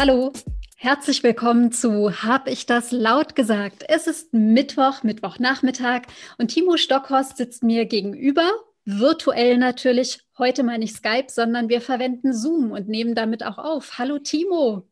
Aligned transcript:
Hallo, 0.00 0.32
herzlich 0.78 1.22
willkommen 1.22 1.72
zu 1.72 2.22
Hab 2.22 2.48
ich 2.48 2.64
das 2.64 2.90
laut 2.90 3.36
gesagt? 3.36 3.84
Es 3.86 4.06
ist 4.06 4.32
Mittwoch, 4.32 5.02
Mittwochnachmittag 5.02 6.04
und 6.38 6.48
Timo 6.48 6.78
Stockhorst 6.78 7.36
sitzt 7.36 7.62
mir 7.62 7.84
gegenüber, 7.84 8.50
virtuell 8.86 9.58
natürlich. 9.58 10.20
Heute 10.38 10.62
meine 10.62 10.84
ich 10.84 10.94
Skype, 10.94 11.26
sondern 11.28 11.68
wir 11.68 11.82
verwenden 11.82 12.32
Zoom 12.32 12.70
und 12.72 12.88
nehmen 12.88 13.14
damit 13.14 13.44
auch 13.44 13.58
auf. 13.58 13.98
Hallo 13.98 14.18
Timo. 14.18 14.88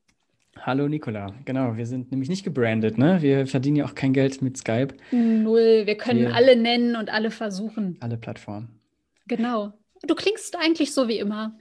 Hallo 0.60 0.88
Nicola, 0.88 1.34
genau, 1.46 1.78
wir 1.78 1.86
sind 1.86 2.10
nämlich 2.10 2.28
nicht 2.28 2.44
gebrandet, 2.44 2.98
ne? 2.98 3.22
Wir 3.22 3.46
verdienen 3.46 3.76
ja 3.76 3.86
auch 3.86 3.94
kein 3.94 4.12
Geld 4.12 4.42
mit 4.42 4.58
Skype. 4.58 4.88
Null, 5.10 5.86
wir 5.86 5.96
können 5.96 6.20
wir 6.20 6.34
alle 6.34 6.54
nennen 6.54 6.96
und 6.96 7.08
alle 7.08 7.30
versuchen. 7.30 7.96
Alle 8.00 8.18
Plattformen. 8.18 8.78
Genau. 9.26 9.72
Du 10.06 10.14
klingst 10.14 10.54
eigentlich 10.54 10.92
so 10.92 11.08
wie 11.08 11.18
immer. 11.18 11.56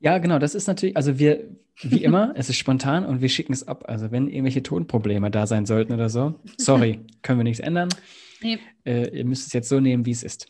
Ja, 0.00 0.18
genau, 0.18 0.38
das 0.38 0.54
ist 0.54 0.66
natürlich, 0.66 0.96
also 0.96 1.18
wir, 1.18 1.48
wie 1.82 2.02
immer, 2.02 2.32
es 2.36 2.48
ist 2.48 2.56
spontan 2.56 3.04
und 3.04 3.20
wir 3.20 3.28
schicken 3.28 3.52
es 3.52 3.66
ab. 3.66 3.84
Also 3.86 4.10
wenn 4.10 4.28
irgendwelche 4.28 4.62
Tonprobleme 4.62 5.30
da 5.30 5.46
sein 5.46 5.66
sollten 5.66 5.92
oder 5.92 6.08
so, 6.08 6.34
sorry, 6.56 7.00
können 7.22 7.38
wir 7.38 7.44
nichts 7.44 7.60
ändern. 7.60 7.88
Nee. 8.42 8.58
Äh, 8.84 9.16
ihr 9.16 9.24
müsst 9.24 9.46
es 9.46 9.52
jetzt 9.52 9.68
so 9.68 9.80
nehmen, 9.80 10.06
wie 10.06 10.10
es 10.10 10.22
ist. 10.22 10.48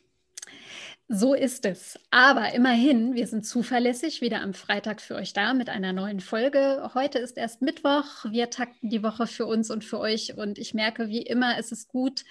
So 1.09 1.35
ist 1.35 1.65
es. 1.65 2.01
Aber 2.11 2.53
immerhin, 2.53 3.15
wir 3.15 3.29
sind 3.29 3.47
zuverlässig 3.47 4.23
wieder 4.23 4.41
am 4.41 4.55
Freitag 4.55 5.01
für 5.01 5.15
euch 5.15 5.33
da 5.33 5.55
mit 5.55 5.69
einer 5.69 5.93
neuen 5.93 6.19
Folge. 6.19 6.91
Heute 6.95 7.21
ist 7.21 7.37
erst 7.37 7.63
Mittwoch. 7.63 8.25
Wir 8.29 8.51
takten 8.51 8.91
die 8.91 9.05
Woche 9.05 9.29
für 9.29 9.47
uns 9.47 9.71
und 9.71 9.85
für 9.85 10.01
euch. 10.01 10.37
Und 10.37 10.59
ich 10.59 10.75
merke, 10.75 11.09
wie 11.09 11.23
immer, 11.23 11.59
es 11.61 11.71
ist 11.71 11.89
gut, 11.89 12.25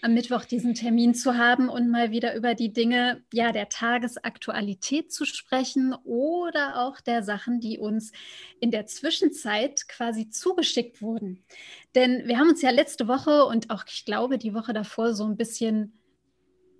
am 0.00 0.14
Mittwoch 0.14 0.46
diesen 0.46 0.74
Termin 0.74 1.14
zu 1.14 1.36
haben 1.36 1.68
und 1.68 1.90
mal 1.90 2.10
wieder 2.10 2.34
über 2.34 2.54
die 2.54 2.72
Dinge 2.72 3.22
ja, 3.34 3.52
der 3.52 3.68
Tagesaktualität 3.68 5.12
zu 5.12 5.26
sprechen 5.26 5.94
oder 6.02 6.86
auch 6.86 7.00
der 7.00 7.22
Sachen, 7.22 7.60
die 7.60 7.78
uns 7.78 8.12
in 8.60 8.70
der 8.70 8.86
Zwischenzeit 8.86 9.86
quasi 9.88 10.30
zugeschickt 10.30 11.02
wurden. 11.02 11.44
Denn 11.94 12.26
wir 12.26 12.38
haben 12.38 12.48
uns 12.48 12.62
ja 12.62 12.70
letzte 12.70 13.08
Woche 13.08 13.44
und 13.44 13.68
auch, 13.68 13.84
ich 13.86 14.06
glaube, 14.06 14.38
die 14.38 14.54
Woche 14.54 14.72
davor 14.72 15.12
so 15.12 15.26
ein 15.26 15.36
bisschen 15.36 15.98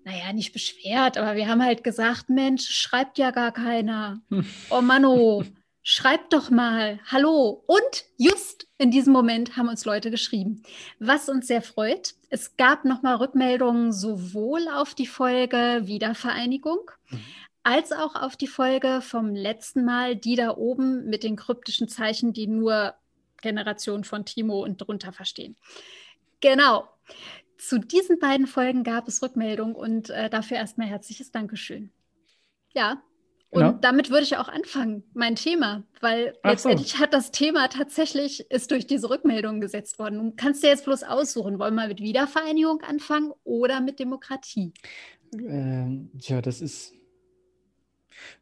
naja, 0.05 0.33
nicht 0.33 0.53
beschwert, 0.53 1.19
aber 1.19 1.37
wir 1.37 1.49
haben 1.49 1.63
halt 1.63 1.85
gesagt, 1.85 2.29
Mensch, 2.29 2.69
schreibt 2.69 3.19
ja 3.19 3.31
gar 3.31 3.53
keiner. 3.53 4.21
Hm. 4.31 4.47
Oh 4.71 4.81
Manno, 4.81 5.45
schreibt 5.83 6.33
doch 6.33 6.51
mal. 6.51 7.01
Hallo. 7.11 7.63
Und 7.67 8.05
just 8.17 8.69
in 8.79 8.91
diesem 8.91 9.13
Moment 9.13 9.57
haben 9.57 9.69
uns 9.69 9.85
Leute 9.85 10.11
geschrieben, 10.11 10.63
was 10.99 11.29
uns 11.29 11.47
sehr 11.47 11.63
freut. 11.63 12.15
Es 12.31 12.57
gab 12.57 12.85
nochmal 12.85 13.17
Rückmeldungen 13.17 13.93
sowohl 13.93 14.69
auf 14.69 14.95
die 14.95 15.07
Folge 15.07 15.83
Wiedervereinigung, 15.85 16.91
mhm. 17.11 17.21
als 17.63 17.93
auch 17.93 18.17
auf 18.17 18.37
die 18.37 18.49
Folge 18.49 19.01
vom 19.03 19.35
letzten 19.35 19.85
Mal, 19.85 20.17
die 20.17 20.37
da 20.37 20.57
oben 20.57 21.05
mit 21.09 21.23
den 21.23 21.37
kryptischen 21.37 21.89
Zeichen, 21.89 22.33
die 22.33 22.47
nur 22.47 22.95
Generation 23.41 24.05
von 24.05 24.25
Timo 24.25 24.63
und 24.63 24.79
drunter 24.79 25.13
verstehen. 25.13 25.57
Genau. 26.41 26.89
Zu 27.65 27.79
diesen 27.79 28.19
beiden 28.19 28.49
Folgen 28.49 28.83
gab 28.83 29.07
es 29.07 29.23
Rückmeldung 29.23 29.77
und 29.77 30.11
äh, 30.11 30.29
dafür 30.29 30.57
erstmal 30.57 30.89
herzliches 30.89 31.31
Dankeschön. 31.31 31.91
Ja, 32.75 33.03
und 33.51 33.61
genau. 33.61 33.79
damit 33.81 34.11
würde 34.11 34.25
ich 34.25 34.37
auch 34.37 34.49
anfangen, 34.49 35.05
mein 35.15 35.37
Thema, 35.37 35.85
weil 36.01 36.35
Ach 36.43 36.51
letztendlich 36.51 36.93
so. 36.93 36.99
hat 36.99 37.15
das 37.15 37.31
Thema 37.31 37.69
tatsächlich, 37.69 38.51
ist 38.51 38.71
durch 38.73 38.87
diese 38.87 39.11
Rückmeldung 39.11 39.61
gesetzt 39.61 39.99
worden. 39.99 40.19
Du 40.19 40.33
kannst 40.35 40.65
dir 40.65 40.69
jetzt 40.69 40.87
bloß 40.87 41.05
aussuchen, 41.05 41.59
wollen 41.59 41.75
wir 41.75 41.87
mit 41.87 42.01
Wiedervereinigung 42.01 42.81
anfangen 42.81 43.31
oder 43.45 43.81
mit 43.81 44.01
Demokratie? 44.01 44.73
Äh, 45.37 45.87
tja, 46.19 46.43
das 46.43 46.61
ist, 46.61 46.95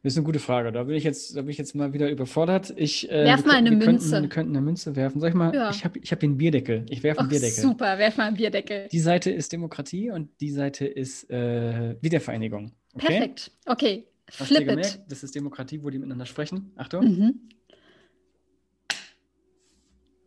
das 0.03 0.13
ist 0.13 0.17
eine 0.17 0.25
gute 0.25 0.39
Frage. 0.39 0.71
Da 0.71 0.83
bin 0.83 0.95
ich 0.95 1.03
jetzt, 1.03 1.35
da 1.35 1.41
bin 1.41 1.49
ich 1.49 1.57
jetzt 1.57 1.75
mal 1.75 1.93
wieder 1.93 2.09
überfordert. 2.09 2.73
Ich, 2.75 3.09
äh, 3.11 3.25
werf 3.25 3.45
mal 3.45 3.55
eine 3.55 3.71
wir 3.71 3.77
Münze. 3.77 4.09
Könnten, 4.09 4.23
wir 4.23 4.29
könnten 4.29 4.55
eine 4.55 4.65
Münze 4.65 4.95
werfen. 4.95 5.19
Sag 5.19 5.29
ich 5.29 5.35
mal, 5.35 5.53
ja. 5.53 5.69
ich 5.69 5.85
habe 5.85 5.99
ich 5.99 6.11
hab 6.11 6.19
den 6.19 6.37
Bierdeckel. 6.37 6.85
Ich 6.89 7.03
werfe 7.03 7.21
einen 7.21 7.29
Bierdeckel. 7.29 7.61
Super, 7.61 7.97
werf 7.97 8.17
mal 8.17 8.27
einen 8.27 8.37
Bierdeckel. 8.37 8.87
Die 8.91 8.99
Seite 8.99 9.31
ist 9.31 9.51
Demokratie 9.51 10.11
und 10.11 10.29
die 10.41 10.51
Seite 10.51 10.85
ist 10.85 11.29
äh, 11.29 11.95
Wiedervereinigung. 12.01 12.71
Okay? 12.93 13.07
Perfekt. 13.07 13.51
Okay. 13.65 14.07
Hast 14.27 14.47
Flip 14.47 14.59
gemerkt, 14.59 14.85
it. 14.85 15.01
Das 15.09 15.23
ist 15.23 15.35
Demokratie, 15.35 15.83
wo 15.83 15.89
die 15.89 15.97
miteinander 15.97 16.25
sprechen. 16.25 16.71
Achtung. 16.75 17.03
Mhm. 17.03 17.49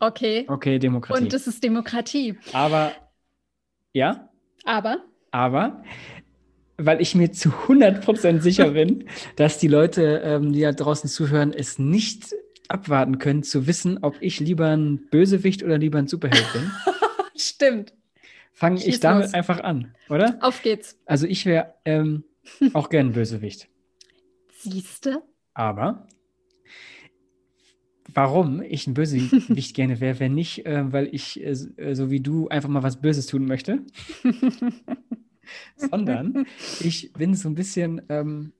Okay. 0.00 0.44
Okay, 0.48 0.78
Demokratie. 0.78 1.22
Und 1.22 1.32
das 1.32 1.46
ist 1.46 1.62
Demokratie. 1.64 2.36
Aber, 2.52 2.92
ja? 3.92 4.28
Aber? 4.64 5.04
Aber 5.30 5.82
weil 6.76 7.00
ich 7.00 7.14
mir 7.14 7.32
zu 7.32 7.50
100% 7.50 8.40
sicher 8.40 8.70
bin, 8.70 9.04
dass 9.36 9.58
die 9.58 9.68
Leute, 9.68 10.22
ähm, 10.24 10.52
die 10.52 10.60
da 10.60 10.72
draußen 10.72 11.08
zuhören, 11.08 11.52
es 11.52 11.78
nicht 11.78 12.34
abwarten 12.68 13.18
können, 13.18 13.42
zu 13.42 13.66
wissen, 13.66 13.98
ob 14.02 14.16
ich 14.20 14.40
lieber 14.40 14.70
ein 14.70 15.06
Bösewicht 15.10 15.62
oder 15.62 15.78
lieber 15.78 15.98
ein 15.98 16.08
Superheld 16.08 16.46
bin. 16.52 16.70
Stimmt. 17.36 17.92
Fange 18.52 18.84
ich 18.84 19.00
damit 19.00 19.24
los. 19.24 19.34
einfach 19.34 19.60
an, 19.60 19.94
oder? 20.08 20.38
Auf 20.40 20.62
geht's. 20.62 20.98
Also 21.06 21.26
ich 21.26 21.44
wäre 21.44 21.74
ähm, 21.84 22.24
auch 22.72 22.88
gern 22.88 23.08
ein 23.08 23.12
Bösewicht. 23.12 23.68
Siehste? 24.52 25.22
Aber 25.54 26.06
warum 28.12 28.62
ich 28.62 28.86
ein 28.86 28.94
Bösewicht 28.94 29.74
gerne 29.74 30.00
wäre, 30.00 30.20
wenn 30.20 30.34
nicht, 30.34 30.66
äh, 30.66 30.92
weil 30.92 31.08
ich, 31.12 31.44
äh, 31.44 31.54
so 31.54 32.10
wie 32.10 32.20
du, 32.20 32.48
einfach 32.48 32.68
mal 32.68 32.82
was 32.82 33.00
Böses 33.00 33.26
tun 33.26 33.46
möchte. 33.46 33.80
sondern 35.76 36.46
ich 36.80 37.12
bin 37.12 37.34
so 37.34 37.48
ein 37.48 37.54
bisschen 37.54 38.02
ähm, 38.08 38.52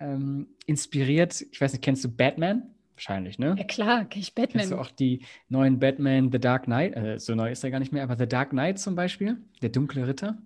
ähm, 0.00 0.48
inspiriert. 0.66 1.44
Ich 1.50 1.60
weiß 1.60 1.72
nicht, 1.72 1.82
kennst 1.82 2.04
du 2.04 2.08
Batman? 2.08 2.72
Wahrscheinlich, 2.94 3.38
ne? 3.38 3.54
Ja, 3.58 3.64
klar, 3.64 4.04
kenn 4.04 4.20
ich 4.20 4.34
Batman. 4.34 4.60
Kennst 4.60 4.72
du 4.72 4.78
auch 4.78 4.90
die 4.90 5.24
neuen 5.48 5.78
Batman, 5.78 6.30
The 6.30 6.38
Dark 6.38 6.64
Knight? 6.64 6.94
Äh, 6.94 7.18
so 7.18 7.34
neu 7.34 7.50
ist 7.50 7.64
er 7.64 7.70
gar 7.70 7.80
nicht 7.80 7.92
mehr, 7.92 8.02
aber 8.02 8.16
The 8.16 8.28
Dark 8.28 8.50
Knight 8.50 8.78
zum 8.78 8.94
Beispiel, 8.94 9.38
der 9.62 9.70
dunkle 9.70 10.06
Ritter. 10.06 10.38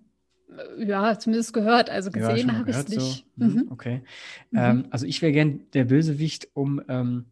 Äh, 0.49 0.85
ja, 0.85 1.19
zumindest 1.19 1.53
gehört. 1.53 1.89
Also 1.89 2.09
gesehen 2.09 2.47
ja, 2.47 2.55
habe 2.55 2.69
ich 2.69 2.77
es 2.77 2.87
nicht. 2.87 3.25
So. 3.35 3.45
Mhm. 3.45 3.53
mhm. 3.53 3.67
Okay. 3.69 4.01
Mhm. 4.51 4.59
Ähm, 4.59 4.85
also 4.89 5.05
ich 5.05 5.21
wäre 5.21 5.31
gern 5.31 5.61
der 5.73 5.85
Bösewicht, 5.85 6.47
um, 6.53 6.81
ähm, 6.87 7.25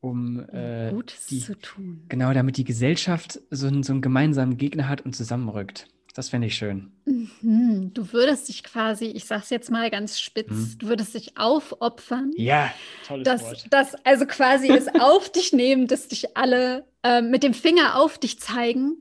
um 0.00 0.40
äh, 0.50 0.90
Gutes 0.92 1.26
die, 1.26 1.40
zu 1.40 1.58
tun. 1.58 2.04
Genau, 2.08 2.32
damit 2.32 2.56
die 2.56 2.64
Gesellschaft 2.64 3.40
so, 3.50 3.66
einen, 3.66 3.82
so 3.82 3.92
einen 3.92 4.02
gemeinsamen 4.02 4.56
Gegner 4.56 4.88
hat 4.88 5.02
und 5.02 5.14
zusammenrückt. 5.14 5.88
Das 6.16 6.30
fände 6.30 6.46
ich 6.46 6.56
schön. 6.56 6.92
Mhm. 7.04 7.90
Du 7.92 8.10
würdest 8.14 8.48
dich 8.48 8.64
quasi, 8.64 9.04
ich 9.04 9.26
sage 9.26 9.42
es 9.42 9.50
jetzt 9.50 9.70
mal 9.70 9.90
ganz 9.90 10.18
spitz, 10.18 10.48
mhm. 10.48 10.78
du 10.78 10.88
würdest 10.88 11.12
dich 11.12 11.36
aufopfern. 11.36 12.32
Ja, 12.36 12.72
tolles 13.06 13.24
dass, 13.24 13.42
Wort. 13.42 13.66
Dass 13.68 13.94
also 13.96 14.24
quasi 14.24 14.70
es 14.70 14.88
auf 14.98 15.30
dich 15.32 15.52
nehmen, 15.52 15.88
dass 15.88 16.08
dich 16.08 16.34
alle 16.34 16.86
äh, 17.02 17.20
mit 17.20 17.42
dem 17.42 17.52
Finger 17.52 17.98
auf 17.98 18.16
dich 18.16 18.40
zeigen, 18.40 18.96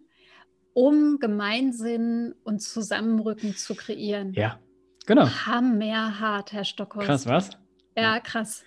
um 0.73 1.19
Gemeinsinn 1.19 2.35
und 2.43 2.59
Zusammenrücken 2.59 3.55
zu 3.55 3.75
kreieren. 3.75 4.33
Ja, 4.33 4.59
genau. 5.05 5.29
Hammerhart, 5.45 6.51
Herr 6.51 6.65
Stockhorst. 6.65 7.07
Krass, 7.07 7.25
was? 7.27 7.49
Ja, 7.97 8.19
krass. 8.19 8.65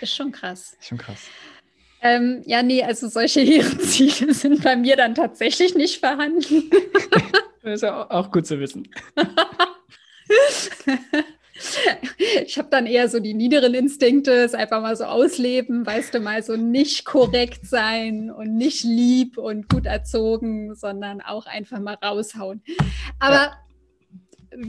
Ist 0.00 0.16
schon 0.16 0.32
krass. 0.32 0.74
Ist 0.80 0.88
schon 0.88 0.96
krass. 0.96 1.26
Ähm, 2.00 2.42
ja, 2.46 2.62
nee, 2.62 2.82
also 2.82 3.08
solche 3.08 3.44
Ziele 3.78 4.32
sind 4.32 4.64
bei 4.64 4.74
mir 4.74 4.96
dann 4.96 5.14
tatsächlich 5.14 5.74
nicht 5.74 6.00
vorhanden. 6.00 6.70
das 7.62 7.74
ist 7.74 7.82
ja 7.82 8.10
auch 8.10 8.30
gut 8.30 8.46
zu 8.46 8.60
wissen. 8.60 8.88
ich 12.44 12.58
habe 12.58 12.68
dann 12.70 12.86
eher 12.86 13.08
so 13.08 13.20
die 13.20 13.34
niederen 13.34 13.74
Instinkte, 13.74 14.32
es 14.32 14.54
einfach 14.54 14.80
mal 14.80 14.96
so 14.96 15.04
ausleben, 15.04 15.84
weißt 15.84 16.14
du, 16.14 16.20
mal 16.20 16.42
so 16.42 16.56
nicht 16.56 17.04
korrekt 17.04 17.66
sein 17.66 18.30
und 18.30 18.56
nicht 18.56 18.84
lieb 18.84 19.38
und 19.38 19.68
gut 19.68 19.86
erzogen, 19.86 20.74
sondern 20.74 21.20
auch 21.20 21.46
einfach 21.46 21.80
mal 21.80 21.94
raushauen. 21.94 22.62
Aber 23.18 23.34
ja. 23.34 23.56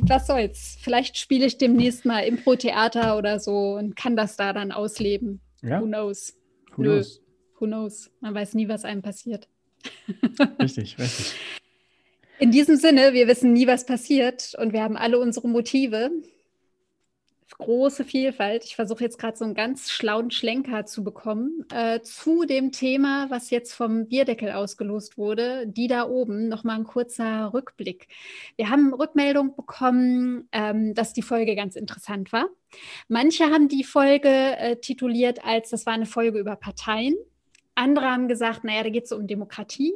was 0.01 0.27
soll's? 0.27 0.77
Vielleicht 0.81 1.17
spiele 1.17 1.45
ich 1.45 1.57
demnächst 1.57 2.05
mal 2.05 2.21
Impro-Theater 2.21 3.17
oder 3.17 3.39
so 3.39 3.75
und 3.75 3.95
kann 3.95 4.15
das 4.15 4.35
da 4.35 4.53
dann 4.53 4.71
ausleben. 4.71 5.41
Ja. 5.61 5.81
Who 5.81 5.85
knows? 5.85 6.35
Who 6.75 6.83
Nö. 6.83 6.95
knows? 6.95 7.21
Who 7.59 7.65
knows? 7.67 8.11
Man 8.19 8.33
weiß 8.33 8.55
nie, 8.55 8.67
was 8.67 8.85
einem 8.85 9.01
passiert. 9.01 9.47
richtig, 10.59 10.97
richtig. 10.99 11.35
In 12.41 12.49
diesem 12.49 12.75
Sinne, 12.75 13.13
wir 13.13 13.27
wissen 13.27 13.53
nie, 13.53 13.67
was 13.67 13.85
passiert 13.85 14.55
und 14.57 14.73
wir 14.73 14.81
haben 14.81 14.97
alle 14.97 15.19
unsere 15.19 15.47
Motive. 15.47 16.09
Große 17.59 18.03
Vielfalt. 18.03 18.65
Ich 18.65 18.75
versuche 18.75 19.03
jetzt 19.03 19.19
gerade 19.19 19.37
so 19.37 19.45
einen 19.45 19.53
ganz 19.53 19.91
schlauen 19.91 20.31
Schlenker 20.31 20.87
zu 20.87 21.03
bekommen 21.03 21.67
äh, 21.71 22.01
zu 22.01 22.45
dem 22.45 22.71
Thema, 22.71 23.29
was 23.29 23.51
jetzt 23.51 23.73
vom 23.73 24.07
Bierdeckel 24.07 24.53
ausgelost 24.53 25.19
wurde. 25.19 25.67
Die 25.67 25.85
da 25.85 26.09
oben, 26.09 26.47
nochmal 26.47 26.77
ein 26.77 26.83
kurzer 26.83 27.53
Rückblick. 27.53 28.07
Wir 28.55 28.71
haben 28.71 28.91
Rückmeldung 28.91 29.55
bekommen, 29.55 30.49
ähm, 30.51 30.95
dass 30.95 31.13
die 31.13 31.21
Folge 31.21 31.55
ganz 31.55 31.75
interessant 31.75 32.33
war. 32.33 32.49
Manche 33.07 33.51
haben 33.51 33.67
die 33.67 33.83
Folge 33.83 34.29
äh, 34.29 34.77
tituliert 34.77 35.45
als, 35.45 35.69
das 35.69 35.85
war 35.85 35.93
eine 35.93 36.07
Folge 36.07 36.39
über 36.39 36.55
Parteien. 36.55 37.13
Andere 37.75 38.05
haben 38.05 38.27
gesagt, 38.27 38.63
naja, 38.63 38.81
da 38.81 38.89
geht 38.89 39.05
es 39.05 39.11
um 39.11 39.27
Demokratie. 39.27 39.93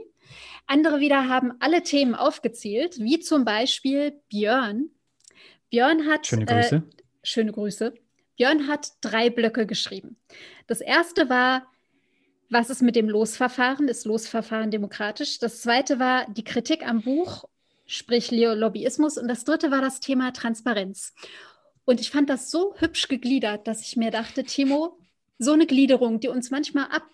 Andere 0.68 1.00
wieder 1.00 1.30
haben 1.30 1.54
alle 1.60 1.84
Themen 1.84 2.16
aufgezählt, 2.16 3.00
wie 3.00 3.20
zum 3.20 3.46
Beispiel 3.46 4.20
Björn. 4.30 4.90
Björn 5.70 6.08
hat. 6.08 6.28
Schöne 6.28 6.46
Grüße. 6.46 6.76
Äh, 6.76 7.04
schöne 7.24 7.52
Grüße. 7.52 7.94
Björn 8.38 8.68
hat 8.68 8.90
drei 9.02 9.30
Blöcke 9.30 9.66
geschrieben. 9.66 10.18
Das 10.68 10.82
erste 10.82 11.30
war 11.30 11.68
was 12.50 12.70
ist 12.70 12.82
mit 12.82 12.96
dem 12.96 13.10
Losverfahren? 13.10 13.88
Ist 13.88 14.06
Losverfahren 14.06 14.72
demokratisch? 14.72 15.40
Das 15.40 15.62
zweite 15.62 16.00
war 16.00 16.26
die 16.30 16.44
Kritik 16.44 16.88
am 16.88 17.02
Buch, 17.02 17.46
sprich 17.86 18.32
Lobbyismus. 18.32 19.18
Und 19.18 19.28
das 19.28 19.46
dritte 19.46 19.72
war 19.72 19.82
das 19.82 20.00
Thema 20.00 20.32
Transparenz. 20.32 21.14
Und 21.86 22.00
ich 22.00 22.12
fand 22.12 22.30
das 22.30 22.52
so 22.52 22.76
hübsch 22.78 23.08
gegliedert, 23.08 23.68
dass 23.68 23.82
ich 23.82 23.96
mir 23.96 24.12
dachte, 24.12 24.44
Timo, 24.44 24.98
so 25.38 25.54
eine 25.54 25.66
Gliederung, 25.66 26.20
die 26.20 26.30
uns 26.30 26.52
manchmal 26.52 26.86
ab, 26.86 27.08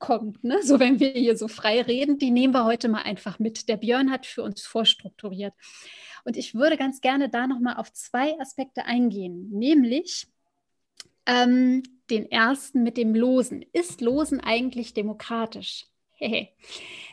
abkommt, 0.00 0.42
ne? 0.42 0.62
so 0.62 0.80
wenn 0.80 0.98
wir 0.98 1.10
hier 1.10 1.36
so 1.36 1.46
frei 1.48 1.82
reden, 1.82 2.18
die 2.18 2.30
nehmen 2.30 2.54
wir 2.54 2.64
heute 2.64 2.88
mal 2.88 3.02
einfach 3.02 3.38
mit. 3.38 3.68
Der 3.68 3.76
Björn 3.76 4.10
hat 4.10 4.26
für 4.26 4.42
uns 4.42 4.62
vorstrukturiert. 4.62 5.54
Und 6.24 6.36
ich 6.36 6.54
würde 6.54 6.76
ganz 6.76 7.00
gerne 7.00 7.28
da 7.28 7.46
nochmal 7.46 7.76
auf 7.76 7.92
zwei 7.92 8.38
Aspekte 8.40 8.84
eingehen, 8.84 9.48
nämlich 9.50 10.26
ähm, 11.26 11.82
den 12.10 12.30
ersten 12.30 12.82
mit 12.82 12.96
dem 12.96 13.14
Losen. 13.14 13.64
Ist 13.72 14.00
Losen 14.00 14.40
eigentlich 14.40 14.94
demokratisch? 14.94 15.86
Hey, 16.22 16.50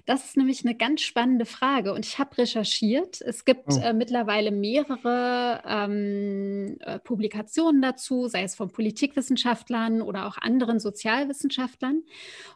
das 0.05 0.25
ist 0.25 0.37
nämlich 0.37 0.65
eine 0.65 0.75
ganz 0.75 1.01
spannende 1.01 1.45
Frage 1.45 1.93
und 1.93 2.05
ich 2.05 2.19
habe 2.19 2.37
recherchiert. 2.37 3.21
Es 3.21 3.45
gibt 3.45 3.71
oh. 3.71 3.79
äh, 3.79 3.93
mittlerweile 3.93 4.51
mehrere 4.51 5.61
ähm, 5.65 6.75
äh, 6.81 6.99
Publikationen 6.99 7.81
dazu, 7.81 8.27
sei 8.27 8.43
es 8.43 8.55
von 8.55 8.69
Politikwissenschaftlern 8.69 10.01
oder 10.01 10.27
auch 10.27 10.37
anderen 10.37 10.81
Sozialwissenschaftlern. 10.81 12.03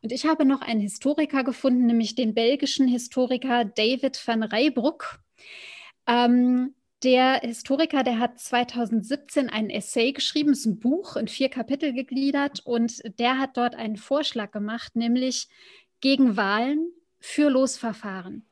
Und 0.02 0.12
ich 0.12 0.26
habe 0.26 0.44
noch 0.44 0.60
einen 0.62 0.82
Historiker 0.82 1.46
gefunden, 1.46 1.86
nämlich 1.86 2.16
den 2.16 2.34
belgischen 2.34 2.90
Historiker 2.90 3.64
David 3.64 4.22
van 4.28 4.44
Rijbroek. 4.44 5.20
Ähm, 6.08 6.76
der 7.04 7.40
Historiker, 7.40 8.04
der 8.04 8.20
hat 8.20 8.40
2017 8.40 9.50
ein 9.50 9.72
Essay 9.72 10.12
geschrieben, 10.12 10.52
ist 10.52 10.66
ein 10.66 10.80
Buch 10.80 11.16
in 11.16 11.28
vier 11.28 11.50
Kapitel 11.50 11.94
gegliedert 11.94 12.60
und 12.64 13.02
der 13.18 13.40
hat 13.40 13.58
dort 13.58 13.74
einen 13.74 13.98
Vorschlag 13.98 14.52
gemacht, 14.52 14.96
nämlich 14.96 15.48
gegen 16.02 16.38
Wahlen 16.38 16.92
für 17.20 17.50
Losverfahren 17.50 18.46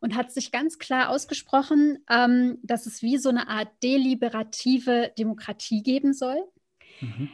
und 0.00 0.14
hat 0.14 0.32
sich 0.32 0.52
ganz 0.52 0.78
klar 0.78 1.10
ausgesprochen, 1.10 1.98
ähm, 2.08 2.58
dass 2.62 2.86
es 2.86 3.02
wie 3.02 3.18
so 3.18 3.28
eine 3.28 3.48
Art 3.48 3.68
deliberative 3.82 5.12
Demokratie 5.18 5.82
geben 5.82 6.14
soll. 6.14 6.42
Mhm. 7.00 7.28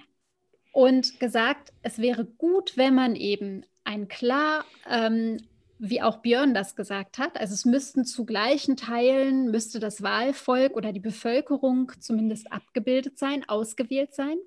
Und 0.73 1.21
gesagt, 1.21 1.73
es 1.83 1.99
wäre 1.99 2.25
gut, 2.25 2.77
wenn 2.77 2.95
man 2.95 3.17
eben 3.17 3.67
ein 3.85 4.09
klar 4.09 4.65
ähm, 4.89 5.39
wie 5.79 6.03
auch 6.03 6.19
Björn 6.19 6.55
das 6.55 6.75
gesagt 6.75 7.19
hat. 7.19 7.39
Also 7.39 7.55
es 7.55 7.65
müssten 7.65 8.05
zu 8.05 8.25
gleichen 8.25 8.77
Teilen, 8.77 9.51
müsste 9.51 9.79
das 9.79 10.03
Wahlvolk 10.03 10.77
oder 10.77 10.93
die 10.93 11.01
Bevölkerung 11.01 11.93
zumindest 12.01 12.53
abgebildet 12.53 13.19
sein, 13.19 13.49
ausgewählt 13.49 14.15
sein. 14.15 14.39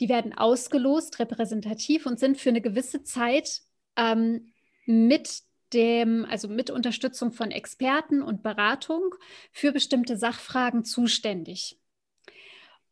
Die 0.00 0.10
werden 0.10 0.36
ausgelost, 0.36 1.18
repräsentativ 1.18 2.04
und 2.04 2.18
sind 2.20 2.38
für 2.38 2.50
eine 2.50 2.60
gewisse 2.60 3.02
Zeit 3.02 3.62
ähm, 3.96 4.52
mit 4.86 5.42
dem, 5.72 6.24
also 6.24 6.48
mit 6.48 6.70
Unterstützung 6.70 7.32
von 7.32 7.50
Experten 7.50 8.22
und 8.22 8.42
Beratung 8.42 9.14
für 9.52 9.72
bestimmte 9.72 10.16
Sachfragen 10.16 10.84
zuständig. 10.84 11.78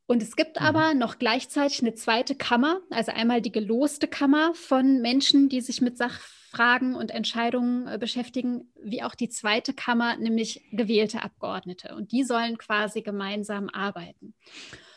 Und 0.06 0.22
es 0.22 0.36
gibt 0.36 0.60
mhm. 0.60 0.66
aber 0.66 0.94
noch 0.94 1.18
gleichzeitig 1.18 1.80
eine 1.80 1.94
zweite 1.94 2.34
Kammer, 2.34 2.80
also 2.90 3.12
einmal 3.12 3.40
die 3.40 3.52
geloste 3.52 4.08
Kammer 4.08 4.54
von 4.54 5.00
Menschen, 5.00 5.48
die 5.48 5.60
sich 5.60 5.80
mit 5.80 5.96
Sachfragen 5.96 6.44
Fragen 6.54 6.94
und 6.94 7.10
Entscheidungen 7.10 7.88
äh, 7.88 7.98
beschäftigen, 7.98 8.70
wie 8.80 9.02
auch 9.02 9.14
die 9.14 9.28
zweite 9.28 9.74
Kammer, 9.74 10.16
nämlich 10.16 10.64
gewählte 10.70 11.22
Abgeordnete. 11.22 11.94
Und 11.96 12.12
die 12.12 12.22
sollen 12.22 12.58
quasi 12.58 13.02
gemeinsam 13.02 13.68
arbeiten. 13.68 14.34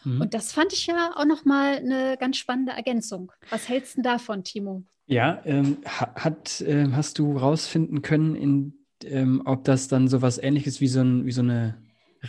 Mhm. 0.07 0.21
Und 0.21 0.33
das 0.33 0.51
fand 0.51 0.73
ich 0.73 0.87
ja 0.87 1.11
auch 1.15 1.25
nochmal 1.25 1.77
eine 1.77 2.17
ganz 2.19 2.37
spannende 2.37 2.71
Ergänzung. 2.71 3.31
Was 3.49 3.67
hältst 3.67 3.97
du 3.97 4.01
davon, 4.01 4.43
Timo? 4.43 4.83
Ja, 5.05 5.41
ähm, 5.45 5.77
hat, 5.85 6.61
äh, 6.61 6.87
hast 6.91 7.19
du 7.19 7.37
rausfinden 7.37 8.01
können, 8.01 8.35
in, 8.35 8.73
ähm, 9.03 9.41
ob 9.45 9.63
das 9.63 9.87
dann 9.87 10.07
so 10.07 10.21
was 10.21 10.37
ähnliches 10.37 10.81
wie 10.81 10.87
so, 10.87 11.01
ein, 11.01 11.25
wie 11.25 11.31
so 11.31 11.41
eine 11.41 11.81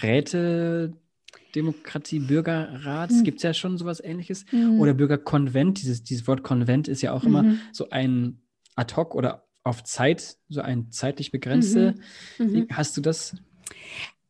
Räte 0.02 0.92
Demokratie, 1.54 2.20
Bürgerrat, 2.20 3.10
mhm. 3.10 3.24
gibt 3.24 3.38
es 3.38 3.42
ja 3.42 3.54
schon 3.54 3.78
sowas 3.78 4.00
ähnliches. 4.02 4.44
Mhm. 4.52 4.80
Oder 4.80 4.94
Bürgerkonvent, 4.94 5.80
dieses, 5.80 6.02
dieses 6.02 6.26
Wort 6.26 6.42
Konvent 6.42 6.88
ist 6.88 7.02
ja 7.02 7.12
auch 7.12 7.22
mhm. 7.22 7.28
immer 7.28 7.54
so 7.72 7.90
ein 7.90 8.40
ad 8.76 8.94
hoc 8.96 9.14
oder 9.14 9.46
auf 9.64 9.82
Zeit, 9.84 10.36
so 10.48 10.60
ein 10.60 10.90
zeitlich 10.90 11.30
begrenzte. 11.30 11.94
Mhm. 12.38 12.46
Mhm. 12.46 12.66
Hast 12.72 12.96
du 12.96 13.00
das? 13.00 13.36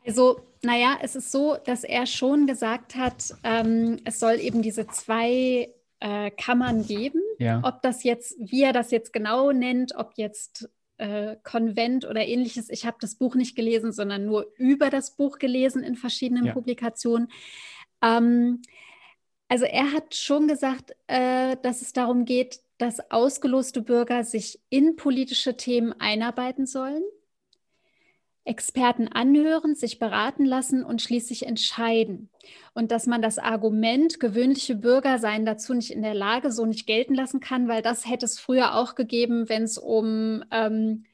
Also, 0.07 0.48
naja, 0.63 0.99
es 1.03 1.17
ist 1.17 1.31
so, 1.31 1.57
dass 1.65 1.85
er 1.85 2.07
schon 2.07 2.47
gesagt 2.47 2.97
hat, 2.97 3.35
ähm, 3.45 3.99
es 4.05 4.19
soll 4.19 4.41
eben 4.41 4.63
diese 4.63 4.87
zwei 4.87 5.73
äh, 6.01 6.31
Kammern 6.31 6.87
geben. 6.87 7.21
Ja. 7.39 7.61
Ob 7.65 7.83
das 7.83 8.05
jetzt, 8.05 8.37
wie 8.39 8.63
er 8.63 8.73
das 8.73 8.91
jetzt 8.91 9.13
genau 9.13 9.53
nennt, 9.53 9.95
ob 9.97 10.13
jetzt 10.17 10.69
äh, 10.99 11.37
Konvent 11.45 12.05
oder 12.05 12.27
ähnliches. 12.27 12.69
Ich 12.71 12.85
habe 12.85 12.99
das 13.01 13.15
Buch 13.15 13.35
nicht 13.35 13.57
gelesen, 13.57 13.93
sondern 13.93 14.25
nur 14.25 14.53
über 14.57 14.91
das 14.91 15.17
Buch 15.17 15.39
gelesen 15.39 15.83
in 15.83 15.95
verschiedenen 15.95 16.47
ja. 16.47 16.53
Publikationen. 16.53 17.29
Ähm, 18.03 18.63
also 19.49 19.65
er 19.65 19.93
hat 19.93 20.15
schon 20.15 20.47
gesagt, 20.47 20.95
äh, 21.07 21.57
dass 21.63 21.83
es 21.83 21.93
darum 21.93 22.25
geht, 22.25 22.61
dass 22.77 23.11
ausgeloste 23.11 23.81
Bürger 23.81 24.25
sich 24.25 24.61
in 24.69 24.97
politische 24.97 25.57
Themen 25.57 25.95
einarbeiten 25.99 26.67
sollen, 26.67 27.03
Experten 28.49 29.09
anhören, 29.09 29.75
sich 29.75 29.99
beraten 29.99 30.45
lassen 30.45 30.83
und 30.83 31.03
schließlich 31.03 31.47
entscheiden. 31.47 32.31
Und 32.75 32.91
dass 32.91 33.07
man 33.07 33.21
das 33.21 33.39
Argument, 33.39 34.21
gewöhnliche 34.21 34.75
Bürger 34.75 35.19
seien 35.19 35.45
dazu 35.45 35.75
nicht 35.75 35.91
in 35.91 36.03
der 36.03 36.15
Lage, 36.15 36.51
so 36.51 36.65
nicht 36.65 36.87
gelten 36.87 37.15
lassen 37.15 37.41
kann, 37.41 37.69
weil 37.69 37.83
das 37.83 38.09
hätte 38.09 38.25
es 38.25 38.41
früher 38.41 38.75
auch 38.75 38.95
gegeben, 38.95 39.49
wenn 39.49 39.65
es 39.65 39.79
um 39.79 40.43
ähm, 40.51 41.05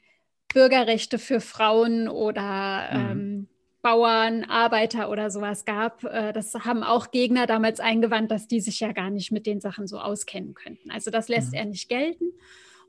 Bürgerrechte 0.52 1.18
für 1.18 1.40
Frauen 1.40 2.08
oder 2.08 2.88
mhm. 2.92 3.10
ähm, 3.10 3.48
Bauern, 3.82 4.44
Arbeiter 4.44 5.10
oder 5.10 5.30
sowas 5.30 5.64
gab. 5.64 6.04
Äh, 6.04 6.32
das 6.32 6.54
haben 6.54 6.82
auch 6.82 7.10
Gegner 7.10 7.46
damals 7.46 7.80
eingewandt, 7.80 8.30
dass 8.30 8.46
die 8.46 8.60
sich 8.60 8.80
ja 8.80 8.92
gar 8.92 9.10
nicht 9.10 9.32
mit 9.32 9.46
den 9.46 9.60
Sachen 9.60 9.86
so 9.86 9.98
auskennen 9.98 10.54
könnten. 10.54 10.90
Also 10.90 11.10
das 11.10 11.28
lässt 11.28 11.52
mhm. 11.52 11.58
er 11.58 11.64
nicht 11.66 11.88
gelten. 11.88 12.32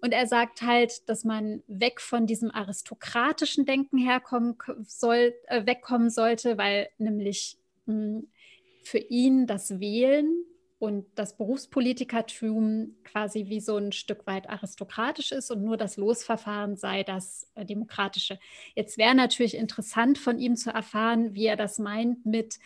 Und 0.01 0.11
er 0.11 0.27
sagt 0.27 0.61
halt, 0.61 1.07
dass 1.09 1.23
man 1.23 1.63
weg 1.67 2.01
von 2.01 2.27
diesem 2.27 2.51
aristokratischen 2.51 3.65
Denken 3.65 3.97
herkommen 3.97 4.55
soll, 4.85 5.33
äh, 5.47 5.65
wegkommen 5.65 6.09
sollte, 6.09 6.57
weil 6.57 6.89
nämlich 6.97 7.57
mh, 7.85 7.93
hm, 7.93 8.27
für 8.83 8.99
ihn 8.99 9.47
das 9.47 9.79
Wählen 9.79 10.45
und 10.77 11.05
das 11.15 11.37
Berufspolitikertum 11.37 12.95
quasi 13.03 13.45
wie 13.47 13.59
so 13.59 13.77
ein 13.77 13.91
Stück 13.91 14.27
weit 14.27 14.49
aristokratisch 14.49 15.31
ist 15.31 15.49
und 15.49 15.63
nur 15.63 15.77
das 15.77 15.97
Losverfahren 15.97 16.75
sei 16.75 17.03
das 17.03 17.49
äh, 17.55 17.65
demokratische. 17.65 18.37
Jetzt 18.75 18.97
wäre 18.97 19.15
natürlich 19.15 19.55
interessant 19.55 20.17
von 20.17 20.37
ihm 20.37 20.55
zu 20.55 20.69
erfahren, 20.69 21.33
wie 21.33 21.45
er 21.45 21.55
das 21.55 21.79
meint 21.79 22.25
mit, 22.25 22.59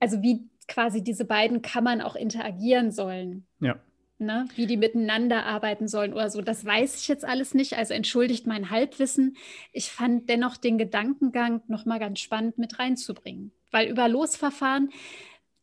also 0.00 0.22
wie 0.22 0.48
quasi 0.68 1.02
diese 1.02 1.24
beiden 1.24 1.62
Kammern 1.62 2.00
auch 2.00 2.16
interagieren 2.16 2.90
sollen. 2.92 3.46
Ja. 3.60 3.78
Ne, 4.18 4.48
wie 4.54 4.66
die 4.66 4.78
miteinander 4.78 5.44
arbeiten 5.44 5.88
sollen 5.88 6.14
oder 6.14 6.30
so. 6.30 6.40
Das 6.40 6.64
weiß 6.64 6.98
ich 6.98 7.06
jetzt 7.06 7.24
alles 7.24 7.52
nicht. 7.52 7.76
Also 7.76 7.92
entschuldigt 7.92 8.46
mein 8.46 8.70
Halbwissen. 8.70 9.36
Ich 9.72 9.90
fand 9.90 10.30
dennoch 10.30 10.56
den 10.56 10.78
Gedankengang 10.78 11.60
nochmal 11.68 11.98
ganz 11.98 12.20
spannend 12.20 12.56
mit 12.56 12.78
reinzubringen. 12.78 13.52
Weil 13.70 13.90
über 13.90 14.08
Losverfahren, 14.08 14.88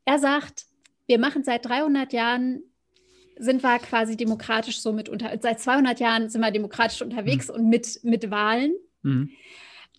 er 0.06 0.20
sagt, 0.20 0.66
wir 1.08 1.18
machen 1.18 1.44
seit 1.44 1.66
300 1.66 2.14
Jahren 2.14 2.62
sind 3.38 3.64
wir 3.64 3.80
quasi 3.80 4.16
demokratisch 4.16 4.82
so 4.82 4.94
mit 4.94 5.10
unter, 5.10 5.36
seit 5.42 5.60
200 5.60 6.00
Jahren 6.00 6.30
sind 6.30 6.42
wir 6.42 6.52
demokratisch 6.52 7.02
unterwegs 7.02 7.48
mhm. 7.48 7.56
und 7.56 7.70
mit, 7.70 8.00
mit 8.04 8.30
Wahlen. 8.30 8.74
Mhm. 9.02 9.32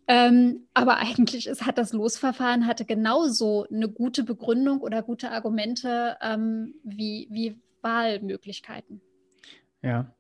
Ähm, 0.07 0.69
aber 0.75 0.99
eigentlich 0.99 1.47
ist, 1.47 1.65
hat 1.65 1.79
das 1.79 1.93
Losverfahren 1.95 2.67
hatte 2.67 2.85
genauso 2.85 3.67
eine 3.71 3.89
gute 3.89 4.23
Begründung 4.23 4.81
oder 4.81 5.03
gute 5.03 5.31
Argumente 5.31 6.19
ähm, 6.21 6.75
wie, 6.85 7.27
wie 7.31 7.59
Wahlmöglichkeiten. 7.85 9.01
Ja, 9.83 10.13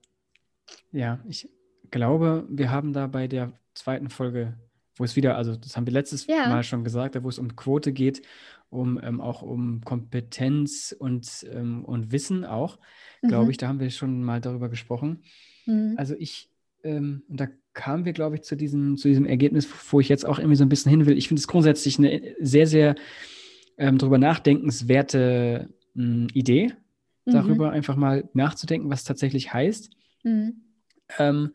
ja, 0.93 1.19
ich 1.29 1.49
glaube, 1.91 2.47
wir 2.49 2.71
haben 2.71 2.93
da 2.93 3.07
bei 3.09 3.27
der 3.27 3.53
zweiten 3.75 4.11
Folge, 4.11 4.57
wo 4.97 5.05
es 5.05 5.17
wieder, 5.17 5.37
also 5.37 5.57
das 5.57 5.77
haben 5.77 5.87
wir 5.87 5.93
letztes 5.93 6.27
ja. 6.27 6.49
Mal 6.49 6.63
schon 6.63 6.85
gesagt, 6.85 7.21
wo 7.21 7.29
es 7.29 7.39
um 7.39 7.57
Quote 7.57 7.93
geht 7.93 8.23
um 8.75 9.01
ähm, 9.03 9.21
auch 9.21 9.43
um 9.43 9.81
Kompetenz 9.83 10.95
und, 10.99 11.47
ähm, 11.51 11.85
und 11.85 12.13
Wissen 12.13 12.45
auch, 12.45 12.79
mhm. 13.23 13.29
glaube 13.29 13.51
ich. 13.51 13.57
Da 13.57 13.69
haben 13.69 13.81
wir 13.81 13.91
schon 13.91 14.23
mal 14.23 14.41
darüber 14.41 14.69
gesprochen. 14.69 15.23
Mhm. 15.65 15.95
Also 15.97 16.15
ich, 16.19 16.51
ähm, 16.83 17.23
und 17.29 17.41
da 17.41 17.49
kamen 17.73 18.05
wir, 18.05 18.13
glaube 18.13 18.37
ich, 18.37 18.43
zu 18.43 18.57
diesem, 18.57 18.97
zu 18.97 19.09
diesem 19.09 19.27
Ergebnis, 19.27 19.69
wo 19.91 20.01
ich 20.01 20.09
jetzt 20.09 20.27
auch 20.27 20.39
irgendwie 20.39 20.57
so 20.57 20.65
ein 20.65 20.69
bisschen 20.69 20.91
hin 20.91 21.07
will. 21.07 21.17
Ich 21.17 21.29
finde 21.29 21.41
es 21.41 21.49
grundsätzlich 21.49 21.99
eine 21.99 22.35
sehr, 22.41 22.67
sehr 22.67 22.97
ähm, 23.79 23.99
darüber 23.99 24.19
nachdenkenswerte 24.19 25.69
mh, 25.95 26.29
Idee, 26.35 26.73
mhm. 27.25 27.33
darüber 27.33 27.71
einfach 27.71 27.97
mal 27.97 28.29
nachzudenken, 28.33 28.91
was 28.91 29.05
tatsächlich 29.05 29.53
heißt. 29.53 29.91
Mhm. 30.23 30.63
Ähm, 31.19 31.55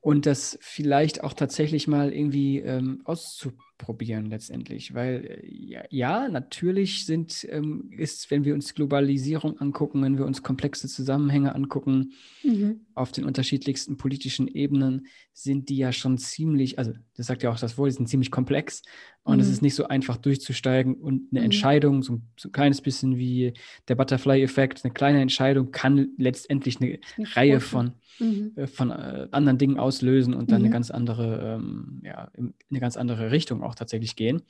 und 0.00 0.26
das 0.26 0.58
vielleicht 0.60 1.24
auch 1.24 1.32
tatsächlich 1.32 1.88
mal 1.88 2.12
irgendwie 2.12 2.60
ähm, 2.60 3.02
auszuprobieren 3.04 3.67
probieren 3.78 4.26
letztendlich, 4.26 4.92
weil 4.92 5.40
äh, 5.42 5.86
ja, 5.88 6.28
natürlich 6.28 7.06
sind, 7.06 7.46
ähm, 7.50 7.90
ist, 7.96 8.30
wenn 8.30 8.44
wir 8.44 8.54
uns 8.54 8.74
Globalisierung 8.74 9.58
angucken, 9.58 10.02
wenn 10.02 10.18
wir 10.18 10.26
uns 10.26 10.42
komplexe 10.42 10.88
Zusammenhänge 10.88 11.54
angucken, 11.54 12.12
mhm. 12.42 12.80
auf 12.94 13.12
den 13.12 13.24
unterschiedlichsten 13.24 13.96
politischen 13.96 14.48
Ebenen, 14.48 15.06
sind 15.32 15.68
die 15.68 15.76
ja 15.76 15.92
schon 15.92 16.18
ziemlich, 16.18 16.78
also 16.78 16.92
das 17.16 17.26
sagt 17.26 17.42
ja 17.42 17.50
auch 17.50 17.58
das 17.58 17.78
Wort, 17.78 17.90
die 17.90 17.94
sind 17.94 18.08
ziemlich 18.08 18.32
komplex 18.32 18.82
und 19.22 19.36
mhm. 19.36 19.42
es 19.42 19.48
ist 19.48 19.62
nicht 19.62 19.76
so 19.76 19.86
einfach 19.86 20.16
durchzusteigen 20.16 20.96
und 20.96 21.28
eine 21.30 21.40
mhm. 21.40 21.44
Entscheidung, 21.46 22.02
so, 22.02 22.20
so, 22.36 22.48
ein 22.48 22.52
kleines 22.52 22.82
bisschen 22.82 23.16
wie 23.16 23.54
der 23.86 23.94
Butterfly-Effekt, 23.94 24.84
eine 24.84 24.92
kleine 24.92 25.22
Entscheidung 25.22 25.70
kann 25.70 26.08
letztendlich 26.18 26.80
eine 26.80 26.98
Reihe 27.34 27.60
von 27.60 27.92
mhm. 28.18 28.52
äh, 28.56 28.66
von 28.66 28.90
äh, 28.90 29.28
anderen 29.30 29.58
Dingen 29.58 29.78
auslösen 29.78 30.34
und 30.34 30.50
dann 30.50 30.60
mhm. 30.60 30.66
eine 30.66 30.72
ganz 30.72 30.90
andere, 30.90 31.56
ähm, 31.56 32.00
ja, 32.04 32.30
in 32.34 32.54
eine 32.70 32.80
ganz 32.80 32.96
andere 32.96 33.30
Richtung 33.30 33.62
auch 33.68 33.74
tatsächlich 33.74 34.16
gehen. 34.16 34.42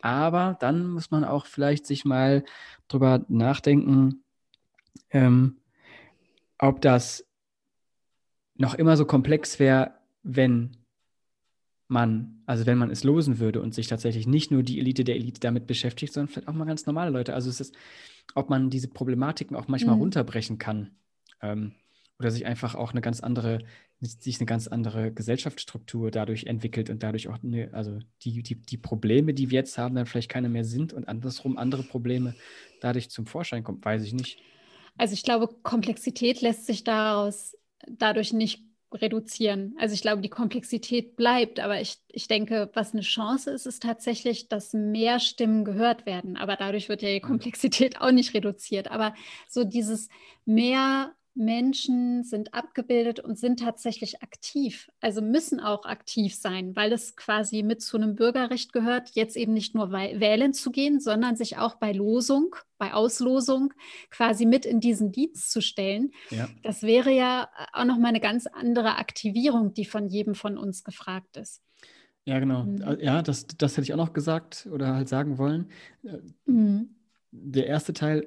Aber 0.00 0.56
dann 0.60 0.88
muss 0.88 1.10
man 1.10 1.24
auch 1.24 1.46
vielleicht 1.46 1.86
sich 1.86 2.04
mal 2.04 2.44
drüber 2.88 3.24
nachdenken, 3.28 4.22
ähm, 5.10 5.58
ob 6.58 6.80
das 6.80 7.26
noch 8.54 8.74
immer 8.74 8.96
so 8.96 9.04
komplex 9.04 9.58
wäre, 9.58 9.94
wenn 10.22 10.76
man, 11.88 12.42
also 12.46 12.66
wenn 12.66 12.78
man 12.78 12.90
es 12.90 13.04
losen 13.04 13.38
würde 13.38 13.60
und 13.60 13.74
sich 13.74 13.88
tatsächlich 13.88 14.26
nicht 14.26 14.50
nur 14.50 14.62
die 14.62 14.78
Elite 14.78 15.02
der 15.02 15.16
Elite 15.16 15.40
damit 15.40 15.66
beschäftigt, 15.66 16.12
sondern 16.12 16.28
vielleicht 16.28 16.48
auch 16.48 16.52
mal 16.52 16.66
ganz 16.66 16.86
normale 16.86 17.10
Leute. 17.10 17.34
Also 17.34 17.50
es 17.50 17.60
ist, 17.60 17.74
ob 18.34 18.48
man 18.48 18.70
diese 18.70 18.88
Problematiken 18.88 19.56
auch 19.56 19.66
manchmal 19.68 19.96
mhm. 19.96 20.02
runterbrechen 20.02 20.58
kann. 20.58 20.92
Ähm, 21.42 21.72
oder 22.20 22.30
sich 22.30 22.44
einfach 22.44 22.74
auch 22.74 22.92
eine 22.92 23.00
ganz 23.00 23.20
andere, 23.20 23.60
sich 24.00 24.38
eine 24.38 24.46
ganz 24.46 24.68
andere 24.68 25.10
Gesellschaftsstruktur 25.10 26.10
dadurch 26.10 26.44
entwickelt 26.44 26.90
und 26.90 27.02
dadurch 27.02 27.28
auch 27.28 27.42
eine, 27.42 27.70
also 27.72 27.98
die, 28.22 28.42
die, 28.42 28.56
die 28.56 28.76
Probleme, 28.76 29.32
die 29.32 29.50
wir 29.50 29.60
jetzt 29.60 29.78
haben, 29.78 29.94
dann 29.94 30.06
vielleicht 30.06 30.28
keine 30.28 30.50
mehr 30.50 30.64
sind 30.64 30.92
und 30.92 31.08
andersrum 31.08 31.56
andere 31.56 31.82
Probleme 31.82 32.34
dadurch 32.82 33.10
zum 33.10 33.26
Vorschein 33.26 33.64
kommen, 33.64 33.82
weiß 33.82 34.02
ich 34.04 34.12
nicht. 34.12 34.38
Also 34.98 35.14
ich 35.14 35.22
glaube, 35.22 35.48
Komplexität 35.62 36.42
lässt 36.42 36.66
sich 36.66 36.84
daraus 36.84 37.56
dadurch 37.88 38.34
nicht 38.34 38.62
reduzieren. 38.92 39.74
Also 39.78 39.94
ich 39.94 40.02
glaube, 40.02 40.20
die 40.20 40.28
Komplexität 40.28 41.16
bleibt, 41.16 41.58
aber 41.60 41.80
ich, 41.80 41.98
ich 42.08 42.28
denke, 42.28 42.70
was 42.74 42.92
eine 42.92 43.02
Chance 43.02 43.50
ist, 43.50 43.64
ist 43.64 43.82
tatsächlich, 43.82 44.48
dass 44.48 44.74
mehr 44.74 45.20
Stimmen 45.20 45.64
gehört 45.64 46.04
werden. 46.04 46.36
Aber 46.36 46.56
dadurch 46.56 46.90
wird 46.90 47.00
ja 47.00 47.08
die 47.08 47.20
Komplexität 47.20 48.00
auch 48.00 48.10
nicht 48.10 48.34
reduziert. 48.34 48.90
Aber 48.90 49.14
so 49.48 49.64
dieses 49.64 50.08
mehr 50.44 51.14
Menschen 51.34 52.24
sind 52.24 52.54
abgebildet 52.54 53.20
und 53.20 53.38
sind 53.38 53.60
tatsächlich 53.60 54.22
aktiv, 54.22 54.90
also 55.00 55.22
müssen 55.22 55.60
auch 55.60 55.84
aktiv 55.84 56.34
sein, 56.34 56.74
weil 56.74 56.92
es 56.92 57.16
quasi 57.16 57.62
mit 57.62 57.82
zu 57.82 57.96
einem 57.96 58.16
Bürgerrecht 58.16 58.72
gehört, 58.72 59.10
jetzt 59.14 59.36
eben 59.36 59.52
nicht 59.52 59.74
nur 59.74 59.92
wählen 59.92 60.52
zu 60.52 60.70
gehen, 60.70 61.00
sondern 61.00 61.36
sich 61.36 61.56
auch 61.56 61.76
bei 61.76 61.92
Losung, 61.92 62.56
bei 62.78 62.92
Auslosung 62.92 63.72
quasi 64.10 64.44
mit 64.44 64.66
in 64.66 64.80
diesen 64.80 65.12
Dienst 65.12 65.52
zu 65.52 65.62
stellen. 65.62 66.10
Ja. 66.30 66.48
Das 66.62 66.82
wäre 66.82 67.12
ja 67.12 67.48
auch 67.72 67.84
nochmal 67.84 68.10
eine 68.10 68.20
ganz 68.20 68.46
andere 68.46 68.96
Aktivierung, 68.98 69.72
die 69.72 69.84
von 69.84 70.08
jedem 70.08 70.34
von 70.34 70.58
uns 70.58 70.82
gefragt 70.82 71.36
ist. 71.36 71.62
Ja, 72.24 72.38
genau. 72.38 72.64
Mhm. 72.64 72.98
Ja, 73.00 73.22
das, 73.22 73.46
das 73.46 73.72
hätte 73.72 73.82
ich 73.84 73.92
auch 73.92 73.98
noch 73.98 74.12
gesagt 74.12 74.68
oder 74.70 74.94
halt 74.94 75.08
sagen 75.08 75.38
wollen. 75.38 75.70
Äh, 76.02 76.18
mhm. 76.46 76.96
Der 77.32 77.66
erste 77.66 77.92
Teil 77.92 78.26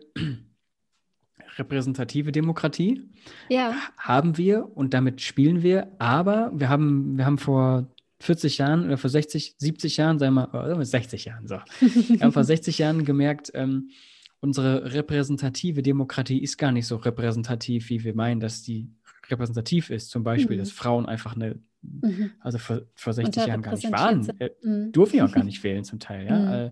repräsentative 1.58 2.32
Demokratie. 2.32 3.04
Ja. 3.50 3.76
Haben 3.98 4.38
wir 4.38 4.76
und 4.76 4.94
damit 4.94 5.22
spielen 5.22 5.64
wir, 5.64 5.92
aber 6.00 6.52
wir 6.54 6.70
haben, 6.70 7.18
wir 7.18 7.26
haben 7.26 7.38
vor 7.38 7.88
40 8.20 8.58
Jahren 8.58 8.86
oder 8.86 8.98
vor 8.98 9.10
60, 9.10 9.56
70 9.58 9.98
Jahren, 9.98 10.20
sagen 10.20 10.36
wir 10.36 10.50
mal, 10.52 10.86
60 10.86 11.26
Jahren, 11.26 11.48
so. 11.48 11.56
wir 11.80 12.22
haben 12.22 12.32
vor 12.32 12.44
60 12.44 12.78
Jahren 12.78 13.06
gemerkt, 13.06 13.52
ähm, 13.54 13.90
unsere 14.40 14.94
repräsentative 14.94 15.82
Demokratie 15.82 16.42
ist 16.42 16.58
gar 16.58 16.72
nicht 16.72 16.88
so 16.88 16.98
repräsentativ, 16.98 17.90
wie 17.90 18.04
wir 18.04 18.16
meinen, 18.16 18.40
dass 18.40 18.62
die 18.62 18.90
repräsentativ 19.30 19.90
ist. 19.90 20.10
Zum 20.10 20.24
Beispiel, 20.24 20.58
mhm. 20.58 20.60
dass 20.60 20.72
Frauen 20.72 21.06
einfach 21.06 21.36
eine, 21.36 21.60
mhm. 21.82 22.32
also 22.40 22.58
vor, 22.58 22.82
vor 22.96 23.14
60 23.14 23.46
Jahren 23.46 23.62
gar 23.62 23.74
nicht 23.74 23.92
waren, 23.92 24.28
äh, 24.40 24.50
mhm. 24.62 24.92
durften 24.92 25.18
ja 25.18 25.26
auch 25.26 25.32
gar 25.32 25.44
nicht 25.44 25.64
wählen 25.64 25.84
zum 25.84 26.00
Teil, 26.00 26.28
ja. 26.28 26.66
Äh, 26.66 26.72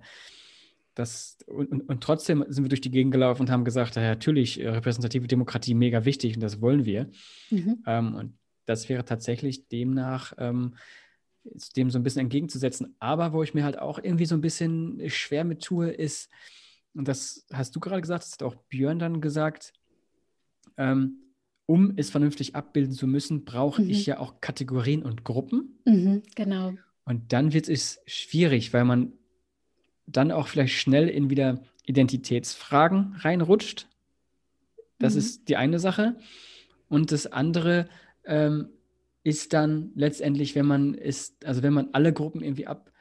das, 0.96 1.38
und, 1.48 1.88
und, 1.88 2.04
trotzdem 2.04 2.44
sind 2.50 2.66
wir 2.66 2.70
durch 2.70 2.82
die 2.82 2.92
Gegend 2.92 3.14
gelaufen 3.14 3.44
und 3.44 3.50
haben 3.50 3.64
gesagt, 3.64 3.96
ja, 3.96 4.02
natürlich, 4.02 4.60
äh, 4.60 4.70
repräsentative 4.70 5.28
Demokratie 5.28 5.74
mega 5.74 6.04
wichtig 6.04 6.36
und 6.36 6.42
das 6.42 6.62
wollen 6.62 6.86
wir. 6.86 7.10
Mhm. 7.50 7.84
Ähm, 7.86 8.16
und 8.16 8.38
das 8.66 8.90
wäre 8.90 9.06
tatsächlich 9.06 9.68
demnach 9.70 10.34
ähm, 10.38 10.76
dem 11.76 11.90
so 11.90 11.98
ein 11.98 12.04
bisschen 12.04 12.22
entgegenzusetzen. 12.22 12.96
Aber 13.00 13.34
wo 13.34 13.42
ich 13.42 13.54
mir 13.54 13.64
halt 13.64 13.80
auch 13.80 14.00
irgendwie 14.00 14.26
so 14.26 14.36
ein 14.36 14.42
bisschen 14.42 15.02
schwer 15.10 15.44
mit 15.44 15.64
tue, 15.64 15.90
ist, 15.90 16.30
und 16.94 17.08
das 17.08 17.46
hast 17.52 17.76
du 17.76 17.80
gerade 17.80 18.02
gesagt, 18.02 18.24
das 18.24 18.34
hat 18.34 18.44
auch 18.44 18.56
Björn 18.70 19.00
dann 19.00 19.22
gesagt, 19.22 19.74
ähm, 20.78 21.18
um 21.66 21.94
es 21.96 22.10
vernünftig 22.10 22.56
abbilden 22.56 22.94
zu 22.94 23.08
müssen, 23.08 23.46
brauche 23.46 23.82
mhm. 23.82 23.90
ich 23.90 24.06
ja 24.06 24.20
auch 24.20 24.42
Kategorien 24.42 25.04
und 25.04 25.24
Gruppen. 25.24 25.80
Mhm, 25.86 26.24
genau. 26.36 26.74
Und 27.06 27.34
dann 27.34 27.54
wird 27.54 27.70
es 27.70 28.02
schwierig, 28.06 28.74
weil 28.74 28.84
man 28.84 29.14
dann 30.12 30.32
auch 30.32 30.48
vielleicht 30.48 30.74
schnell 30.74 31.08
in 31.08 31.30
wieder 31.30 31.62
Identitätsfragen 31.86 33.16
reinrutscht. 33.20 33.88
Das 35.00 35.14
mhm. 35.14 35.20
ist 35.20 35.50
die 35.50 35.56
eine 35.58 35.80
Sache. 35.80 36.16
Und 36.88 37.12
das 37.12 37.28
andere 37.28 37.88
ähm, 38.26 38.70
ist 39.24 39.54
dann 39.54 39.92
letztendlich, 39.96 40.56
wenn 40.56 40.66
man 40.66 40.94
ist, 40.94 41.46
also 41.46 41.64
wenn 41.64 41.74
man 41.74 41.90
alle 41.94 42.14
Gruppen 42.14 42.42
irgendwie 42.42 42.68
ab, 42.68 42.92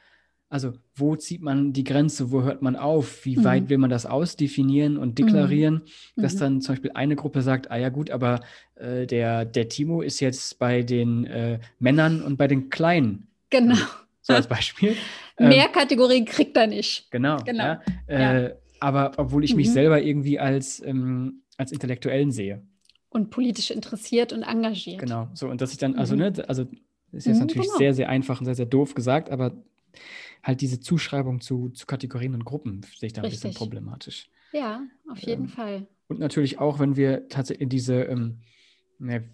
also 0.49 0.73
wo 0.95 1.15
zieht 1.15 1.41
man 1.41 1.71
die 1.71 1.85
Grenze, 1.85 2.31
wo 2.31 2.43
hört 2.43 2.61
man 2.61 2.75
auf, 2.75 3.25
wie 3.25 3.37
mhm. 3.37 3.43
weit 3.45 3.69
will 3.69 3.77
man 3.77 3.89
das 3.89 4.05
ausdefinieren 4.05 4.97
und 4.97 5.17
deklarieren, 5.17 5.83
mhm. 6.15 6.21
dass 6.21 6.35
mhm. 6.35 6.39
dann 6.39 6.61
zum 6.61 6.73
Beispiel 6.73 6.91
eine 6.93 7.15
Gruppe 7.15 7.41
sagt, 7.41 7.71
ah 7.71 7.77
ja 7.77 7.89
gut, 7.89 8.11
aber 8.11 8.41
äh, 8.75 9.07
der, 9.07 9.45
der 9.45 9.69
Timo 9.69 10.01
ist 10.01 10.19
jetzt 10.19 10.59
bei 10.59 10.83
den 10.83 11.25
äh, 11.25 11.59
Männern 11.79 12.21
und 12.21 12.37
bei 12.37 12.47
den 12.47 12.69
Kleinen. 12.69 13.27
Genau. 13.49 13.77
So 14.21 14.33
als 14.33 14.47
Beispiel. 14.49 14.95
Mehr 15.39 15.65
ähm, 15.65 15.71
Kategorien 15.71 16.25
kriegt 16.25 16.55
er 16.57 16.67
nicht. 16.67 17.09
Genau. 17.11 17.37
genau. 17.37 17.63
Ja. 17.63 17.81
Äh, 18.07 18.43
ja. 18.43 18.51
Aber 18.79 19.11
obwohl 19.17 19.43
ich 19.43 19.55
mich 19.55 19.67
mhm. 19.67 19.73
selber 19.73 20.01
irgendwie 20.01 20.39
als, 20.39 20.81
ähm, 20.83 21.43
als 21.57 21.71
Intellektuellen 21.71 22.31
sehe. 22.31 22.63
Und 23.09 23.29
politisch 23.29 23.71
interessiert 23.71 24.33
und 24.33 24.43
engagiert. 24.43 24.99
Genau. 24.99 25.29
So, 25.33 25.49
und 25.49 25.61
dass 25.61 25.71
ich 25.71 25.77
dann, 25.77 25.95
also, 25.95 26.15
mhm. 26.15 26.19
ne, 26.19 26.33
also 26.47 26.65
ist 27.11 27.27
jetzt 27.27 27.35
mhm, 27.35 27.41
natürlich 27.41 27.67
genau. 27.67 27.77
sehr, 27.77 27.93
sehr 27.93 28.09
einfach 28.09 28.39
und 28.39 28.45
sehr, 28.45 28.55
sehr 28.55 28.65
doof 28.65 28.95
gesagt, 28.95 29.29
aber 29.29 29.53
halt 30.43 30.61
diese 30.61 30.79
Zuschreibung 30.79 31.41
zu, 31.41 31.69
zu 31.69 31.85
Kategorien 31.85 32.33
und 32.33 32.45
Gruppen 32.45 32.81
sehe 32.97 33.07
ich 33.07 33.13
da 33.13 33.21
ein 33.21 33.29
bisschen 33.29 33.53
problematisch. 33.53 34.29
Ja, 34.53 34.81
auf 35.09 35.19
jeden 35.19 35.43
ähm, 35.43 35.49
Fall. 35.49 35.87
Und 36.07 36.19
natürlich 36.19 36.59
auch, 36.59 36.79
wenn 36.79 36.95
wir 36.95 37.27
tatsächlich 37.29 37.61
in 37.61 37.69
diese 37.69 38.01
ähm, 38.03 38.39
ne, 38.99 39.29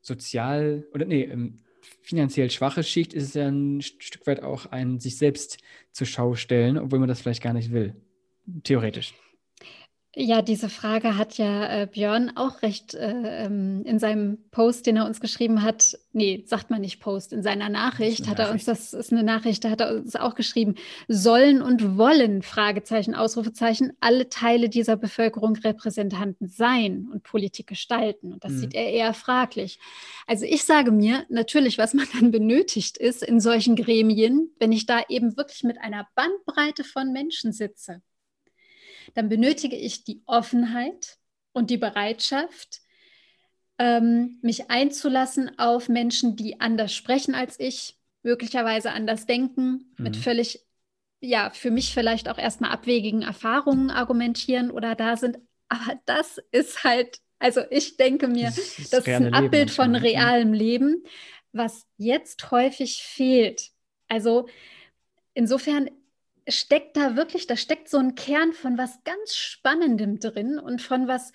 sozial 0.00 0.86
oder 0.92 1.04
nee, 1.06 1.22
ähm, 1.22 1.63
finanziell 2.02 2.50
schwache 2.50 2.82
Schicht 2.82 3.14
ist 3.14 3.28
es 3.28 3.34
ja 3.34 3.48
ein 3.48 3.80
Stück 3.80 4.26
weit 4.26 4.42
auch 4.42 4.66
ein 4.66 5.00
sich 5.00 5.16
selbst 5.16 5.58
zur 5.92 6.06
Schau 6.06 6.34
stellen, 6.34 6.78
obwohl 6.78 6.98
man 6.98 7.08
das 7.08 7.20
vielleicht 7.20 7.42
gar 7.42 7.52
nicht 7.52 7.72
will. 7.72 7.94
Theoretisch. 8.62 9.14
Ja, 10.16 10.42
diese 10.42 10.68
Frage 10.68 11.16
hat 11.16 11.38
ja 11.38 11.82
äh, 11.82 11.86
Björn 11.86 12.36
auch 12.36 12.62
recht 12.62 12.94
äh, 12.94 13.44
ähm, 13.44 13.82
in 13.84 13.98
seinem 13.98 14.38
Post, 14.52 14.86
den 14.86 14.96
er 14.96 15.06
uns 15.06 15.20
geschrieben 15.20 15.62
hat. 15.62 15.98
Nee, 16.12 16.44
sagt 16.46 16.70
man 16.70 16.82
nicht 16.82 17.00
Post, 17.00 17.32
in 17.32 17.42
seiner 17.42 17.68
Nachricht 17.68 18.28
hat 18.28 18.38
er 18.38 18.52
uns, 18.52 18.64
das 18.64 18.94
ist 18.94 19.10
eine 19.10 19.24
Nachricht, 19.24 19.64
da 19.64 19.70
hat 19.70 19.80
er 19.80 19.96
uns 19.96 20.14
auch 20.14 20.36
geschrieben, 20.36 20.76
sollen 21.08 21.60
und 21.60 21.98
wollen, 21.98 22.42
Fragezeichen, 22.42 23.16
Ausrufezeichen, 23.16 23.92
alle 23.98 24.28
Teile 24.28 24.68
dieser 24.68 24.96
Bevölkerung 24.96 25.56
Repräsentanten 25.56 26.46
sein 26.46 27.08
und 27.12 27.24
Politik 27.24 27.66
gestalten. 27.66 28.32
Und 28.32 28.44
das 28.44 28.52
mhm. 28.52 28.58
sieht 28.58 28.74
er 28.74 28.92
eher 28.92 29.14
fraglich. 29.14 29.80
Also 30.28 30.44
ich 30.44 30.62
sage 30.62 30.92
mir, 30.92 31.24
natürlich, 31.28 31.76
was 31.76 31.92
man 31.92 32.06
dann 32.12 32.30
benötigt 32.30 32.98
ist 32.98 33.24
in 33.24 33.40
solchen 33.40 33.74
Gremien, 33.74 34.50
wenn 34.60 34.70
ich 34.70 34.86
da 34.86 35.02
eben 35.08 35.36
wirklich 35.36 35.64
mit 35.64 35.80
einer 35.80 36.06
Bandbreite 36.14 36.84
von 36.84 37.12
Menschen 37.12 37.52
sitze 37.52 38.00
dann 39.14 39.28
benötige 39.28 39.76
ich 39.76 40.04
die 40.04 40.22
Offenheit 40.26 41.18
und 41.52 41.70
die 41.70 41.76
Bereitschaft, 41.76 42.80
ähm, 43.78 44.38
mich 44.42 44.70
einzulassen 44.70 45.58
auf 45.58 45.88
Menschen, 45.88 46.36
die 46.36 46.60
anders 46.60 46.94
sprechen 46.94 47.34
als 47.34 47.58
ich, 47.58 47.98
möglicherweise 48.22 48.92
anders 48.92 49.26
denken, 49.26 49.92
mhm. 49.96 50.04
mit 50.04 50.16
völlig, 50.16 50.64
ja, 51.20 51.50
für 51.50 51.70
mich 51.70 51.92
vielleicht 51.92 52.28
auch 52.28 52.38
erstmal 52.38 52.70
abwegigen 52.70 53.22
Erfahrungen 53.22 53.90
argumentieren 53.90 54.70
oder 54.70 54.94
da 54.94 55.16
sind. 55.16 55.38
Aber 55.68 55.98
das 56.06 56.40
ist 56.50 56.84
halt, 56.84 57.20
also 57.38 57.62
ich 57.70 57.96
denke 57.96 58.28
mir, 58.28 58.46
das 58.46 58.58
ist, 58.58 58.92
das 58.92 59.06
ist 59.06 59.14
ein 59.14 59.34
Abbild 59.34 59.70
von 59.70 59.92
ne? 59.92 60.02
realem 60.02 60.52
Leben, 60.52 61.04
was 61.52 61.86
jetzt 61.96 62.50
häufig 62.50 63.02
fehlt. 63.02 63.70
Also 64.08 64.48
insofern 65.34 65.90
steckt 66.48 66.96
da 66.96 67.16
wirklich, 67.16 67.46
da 67.46 67.56
steckt 67.56 67.88
so 67.88 67.98
ein 67.98 68.14
Kern 68.14 68.52
von 68.52 68.76
was 68.78 69.02
ganz 69.04 69.34
Spannendem 69.34 70.20
drin 70.20 70.58
und 70.58 70.82
von 70.82 71.08
was 71.08 71.32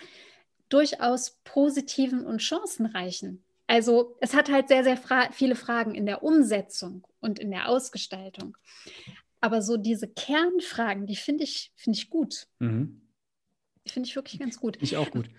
durchaus 0.69 1.39
Positiven 1.43 2.25
und 2.25 2.41
Chancenreichen. 2.43 3.43
Also 3.67 4.17
es 4.19 4.33
hat 4.33 4.49
halt 4.49 4.67
sehr, 4.67 4.83
sehr 4.83 4.97
fra 4.97 5.31
viele 5.31 5.55
Fragen 5.55 5.93
in 5.95 6.05
der 6.05 6.23
Umsetzung 6.23 7.05
und 7.19 7.39
in 7.39 7.51
der 7.51 7.69
Ausgestaltung. 7.69 8.57
aber 9.41 9.61
so 9.61 9.77
diese 9.77 10.07
Kernfragen, 10.07 11.05
die 11.05 11.15
finde 11.15 11.43
ich, 11.43 11.71
finde 11.75 11.97
ich 11.97 12.09
gut. 12.09 12.47
Mhm. 12.59 13.01
Die 13.85 13.91
finde 13.91 14.07
ich 14.07 14.15
wirklich 14.15 14.39
ganz 14.39 14.59
gut. 14.59 14.77
Ich 14.81 14.97
auch 14.97 15.09
gut. 15.11 15.29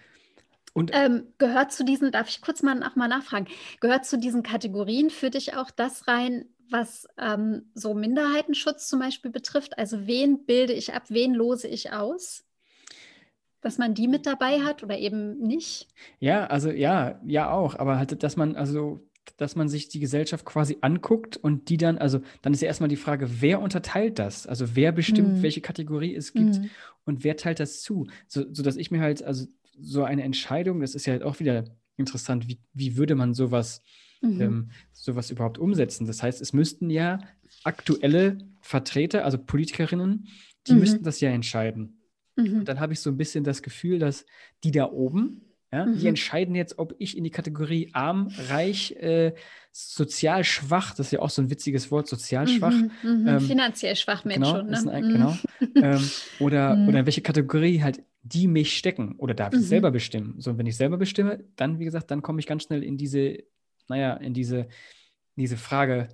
Und 0.72 0.90
Ähm, 0.94 1.34
gehört 1.38 1.72
zu 1.72 1.84
diesen, 1.84 2.12
darf 2.12 2.28
ich 2.28 2.40
kurz 2.40 2.62
mal, 2.62 2.74
nach, 2.76 2.96
mal 2.96 3.08
nachfragen, 3.08 3.48
gehört 3.80 4.06
zu 4.06 4.18
diesen 4.18 4.42
Kategorien 4.42 5.10
für 5.10 5.30
dich 5.30 5.54
auch 5.56 5.70
das 5.70 6.06
rein, 6.06 6.46
was 6.70 7.06
ähm, 7.18 7.70
so 7.74 7.94
Minderheitenschutz 7.94 8.88
zum 8.88 9.00
Beispiel 9.00 9.30
betrifft? 9.30 9.78
Also 9.78 10.06
wen 10.06 10.44
bilde 10.46 10.72
ich 10.72 10.94
ab, 10.94 11.04
wen 11.08 11.34
lose 11.34 11.68
ich 11.68 11.92
aus? 11.92 12.44
Dass 13.62 13.78
man 13.78 13.94
die 13.94 14.08
mit 14.08 14.26
dabei 14.26 14.60
hat 14.60 14.82
oder 14.82 14.98
eben 14.98 15.38
nicht? 15.38 15.88
ja, 16.18 16.46
also 16.46 16.70
ja, 16.70 17.20
ja 17.26 17.50
auch, 17.50 17.74
aber 17.76 17.98
halt, 17.98 18.22
dass 18.22 18.36
man, 18.36 18.56
also, 18.56 19.06
dass 19.36 19.56
man 19.56 19.68
sich 19.68 19.88
die 19.88 20.00
Gesellschaft 20.00 20.44
quasi 20.44 20.78
anguckt 20.80 21.36
und 21.36 21.68
die 21.68 21.76
dann, 21.76 21.98
also 21.98 22.20
dann 22.42 22.52
ist 22.52 22.62
ja 22.62 22.68
erstmal 22.68 22.88
die 22.88 22.96
Frage, 22.96 23.40
wer 23.40 23.60
unterteilt 23.60 24.18
das? 24.18 24.46
Also 24.46 24.74
wer 24.76 24.92
bestimmt, 24.92 25.38
Mhm. 25.38 25.42
welche 25.42 25.60
Kategorie 25.60 26.14
es 26.14 26.34
gibt 26.34 26.60
Mhm. 26.60 26.70
und 27.04 27.24
wer 27.24 27.36
teilt 27.36 27.60
das 27.60 27.82
zu? 27.82 28.06
So, 28.28 28.44
sodass 28.52 28.76
ich 28.76 28.90
mir 28.90 29.00
halt, 29.00 29.22
also 29.22 29.46
so 29.78 30.04
eine 30.04 30.22
Entscheidung, 30.22 30.80
das 30.80 30.94
ist 30.94 31.06
ja 31.06 31.12
halt 31.12 31.22
auch 31.22 31.38
wieder 31.40 31.64
interessant, 31.96 32.48
wie, 32.48 32.58
wie 32.72 32.96
würde 32.96 33.14
man 33.14 33.34
sowas 33.34 33.82
Mhm. 34.22 34.40
ähm, 34.40 34.70
sowas 34.92 35.30
überhaupt 35.30 35.58
umsetzen. 35.58 36.06
Das 36.06 36.22
heißt, 36.22 36.40
es 36.40 36.52
müssten 36.52 36.90
ja 36.90 37.20
aktuelle 37.64 38.38
Vertreter, 38.60 39.24
also 39.24 39.38
Politikerinnen, 39.38 40.28
die 40.66 40.74
Mhm. 40.74 40.78
müssten 40.80 41.04
das 41.04 41.20
ja 41.20 41.30
entscheiden. 41.30 42.00
Mhm. 42.36 42.60
Und 42.60 42.68
dann 42.68 42.80
habe 42.80 42.92
ich 42.92 43.00
so 43.00 43.10
ein 43.10 43.16
bisschen 43.16 43.44
das 43.44 43.62
Gefühl, 43.62 43.98
dass 43.98 44.26
die 44.64 44.70
da 44.70 44.90
oben, 44.90 45.42
ja, 45.72 45.86
die 45.86 46.00
Mhm. 46.00 46.06
entscheiden 46.06 46.54
jetzt, 46.54 46.78
ob 46.78 46.94
ich 46.98 47.16
in 47.16 47.24
die 47.24 47.30
Kategorie 47.30 47.90
arm, 47.92 48.34
reich, 48.36 48.92
äh, 48.96 49.34
sozial 49.72 50.42
schwach, 50.44 50.94
das 50.94 51.06
ist 51.06 51.12
ja 51.12 51.20
auch 51.20 51.30
so 51.30 51.42
ein 51.42 51.50
witziges 51.50 51.90
Wort, 51.90 52.08
sozial 52.08 52.48
schwach, 52.48 52.74
Mhm. 52.74 52.90
Mhm. 53.02 53.28
ähm, 53.28 53.38
Finanziell 53.40 53.94
schwach 53.96 54.24
Mensch 54.24 54.46
genau, 54.46 54.56
schon, 54.56 54.66
ne? 54.70 54.92
ein, 54.92 55.04
Mhm. 55.06 55.12
genau, 55.12 55.38
ähm, 55.76 56.10
oder, 56.38 56.76
Mhm. 56.76 56.88
oder 56.88 56.98
in 57.00 57.06
welche 57.06 57.22
Kategorie 57.22 57.82
halt 57.82 58.02
die 58.22 58.48
mich 58.48 58.76
stecken 58.76 59.14
oder 59.16 59.32
darf 59.32 59.54
ich 59.54 59.60
Mhm. 59.60 59.64
selber 59.64 59.90
bestimmen. 59.92 60.34
So, 60.40 60.50
und 60.50 60.58
wenn 60.58 60.66
ich 60.66 60.76
selber 60.76 60.98
bestimme, 60.98 61.44
dann, 61.56 61.78
wie 61.78 61.84
gesagt, 61.84 62.10
dann 62.10 62.20
komme 62.20 62.40
ich 62.40 62.46
ganz 62.46 62.64
schnell 62.64 62.82
in 62.82 62.96
diese, 62.98 63.38
naja, 63.90 64.14
in 64.14 64.32
diese, 64.32 64.68
diese 65.36 65.56
Frage, 65.56 66.08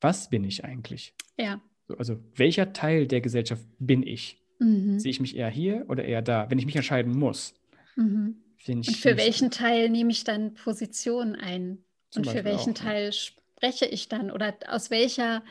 was 0.00 0.28
bin 0.28 0.44
ich 0.44 0.64
eigentlich? 0.64 1.14
Ja. 1.38 1.60
So, 1.88 1.96
also 1.96 2.18
welcher 2.36 2.72
Teil 2.72 3.06
der 3.06 3.20
Gesellschaft 3.20 3.66
bin 3.78 4.02
ich? 4.02 4.40
Mhm. 4.58 4.98
Sehe 4.98 5.10
ich 5.10 5.20
mich 5.20 5.36
eher 5.36 5.48
hier 5.48 5.86
oder 5.88 6.04
eher 6.04 6.22
da? 6.22 6.50
Wenn 6.50 6.58
ich 6.58 6.66
mich 6.66 6.76
entscheiden 6.76 7.12
muss, 7.12 7.54
Mhm. 7.96 8.42
Und 8.66 8.96
für 8.96 9.16
welchen 9.16 9.50
Teil 9.52 9.88
nehme 9.88 10.10
ich 10.10 10.24
dann 10.24 10.54
Position 10.54 11.36
ein? 11.36 11.84
Und 12.16 12.26
für 12.26 12.42
Beispiel 12.42 12.44
welchen 12.44 12.72
auch, 12.72 12.78
ja. 12.78 12.84
Teil 12.90 13.12
spreche 13.12 13.86
ich 13.86 14.08
dann? 14.08 14.30
Oder 14.32 14.56
aus 14.66 14.90
welcher, 14.90 15.44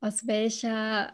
aus 0.00 0.26
welcher 0.26 1.12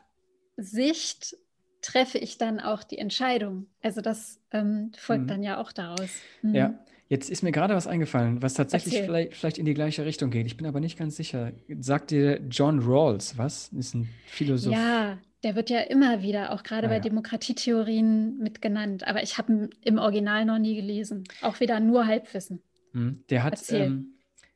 Sicht 0.56 1.36
treffe 1.80 2.18
ich 2.18 2.36
dann 2.38 2.60
auch 2.60 2.82
die 2.82 2.98
Entscheidung? 2.98 3.66
Also 3.82 4.00
das 4.02 4.40
ähm, 4.50 4.92
folgt 4.98 5.24
Mhm. 5.24 5.28
dann 5.28 5.42
ja 5.42 5.58
auch 5.58 5.72
daraus. 5.72 6.10
Mhm. 6.42 6.54
Ja, 6.54 6.84
jetzt 7.08 7.30
ist 7.30 7.42
mir 7.42 7.52
gerade 7.52 7.74
was 7.74 7.86
eingefallen, 7.86 8.42
was 8.42 8.54
tatsächlich 8.54 8.94
vielleicht, 9.02 9.34
vielleicht 9.34 9.58
in 9.58 9.64
die 9.66 9.74
gleiche 9.74 10.04
Richtung 10.04 10.30
geht. 10.30 10.46
Ich 10.46 10.56
bin 10.56 10.66
aber 10.66 10.80
nicht 10.80 10.98
ganz 10.98 11.16
sicher. 11.16 11.52
Sagt 11.80 12.10
dir 12.10 12.40
John 12.50 12.80
Rawls 12.80 13.38
was? 13.38 13.68
Ist 13.76 13.94
ein 13.94 14.08
Philosoph. 14.26 14.72
Ja, 14.72 15.18
der 15.42 15.54
wird 15.54 15.70
ja 15.70 15.80
immer 15.80 16.22
wieder, 16.22 16.52
auch 16.52 16.62
gerade 16.62 16.86
Ah, 16.88 16.90
bei. 16.90 17.00
Demokratietheorien 17.00 18.38
mit 18.38 18.60
genannt. 18.62 19.06
Aber 19.06 19.22
ich 19.22 19.38
habe 19.38 19.52
ihn 19.52 19.70
im 19.84 19.98
Original 19.98 20.44
noch 20.44 20.58
nie 20.58 20.74
gelesen. 20.74 21.24
Auch 21.42 21.60
wieder 21.60 21.78
nur 21.80 22.06
Halbwissen. 22.06 22.60
Hm, 22.92 23.24
Der 23.30 23.42
hat, 23.44 23.60
ähm, 23.70 24.14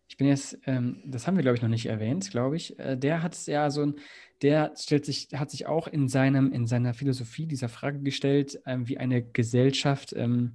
ich 0.08 0.16
bin 0.16 0.26
jetzt, 0.26 0.58
ähm, 0.66 1.02
das 1.06 1.26
haben 1.26 1.36
wir, 1.36 1.42
glaube 1.42 1.56
ich, 1.56 1.62
noch 1.62 1.68
nicht 1.68 1.86
erwähnt, 1.86 2.30
glaube 2.30 2.56
ich. 2.56 2.78
Äh, 2.78 2.96
der 2.96 3.22
hat 3.22 3.36
ja 3.46 3.70
so 3.70 3.82
ein, 3.82 3.94
der 4.42 4.72
stellt 4.76 5.04
sich, 5.04 5.28
hat 5.34 5.50
sich 5.50 5.66
auch 5.66 5.86
in 5.86 6.08
seinem, 6.08 6.52
in 6.52 6.66
seiner 6.66 6.94
Philosophie 6.94 7.46
dieser 7.46 7.68
Frage 7.68 8.00
gestellt, 8.00 8.58
ähm, 8.66 8.88
wie 8.88 8.98
eine 8.98 9.22
Gesellschaft 9.22 10.14
ähm, 10.16 10.54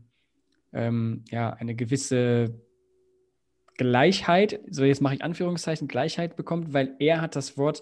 ähm, 0.75 1.23
ja 1.31 1.51
eine 1.53 1.73
gewisse 1.75 2.61
Gleichheit, 3.77 4.59
so 4.69 4.83
jetzt 4.83 5.01
mache 5.01 5.15
ich 5.15 5.23
Anführungszeichen, 5.23 5.87
Gleichheit 5.87 6.35
bekommt, 6.35 6.73
weil 6.73 6.95
er 6.99 7.21
hat 7.21 7.35
das 7.35 7.57
Wort 7.57 7.81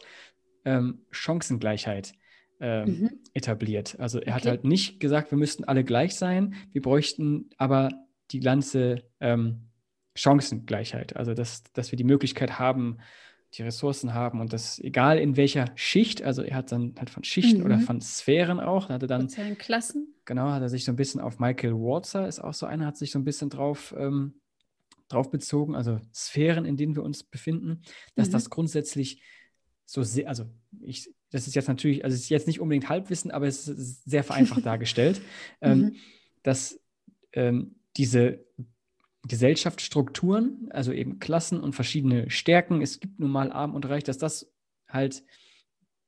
ähm, 0.65 1.01
Chancengleichheit 1.12 2.13
ähm, 2.60 2.88
Mhm. 2.88 3.10
etabliert. 3.34 3.99
Also 3.99 4.19
er 4.19 4.36
hat 4.36 4.41
Okay. 4.43 4.49
halt 4.49 4.63
nicht 4.63 4.99
gesagt, 4.99 5.32
wir 5.32 5.38
müssten 5.38 5.65
alle 5.65 5.84
gleich 5.84 6.15
sein, 6.15 6.56
wir 6.71 6.82
bräuchten 6.82 7.49
aber 7.58 7.89
die 8.32 8.39
ganze 8.39 9.03
ähm, 9.19 9.69
Chancengleichheit. 10.15 11.15
Also 11.15 11.34
dass, 11.34 11.63
dass 11.73 11.91
wir 11.91 11.97
die 11.97 12.03
Möglichkeit 12.03 12.60
haben, 12.60 12.99
die 13.57 13.61
Ressourcen 13.63 14.13
haben 14.13 14.41
und 14.41 14.51
das 14.53 14.79
egal 14.79 15.19
in 15.19 15.37
welcher 15.37 15.65
Schicht, 15.75 16.21
also 16.23 16.41
er 16.41 16.55
hat 16.57 16.71
dann 16.71 16.95
halt 16.97 17.09
von 17.09 17.23
Schichten 17.23 17.61
oder 17.63 17.77
Mhm. 17.77 17.81
von 17.81 18.01
Sphären 18.01 18.59
auch, 18.59 18.89
hatte 18.89 19.07
dann, 19.07 19.29
Sozialen 19.29 19.57
Klassen. 19.57 20.13
genau, 20.25 20.49
hat 20.49 20.61
er 20.61 20.69
sich 20.69 20.85
so 20.85 20.91
ein 20.91 20.95
bisschen 20.95 21.21
auf 21.21 21.39
Michael 21.39 21.73
Walzer, 21.73 22.27
ist 22.27 22.39
auch 22.39 22.53
so 22.53 22.65
einer, 22.65 22.85
hat 22.87 22.97
sich 22.97 23.11
so 23.11 23.19
ein 23.19 23.23
bisschen 23.23 23.49
drauf, 23.49 23.93
ähm, 23.97 24.41
drauf 25.07 25.29
bezogen, 25.29 25.75
also 25.75 25.99
Sphären, 26.13 26.65
in 26.65 26.77
denen 26.77 26.95
wir 26.95 27.03
uns 27.03 27.23
befinden, 27.23 27.81
dass 28.15 28.29
Mhm. 28.29 28.31
das 28.33 28.49
grundsätzlich 28.49 29.21
so 29.85 30.01
sehr, 30.01 30.27
also 30.29 30.45
ich, 30.81 31.13
das 31.29 31.45
ist 31.45 31.53
jetzt 31.55 31.67
natürlich, 31.67 32.03
also 32.03 32.15
es 32.15 32.21
ist 32.21 32.29
jetzt 32.29 32.47
nicht 32.47 32.59
unbedingt 32.59 32.89
Halbwissen, 32.89 33.29
aber 33.31 33.45
es 33.47 33.67
ist 33.67 34.03
sehr 34.05 34.23
vereinfacht 34.23 34.65
dargestellt, 34.65 35.21
ähm, 35.61 35.79
Mhm. 35.79 35.95
dass 36.41 36.79
ähm, 37.33 37.75
diese 37.97 38.43
Gesellschaftsstrukturen, 39.27 40.67
also 40.71 40.91
eben 40.91 41.19
Klassen 41.19 41.59
und 41.62 41.73
verschiedene 41.73 42.29
Stärken, 42.29 42.81
es 42.81 42.99
gibt 42.99 43.19
nun 43.19 43.31
mal 43.31 43.51
arm 43.51 43.73
und 43.75 43.88
reich, 43.88 44.03
dass 44.03 44.17
das 44.17 44.51
halt, 44.88 45.23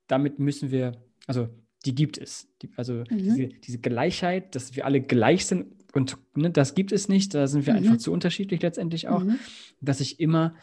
damit 0.08 0.38
müssen 0.40 0.70
wir, 0.72 1.02
also 1.28 1.50
die 1.86 1.96
gibt 1.96 2.18
es. 2.18 2.48
Die, 2.62 2.70
also 2.76 3.04
Mhm. 3.10 3.18
diese, 3.18 3.48
diese 3.48 3.80
Gleichheit, 3.80 4.56
dass 4.56 4.76
wir 4.76 4.86
alle 4.86 5.02
gleich 5.02 5.46
sind 5.46 5.68
und 5.94 6.18
ne, 6.36 6.52
das 6.52 6.76
gibt 6.76 6.92
es 6.92 7.08
nicht, 7.08 7.34
da 7.34 7.48
sind 7.48 7.66
wir 7.66 7.74
Mhm. 7.74 7.80
einfach 7.80 7.98
zu 7.98 8.12
unterschiedlich 8.12 8.62
letztendlich 8.62 9.08
auch, 9.08 9.24
Mhm. 9.24 9.40
dass 9.80 10.00
sich 10.00 10.20
immer 10.20 10.56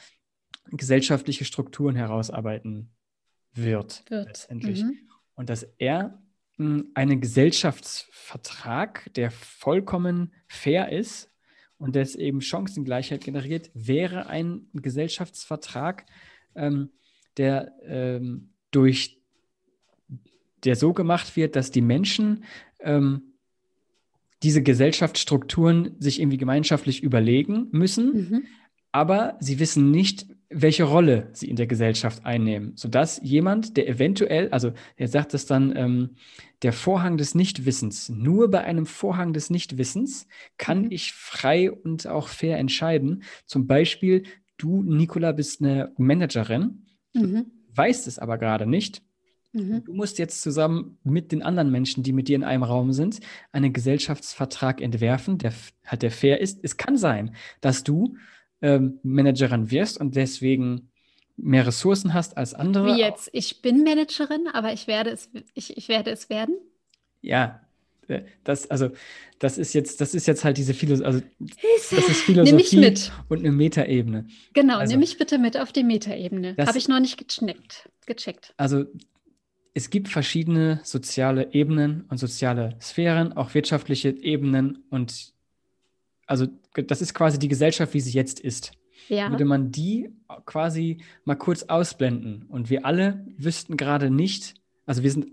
gesellschaftliche 0.71 1.45
Strukturen 1.45 1.97
herausarbeiten 1.97 2.91
wird, 3.55 4.05
Wird. 4.11 4.27
letztendlich. 4.29 4.83
Mhm. 4.85 4.99
Und 5.35 5.49
dass 5.49 5.63
er 5.79 6.23
mh, 6.59 6.85
einen 6.95 7.21
Gesellschaftsvertrag, 7.23 9.11
der 9.15 9.31
vollkommen 9.31 10.33
fair 10.49 10.93
ist 10.93 11.31
und 11.83 11.97
das 11.97 12.15
eben 12.15 12.41
Chancengleichheit 12.41 13.25
generiert, 13.25 13.71
wäre 13.75 14.27
ein 14.29 14.69
Gesellschaftsvertrag, 14.73 16.07
ähm, 16.55 16.91
der 17.37 17.73
ähm, 17.85 18.51
durch 18.71 19.19
der 20.65 20.77
so 20.77 20.93
gemacht 20.93 21.35
wird, 21.37 21.57
dass 21.57 21.73
die 21.73 21.81
Menschen 21.81 22.45
ähm, 22.79 23.35
diese 24.45 24.63
Gesellschaftsstrukturen 24.63 25.97
sich 25.99 26.21
irgendwie 26.21 26.37
gemeinschaftlich 26.37 27.03
überlegen 27.03 27.67
müssen, 27.73 28.13
Mhm. 28.15 28.45
aber 28.93 29.37
sie 29.41 29.59
wissen 29.59 29.91
nicht, 29.91 30.27
welche 30.55 30.85
Rolle 30.85 31.29
sie 31.33 31.49
in 31.49 31.57
der 31.57 31.67
Gesellschaft 31.67 32.25
einnehmen, 32.25 32.73
sodass 32.77 33.21
jemand, 33.23 33.77
der 33.77 33.89
eventuell, 33.89 34.49
also 34.51 34.73
er 34.97 35.09
sagt 35.09 35.35
es 35.35 35.47
dann, 35.47 35.75
ähm, 35.77 36.11
der 36.63 36.73
Vorhang 36.73 37.17
des 37.17 37.35
Nichtwissens, 37.35 38.09
nur 38.09 38.51
bei 38.51 38.63
einem 38.63 38.87
Vorhang 38.87 39.33
des 39.33 39.51
Nichtwissens 39.51 40.27
kann 40.59 40.83
Mhm. 40.83 40.93
ich 40.93 41.13
frei 41.13 41.71
und 41.73 42.07
auch 42.07 42.29
fair 42.29 42.59
entscheiden. 42.59 43.23
Zum 43.47 43.67
Beispiel, 43.67 44.25
du, 44.59 44.83
Nicola, 44.83 45.33
bist 45.33 45.61
eine 45.61 45.93
Managerin, 45.99 46.87
Mhm. 47.15 47.47
weißt 47.75 48.07
es 48.07 48.19
aber 48.19 48.39
gerade 48.39 48.67
nicht. 48.67 49.03
Mhm. 49.53 49.85
Du 49.85 49.93
musst 49.93 50.19
jetzt 50.19 50.41
zusammen 50.41 50.99
mit 51.05 51.31
den 51.33 51.43
anderen 51.43 51.71
Menschen, 51.71 52.03
die 52.03 52.13
mit 52.13 52.29
dir 52.29 52.37
in 52.37 52.45
einem 52.45 52.63
Raum 52.63 52.93
sind, 52.93 53.21
einen 53.51 53.73
Gesellschaftsvertrag 53.73 54.81
entwerfen, 54.81 55.39
der 55.39 55.53
halt 55.85 56.03
der 56.03 56.11
fair 56.11 56.41
ist. 56.41 56.61
Es 56.63 56.77
kann 56.77 56.97
sein, 56.97 57.35
dass 57.61 57.85
du 57.85 58.17
ähm, 58.63 58.99
Managerin 59.03 59.71
wirst 59.71 59.99
und 59.99 60.17
deswegen 60.17 60.91
mehr 61.37 61.67
Ressourcen 61.67 62.15
hast 62.15 62.37
als 62.37 62.55
andere. 62.55 62.95
Wie 62.95 63.01
jetzt? 63.01 63.29
Ich 63.33 63.61
bin 63.63 63.83
Managerin, 63.85 64.47
aber 64.53 64.73
ich 64.73 64.87
werde 64.87 65.11
es, 65.11 65.31
ich, 65.55 65.77
ich 65.77 65.89
werde 65.89 66.11
es 66.11 66.31
werden. 66.31 66.57
Ja, 67.21 67.61
äh, 68.09 68.23
das, 68.45 68.71
also, 68.71 68.91
das 69.39 69.59
ist 69.59 69.73
jetzt, 69.73 70.01
das 70.01 70.15
ist 70.15 70.27
jetzt 70.27 70.45
halt 70.45 70.57
diese 70.57 70.75
Philosophie, 70.75 71.07
also 71.07 71.23
das 71.41 72.09
ist 72.09 72.23
Philosophie 72.23 72.99
und 73.29 73.39
eine 73.41 73.53
Metaebene. 73.53 74.27
Genau, 74.53 74.79
Also- 74.79 74.93
nimm 74.93 75.01
mich 75.01 75.19
bitte 75.19 75.39
mit 75.39 75.57
auf 75.59 75.73
die 75.73 75.85
Metaebene. 75.85 76.57
Habe 76.59 76.79
ich 76.79 76.89
noch 76.89 77.01
nicht 77.01 77.19
gecheckt. 77.19 77.89
gecheckt. 78.07 78.55
Also 78.57 78.85
es 79.75 79.91
gibt 79.91 80.09
verschiedene 80.09 80.81
soziale 80.85 81.55
Ebenen 81.55 82.05
und 82.11 82.19
soziale 82.19 82.77
Sphären, 82.81 83.33
auch 83.33 83.55
wirtschaftliche 83.55 84.11
Ebenen 84.11 84.85
und 84.91 85.33
also 86.27 86.47
das 86.75 87.03
ist 87.03 87.15
quasi 87.15 87.39
die 87.39 87.49
Gesellschaft, 87.49 87.95
wie 87.95 88.01
sie 88.01 88.13
jetzt 88.13 88.41
ist. 88.41 88.73
Ja. 89.09 89.31
Würde 89.31 89.45
man 89.45 89.71
die 89.71 90.11
quasi 90.47 90.99
mal 91.25 91.35
kurz 91.35 91.65
ausblenden 91.65 92.45
und 92.49 92.71
wir 92.71 92.87
alle 92.87 93.27
wüssten 93.37 93.77
gerade 93.77 94.11
nicht, 94.11 94.55
also 94.87 95.03
wir 95.03 95.11
sind, 95.11 95.27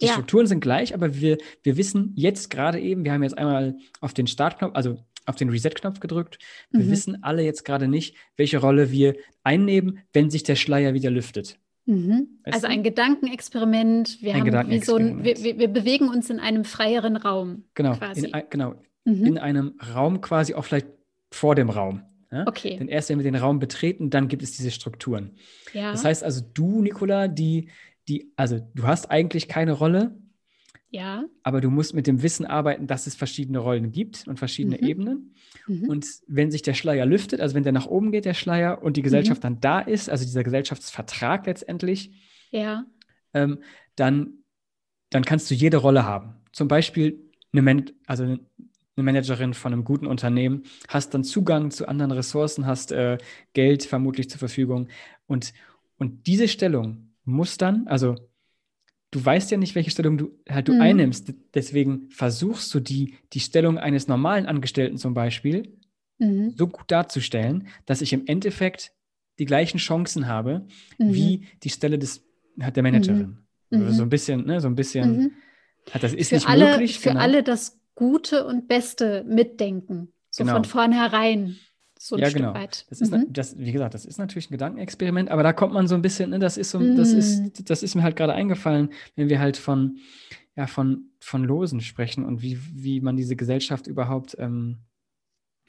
die 0.00 0.06
Ja. 0.06 0.12
Strukturen 0.12 0.46
sind 0.46 0.60
gleich, 0.60 0.94
aber 0.94 1.14
wir, 1.14 1.38
wir 1.62 1.76
wissen 1.78 2.12
jetzt 2.16 2.50
gerade 2.50 2.78
eben, 2.78 3.04
wir 3.04 3.12
haben 3.12 3.22
jetzt 3.22 3.38
einmal 3.38 3.76
auf 4.00 4.12
den 4.12 4.26
Startknopf, 4.26 4.74
also 4.74 4.98
auf 5.24 5.36
den 5.36 5.48
Reset-Knopf 5.48 6.00
gedrückt, 6.00 6.38
wir 6.70 6.84
Mhm. 6.84 6.90
wissen 6.90 7.22
alle 7.22 7.42
jetzt 7.42 7.64
gerade 7.64 7.88
nicht, 7.88 8.14
welche 8.36 8.58
Rolle 8.58 8.90
wir 8.90 9.16
einnehmen, 9.42 10.00
wenn 10.12 10.30
sich 10.30 10.42
der 10.42 10.54
Schleier 10.56 10.92
wieder 10.94 11.10
lüftet. 11.10 11.58
Mhm. 11.86 12.40
Also 12.44 12.66
ein 12.66 12.82
Gedankenexperiment. 12.82 14.20
Wir, 14.20 14.32
ein 14.34 14.40
haben 14.40 14.44
Gedankenexperiment. 14.44 15.24
Wie 15.24 15.26
so 15.26 15.40
ein, 15.40 15.44
wir, 15.44 15.58
wir, 15.58 15.68
bewegen 15.68 16.08
uns 16.08 16.30
in 16.30 16.40
einem 16.40 16.64
freieren 16.64 17.16
Raum. 17.16 17.64
Genau, 17.74 17.96
in, 18.14 18.30
genau. 18.50 18.74
Mhm. 19.06 19.24
in 19.24 19.38
einem 19.38 19.78
Raum 19.94 20.20
quasi 20.20 20.54
auch 20.54 20.64
vielleicht 20.64 20.88
vor 21.32 21.54
dem 21.54 21.70
Raum. 21.70 22.02
Ja? 22.30 22.44
Okay. 22.46 22.76
Denn 22.76 22.88
erst 22.88 23.08
wenn 23.08 23.18
wir 23.18 23.24
den 23.24 23.36
Raum 23.36 23.58
betreten, 23.58 24.10
dann 24.10 24.28
gibt 24.28 24.42
es 24.42 24.52
diese 24.52 24.70
Strukturen. 24.70 25.36
Ja. 25.72 25.92
Das 25.92 26.04
heißt 26.04 26.22
also, 26.22 26.42
du, 26.52 26.82
Nicola, 26.82 27.28
die, 27.28 27.70
die, 28.08 28.32
also 28.36 28.60
du 28.74 28.82
hast 28.82 29.10
eigentlich 29.10 29.48
keine 29.48 29.72
Rolle, 29.72 30.16
ja. 30.90 31.24
Aber 31.42 31.60
du 31.60 31.68
musst 31.68 31.94
mit 31.94 32.06
dem 32.06 32.22
Wissen 32.22 32.46
arbeiten, 32.46 32.86
dass 32.86 33.06
es 33.06 33.14
verschiedene 33.14 33.58
Rollen 33.58 33.90
gibt 33.90 34.26
und 34.28 34.38
verschiedene 34.38 34.78
mhm. 34.80 34.86
Ebenen. 34.86 35.34
Mhm. 35.66 35.88
Und 35.88 36.06
wenn 36.26 36.50
sich 36.50 36.62
der 36.62 36.74
Schleier 36.74 37.04
lüftet, 37.06 37.40
also 37.40 37.54
wenn 37.54 37.64
der 37.64 37.72
nach 37.72 37.86
oben 37.86 38.12
geht, 38.12 38.24
der 38.24 38.34
Schleier, 38.34 38.82
und 38.82 38.96
die 38.96 39.02
Gesellschaft 39.02 39.40
mhm. 39.40 39.42
dann 39.42 39.60
da 39.60 39.80
ist, 39.80 40.08
also 40.08 40.24
dieser 40.24 40.44
Gesellschaftsvertrag 40.44 41.46
letztendlich, 41.46 42.12
ja. 42.50 42.86
ähm, 43.34 43.58
dann, 43.96 44.44
dann 45.10 45.24
kannst 45.24 45.50
du 45.50 45.54
jede 45.54 45.78
Rolle 45.78 46.04
haben. 46.04 46.36
Zum 46.52 46.68
Beispiel 46.68 47.30
eine, 47.52 47.62
Man 47.62 47.90
also 48.06 48.38
eine 48.96 49.04
Managerin 49.04 49.54
von 49.54 49.72
einem 49.72 49.84
guten 49.84 50.06
Unternehmen, 50.06 50.64
hast 50.88 51.12
dann 51.12 51.24
Zugang 51.24 51.70
zu 51.70 51.86
anderen 51.86 52.12
Ressourcen, 52.12 52.66
hast 52.66 52.92
äh, 52.92 53.18
Geld 53.52 53.84
vermutlich 53.84 54.30
zur 54.30 54.38
Verfügung. 54.38 54.88
Und, 55.26 55.52
und 55.98 56.26
diese 56.26 56.48
Stellung 56.48 57.10
muss 57.24 57.58
dann, 57.58 57.86
also 57.88 58.14
du 59.10 59.24
weißt 59.24 59.50
ja 59.50 59.58
nicht, 59.58 59.74
welche 59.74 59.90
Stellung 59.90 60.18
du 60.18 60.30
halt 60.48 60.68
du 60.68 60.74
mhm. 60.74 60.80
einnimmst. 60.80 61.32
Deswegen 61.54 62.08
versuchst 62.10 62.72
du 62.74 62.80
die, 62.80 63.16
die 63.32 63.40
Stellung 63.40 63.78
eines 63.78 64.08
normalen 64.08 64.46
Angestellten 64.46 64.96
zum 64.96 65.14
Beispiel 65.14 65.76
mhm. 66.18 66.54
so 66.56 66.66
gut 66.66 66.90
darzustellen, 66.90 67.68
dass 67.84 68.00
ich 68.00 68.12
im 68.12 68.26
Endeffekt 68.26 68.92
die 69.38 69.44
gleichen 69.44 69.78
Chancen 69.78 70.26
habe 70.26 70.66
mhm. 70.98 71.12
wie 71.12 71.46
die 71.62 71.70
Stelle 71.70 71.98
des 71.98 72.24
der 72.56 72.82
Managerin. 72.82 73.38
Mhm. 73.70 73.82
Also 73.82 73.92
so 73.98 74.02
ein 74.02 74.08
bisschen, 74.08 74.46
ne, 74.46 74.60
so 74.60 74.68
ein 74.68 74.74
bisschen. 74.74 75.16
Mhm. 75.16 75.30
Das 76.00 76.14
ist 76.14 76.30
für 76.30 76.36
nicht 76.36 76.48
alle, 76.48 76.70
möglich. 76.70 76.98
Für 76.98 77.10
genau. 77.10 77.20
alle 77.20 77.42
das 77.42 77.78
Gute 77.96 78.46
und 78.46 78.68
Beste 78.68 79.24
mitdenken. 79.24 80.12
So 80.30 80.44
genau. 80.44 80.54
von 80.54 80.64
vornherein 80.64 81.58
so 81.98 82.16
ein 82.16 82.20
ja, 82.20 82.30
Stück 82.30 82.42
genau. 82.42 82.54
weit. 82.54 82.86
Das 82.90 83.00
ist, 83.00 83.10
mhm. 83.10 83.32
das, 83.32 83.58
wie 83.58 83.72
gesagt, 83.72 83.94
das 83.94 84.04
ist 84.04 84.18
natürlich 84.18 84.50
ein 84.50 84.52
Gedankenexperiment, 84.52 85.30
aber 85.30 85.42
da 85.42 85.52
kommt 85.52 85.72
man 85.72 85.88
so 85.88 85.94
ein 85.94 86.02
bisschen, 86.02 86.30
ne, 86.30 86.38
das 86.38 86.56
ist 86.56 86.70
so, 86.70 86.78
mhm. 86.78 86.96
das 86.96 87.12
ist, 87.12 87.70
das 87.70 87.82
ist 87.82 87.94
mir 87.94 88.02
halt 88.02 88.16
gerade 88.16 88.34
eingefallen, 88.34 88.90
wenn 89.16 89.28
wir 89.28 89.40
halt 89.40 89.56
von, 89.56 89.98
ja, 90.54 90.66
von, 90.66 91.10
von 91.20 91.42
Losen 91.42 91.80
sprechen 91.80 92.24
und 92.24 92.42
wie, 92.42 92.58
wie 92.72 93.00
man 93.00 93.16
diese 93.16 93.34
Gesellschaft 93.34 93.86
überhaupt 93.86 94.36
ähm, 94.38 94.78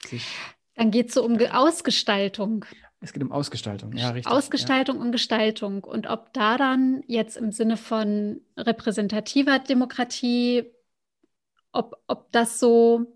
sich. 0.04 0.26
Dann 0.74 0.90
geht 0.90 1.08
es 1.08 1.14
so 1.14 1.24
um 1.24 1.38
Ausgestaltung. 1.38 2.64
Es 3.00 3.12
geht 3.12 3.22
um 3.22 3.32
Ausgestaltung, 3.32 3.92
ja, 3.92 4.10
richtig. 4.10 4.32
Ausgestaltung 4.32 4.96
ja. 4.96 5.02
und 5.02 5.12
Gestaltung. 5.12 5.84
Und 5.84 6.08
ob 6.08 6.32
da 6.32 6.56
dann 6.56 7.02
jetzt 7.06 7.36
im 7.36 7.52
Sinne 7.52 7.76
von 7.76 8.40
repräsentativer 8.56 9.60
Demokratie, 9.60 10.64
ob, 11.72 12.02
ob 12.06 12.32
das 12.32 12.58
so 12.58 13.06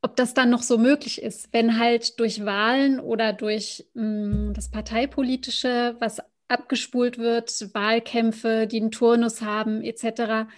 ob 0.00 0.16
das 0.16 0.34
dann 0.34 0.50
noch 0.50 0.62
so 0.62 0.78
möglich 0.78 1.20
ist, 1.22 1.52
wenn 1.52 1.78
halt 1.78 2.20
durch 2.20 2.44
Wahlen 2.44 3.00
oder 3.00 3.32
durch 3.32 3.88
mh, 3.94 4.50
mm, 4.50 4.54
das 4.54 4.70
Parteipolitische, 4.70 5.96
was 5.98 6.20
abgespult 6.48 7.18
wird, 7.18 7.50
Wahlkämpfe, 7.74 8.66
die 8.66 8.80
einen 8.80 8.90
Turnus 8.90 9.42
haben, 9.42 9.82
etc., 9.82 10.48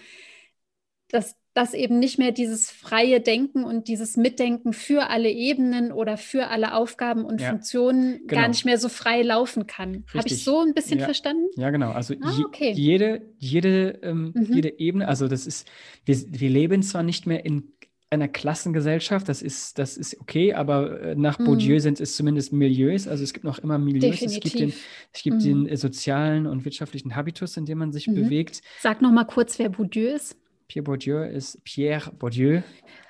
dass 1.09 1.37
das 1.61 1.75
eben 1.75 1.99
nicht 1.99 2.19
mehr 2.19 2.33
dieses 2.33 2.71
freie 2.71 3.21
Denken 3.21 3.65
und 3.65 3.87
dieses 3.87 4.17
Mitdenken 4.17 4.73
für 4.73 5.11
alle 5.11 5.31
Ebenen 5.31 5.93
oder 5.93 6.17
für 6.17 6.49
alle 6.49 6.75
Aufgaben 6.75 7.25
und 7.25 7.41
ja, 7.41 7.51
Funktionen 7.51 8.21
genau. 8.27 8.41
gar 8.41 8.49
nicht 8.49 8.65
mehr 8.65 8.79
so 8.79 8.89
frei 8.89 9.21
laufen 9.23 9.67
kann. 9.67 10.05
Habe 10.15 10.27
ich 10.27 10.43
so 10.43 10.61
ein 10.61 10.73
bisschen 10.73 11.01
ja. 11.01 11.05
verstanden? 11.05 11.47
Ja, 11.57 11.69
genau. 11.71 11.91
Also 11.91 12.15
ah, 12.23 12.33
okay. 12.47 12.73
jede, 12.73 13.23
jede, 13.39 13.99
ähm, 14.03 14.33
mhm. 14.35 14.55
jede 14.55 14.79
Ebene, 14.81 15.07
also 15.07 15.29
das 15.29 15.47
ist, 15.47 15.69
wir, 16.07 16.17
wir 16.29 16.49
leben 16.49 16.83
zwar 16.83 17.03
nicht 17.03 17.27
mehr 17.27 17.45
in 17.45 17.73
einer 18.09 18.27
Klassengesellschaft, 18.27 19.29
das 19.29 19.41
ist, 19.41 19.79
das 19.79 19.97
ist 19.97 20.19
okay, 20.21 20.55
aber 20.55 21.01
äh, 21.01 21.15
nach. 21.15 21.39
Bourdieu 21.39 21.79
sind 21.79 22.01
es 22.01 22.17
zumindest 22.17 22.53
Milieus, 22.53 23.07
also 23.07 23.23
es 23.23 23.33
gibt 23.33 23.45
noch 23.45 23.61
immer 23.61 23.79
Milieus. 23.79 24.19
Definitiv. 24.19 24.45
Es 24.45 24.53
gibt, 24.53 24.61
den, 24.61 24.73
es 25.13 25.23
gibt 25.23 25.37
mhm. 25.37 25.41
den 25.43 25.67
äh, 25.69 25.77
sozialen 25.77 26.47
und 26.47 26.65
wirtschaftlichen 26.65 27.15
Habitus, 27.15 27.57
in 27.57 27.67
dem 27.67 27.79
man 27.79 27.93
sich 27.93 28.09
mhm. 28.09 28.15
bewegt. 28.15 28.63
Sag 28.81 29.01
noch 29.01 29.13
mal 29.13 29.25
kurz, 29.25 29.59
wer 29.59 29.69
Bourdieu 29.69 30.09
ist. 30.09 30.40
Pierre 30.71 30.85
Bourdieu 30.85 31.25
ist 31.25 31.65
Pierre 31.65 32.13
Bourdieu. 32.13 32.63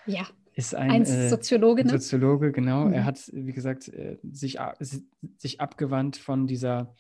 Ja. 0.07 0.27
Ist 0.55 0.75
ein, 0.75 0.91
ein 0.91 1.03
äh, 1.03 1.29
Soziologe, 1.29 1.85
ne? 1.85 1.91
Soziologe, 1.91 2.53
genau. 2.53 2.89
Er 2.89 3.03
mhm. 3.03 3.05
hat, 3.05 3.31
wie 3.35 3.53
gesagt, 3.53 3.89
äh, 3.89 4.17
sich, 4.33 4.59
sich 5.37 5.61
abgewandt 5.61 6.17
von 6.17 6.47
dieser 6.47 6.95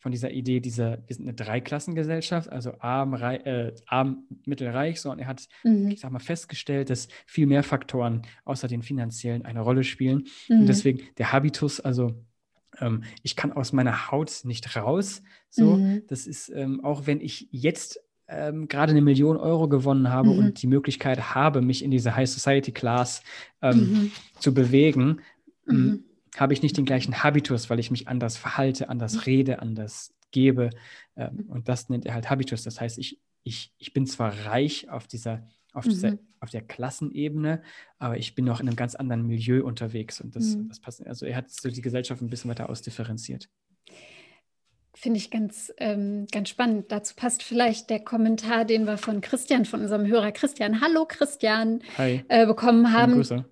von 0.00 0.12
dieser 0.12 0.30
Idee, 0.30 0.60
dieser, 0.60 1.02
wir 1.08 1.16
sind 1.16 1.24
eine 1.24 1.34
Dreiklassengesellschaft, 1.34 2.48
also 2.50 2.72
arm, 2.78 3.14
rei, 3.14 3.38
äh, 3.38 3.74
arm 3.88 4.28
mittelreich, 4.46 5.00
sondern 5.00 5.18
er 5.18 5.26
hat, 5.26 5.48
mhm. 5.64 5.90
ich 5.90 5.98
sag 5.98 6.12
mal, 6.12 6.20
festgestellt, 6.20 6.88
dass 6.88 7.08
viel 7.26 7.48
mehr 7.48 7.64
Faktoren 7.64 8.22
außer 8.44 8.68
den 8.68 8.82
finanziellen 8.82 9.44
eine 9.44 9.60
Rolle 9.60 9.82
spielen. 9.82 10.28
Mhm. 10.48 10.60
Und 10.60 10.66
deswegen 10.68 11.00
der 11.18 11.32
Habitus, 11.32 11.80
also 11.80 12.24
ähm, 12.78 13.02
ich 13.24 13.34
kann 13.34 13.52
aus 13.52 13.72
meiner 13.72 14.12
Haut 14.12 14.42
nicht 14.44 14.76
raus. 14.76 15.20
So, 15.50 15.78
mhm. 15.78 16.04
das 16.06 16.28
ist, 16.28 16.48
ähm, 16.50 16.84
auch 16.84 17.08
wenn 17.08 17.20
ich 17.20 17.48
jetzt 17.50 17.98
ähm, 18.28 18.68
gerade 18.68 18.92
eine 18.92 19.00
Million 19.00 19.36
Euro 19.36 19.68
gewonnen 19.68 20.10
habe 20.10 20.30
und 20.30 20.44
mhm. 20.44 20.54
die 20.54 20.66
Möglichkeit 20.66 21.34
habe, 21.34 21.62
mich 21.62 21.82
in 21.82 21.90
diese 21.90 22.14
High 22.14 22.28
Society 22.28 22.72
Class 22.72 23.22
ähm, 23.62 23.78
mhm. 23.78 24.12
zu 24.38 24.54
bewegen, 24.54 25.20
mhm 25.66 26.04
habe 26.36 26.52
ich 26.52 26.62
nicht 26.62 26.76
den 26.76 26.84
gleichen 26.84 27.22
Habitus, 27.22 27.70
weil 27.70 27.78
ich 27.78 27.90
mich 27.90 28.08
anders 28.08 28.36
verhalte, 28.36 28.88
anders 28.88 29.14
mhm. 29.14 29.20
rede, 29.20 29.58
anders 29.60 30.14
gebe. 30.30 30.70
Ähm, 31.16 31.44
mhm. 31.46 31.50
und 31.50 31.68
das 31.68 31.88
nennt 31.88 32.06
er 32.06 32.14
halt 32.14 32.30
Habitus. 32.30 32.62
Das 32.62 32.80
heißt, 32.80 32.98
ich, 32.98 33.20
ich, 33.42 33.72
ich 33.78 33.92
bin 33.92 34.06
zwar 34.06 34.32
reich 34.46 34.88
auf 34.88 35.06
dieser, 35.06 35.46
auf 35.72 35.86
mhm. 35.86 35.90
dieser, 35.90 36.18
auf 36.40 36.50
der 36.50 36.62
Klassenebene, 36.62 37.62
aber 37.98 38.18
ich 38.18 38.34
bin 38.34 38.44
noch 38.44 38.60
in 38.60 38.68
einem 38.68 38.76
ganz 38.76 38.94
anderen 38.94 39.26
Milieu 39.26 39.64
unterwegs. 39.64 40.20
Und 40.20 40.36
das, 40.36 40.56
das 40.68 40.80
passt. 40.80 41.06
Also 41.06 41.26
er 41.26 41.36
hat 41.36 41.50
so 41.50 41.68
die 41.68 41.80
Gesellschaft 41.80 42.22
ein 42.22 42.30
bisschen 42.30 42.50
weiter 42.50 42.70
ausdifferenziert. 42.70 43.48
Finde 45.00 45.18
ich 45.18 45.30
ganz, 45.30 45.72
ähm, 45.78 46.26
ganz 46.32 46.48
spannend. 46.48 46.86
Dazu 46.90 47.14
passt 47.14 47.42
vielleicht 47.42 47.88
der 47.88 48.00
Kommentar, 48.00 48.64
den 48.64 48.84
wir 48.84 48.98
von 48.98 49.20
Christian, 49.20 49.64
von 49.64 49.80
unserem 49.80 50.06
Hörer 50.06 50.32
Christian, 50.32 50.80
hallo 50.80 51.06
Christian, 51.06 51.82
äh, 51.96 52.46
bekommen 52.46 52.92
haben. 52.92 53.14
Grüße 53.14 53.44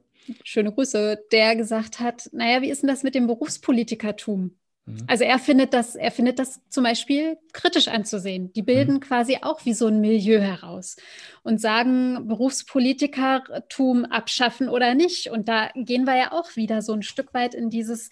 schöne 0.42 0.72
Grüße, 0.72 1.24
der 1.32 1.56
gesagt 1.56 2.00
hat, 2.00 2.28
naja, 2.32 2.62
wie 2.62 2.70
ist 2.70 2.82
denn 2.82 2.88
das 2.88 3.02
mit 3.02 3.14
dem 3.14 3.26
Berufspolitikertum? 3.26 4.56
Mhm. 4.85 4.98
Also 5.06 5.24
er 5.24 5.38
findet 5.38 5.74
das, 5.74 5.96
er 5.96 6.11
findet 6.11 6.38
das 6.38 6.61
zum 6.68 6.85
Beispiel 6.85 7.38
kritisch 7.52 7.88
anzusehen. 7.88 8.52
Die 8.52 8.62
bilden 8.62 8.94
mhm. 8.94 9.00
quasi 9.00 9.38
auch 9.42 9.64
wie 9.64 9.74
so 9.74 9.87
ein 9.87 10.00
Milieu 10.00 10.40
heraus 10.40 10.96
und 11.42 11.61
sagen, 11.61 12.26
Berufspolitikertum 12.26 14.04
abschaffen 14.04 14.68
oder 14.68 14.94
nicht. 14.94 15.30
Und 15.30 15.48
da 15.48 15.70
gehen 15.74 16.04
wir 16.04 16.16
ja 16.16 16.32
auch 16.32 16.56
wieder 16.56 16.82
so 16.82 16.92
ein 16.92 17.02
Stück 17.02 17.35
weit 17.35 17.54
in 17.54 17.70
dieses, 17.70 18.11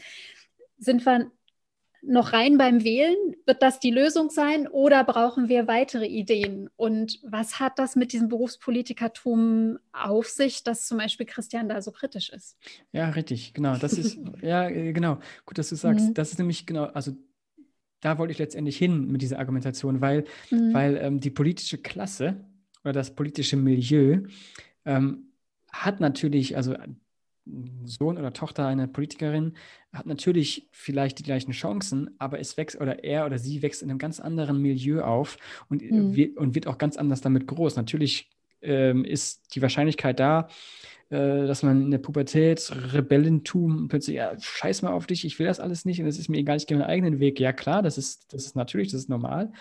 sind 0.79 1.05
wir 1.07 1.31
noch 2.07 2.33
rein 2.33 2.59
beim 2.59 2.85
Wählen? 2.85 3.17
Wird 3.47 3.63
das 3.63 3.81
die 3.81 3.91
Lösung 3.91 4.31
sein 4.31 4.67
oder 4.69 5.05
brauchen 5.05 5.49
wir 5.49 5.67
weitere 5.67 6.07
Ideen? 6.07 6.71
Und 6.77 7.21
was 7.23 7.61
hat 7.61 7.79
das 7.79 7.97
mit 7.97 8.13
diesem 8.13 8.29
Berufspolitikertum 8.29 9.79
auf 9.93 10.29
sich, 10.29 10.63
dass 10.65 10.87
zum 10.87 10.99
Beispiel 10.99 11.27
Christian 11.27 11.69
da 11.69 11.81
so 11.83 11.93
kritisch 11.93 12.31
ist? 12.31 12.57
Ja, 12.93 13.11
richtig, 13.11 13.55
genau. 13.55 13.77
Das 13.77 13.95
ist, 13.95 14.19
ja, 14.43 14.69
genau. 14.69 15.19
Gut, 15.47 15.59
dass 15.59 15.69
du 15.71 15.77
sagst. 15.77 16.09
Mhm. 16.09 16.15
Das 16.15 16.33
ist 16.33 16.39
nämlich 16.39 16.67
genau, 16.67 16.85
also 16.85 17.13
da 18.01 18.19
wollte 18.19 18.33
ich 18.33 18.39
letztendlich 18.39 18.77
hin 18.77 19.11
mit 19.11 19.23
dieser 19.23 19.39
Argumentation, 19.39 20.01
weil, 20.01 20.25
mhm. 20.51 20.75
weil 20.75 20.97
ähm, 20.97 21.21
die 21.21 21.31
politische 21.31 21.79
Klasse 21.79 22.45
oder 22.83 22.93
das 22.93 23.15
politische 23.15 23.57
Milieu 23.57 24.23
ähm, 24.85 25.33
hat 25.73 26.01
natürlich, 26.01 26.57
also 26.57 26.75
Sohn 27.85 28.17
oder 28.19 28.33
Tochter 28.33 28.67
einer 28.67 28.87
Politikerin 28.87 29.55
hat 29.93 30.07
natürlich 30.07 30.69
vielleicht 30.73 31.19
die 31.19 31.23
gleichen 31.23 31.53
Chancen, 31.53 32.11
aber 32.19 32.41
es 32.41 32.57
wächst 32.57 32.81
oder 32.81 33.05
er 33.05 33.27
oder 33.27 33.39
sie 33.39 33.63
wächst 33.63 33.83
in 33.83 33.91
einem 33.91 33.99
ganz 33.99 34.19
anderen 34.19 34.61
Milieu 34.61 35.03
auf 35.03 35.37
und, 35.69 35.83
mhm. 35.83 36.17
wird, 36.17 36.37
und 36.37 36.55
wird 36.55 36.67
auch 36.67 36.79
ganz 36.79 36.97
anders 36.97 37.21
damit 37.21 37.47
groß. 37.47 37.77
Natürlich 37.77 38.31
ähm, 38.63 39.05
ist 39.05 39.55
die 39.55 39.63
Wahrscheinlichkeit 39.63 40.19
da, 40.19 40.49
äh, 41.11 41.47
dass 41.47 41.63
man 41.63 41.83
in 41.83 41.91
der 41.91 41.99
Pubertät 41.99 42.73
Rebellentum 42.93 43.89
plötzlich, 43.89 44.17
ja, 44.17 44.39
scheiß 44.41 44.83
mal 44.83 44.93
auf 44.93 45.07
dich, 45.07 45.25
ich 45.27 45.39
will 45.39 45.47
das 45.47 45.61
alles 45.61 45.85
nicht 45.85 46.01
und 46.01 46.07
es 46.07 46.19
ist 46.19 46.29
mir 46.29 46.39
egal, 46.39 46.57
ich 46.57 46.67
gehe 46.67 46.79
meinen 46.79 46.89
eigenen 46.89 47.21
Weg. 47.21 47.39
Ja, 47.41 47.53
klar, 47.53 47.83
das 47.83 47.99
ist, 47.99 48.33
das 48.33 48.47
ist 48.47 48.57
natürlich, 48.57 48.91
das 48.91 49.03
ist 49.03 49.11
normal, 49.11 49.53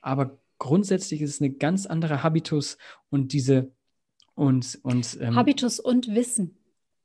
aber 0.00 0.38
grundsätzlich 0.58 1.20
ist 1.20 1.34
es 1.34 1.40
eine 1.40 1.50
ganz 1.50 1.84
andere 1.84 2.22
Habitus 2.22 2.78
und 3.10 3.34
diese 3.34 3.70
und, 4.34 4.78
und 4.82 5.18
ähm, 5.20 5.34
Habitus 5.34 5.80
und 5.80 6.14
Wissen. 6.14 6.56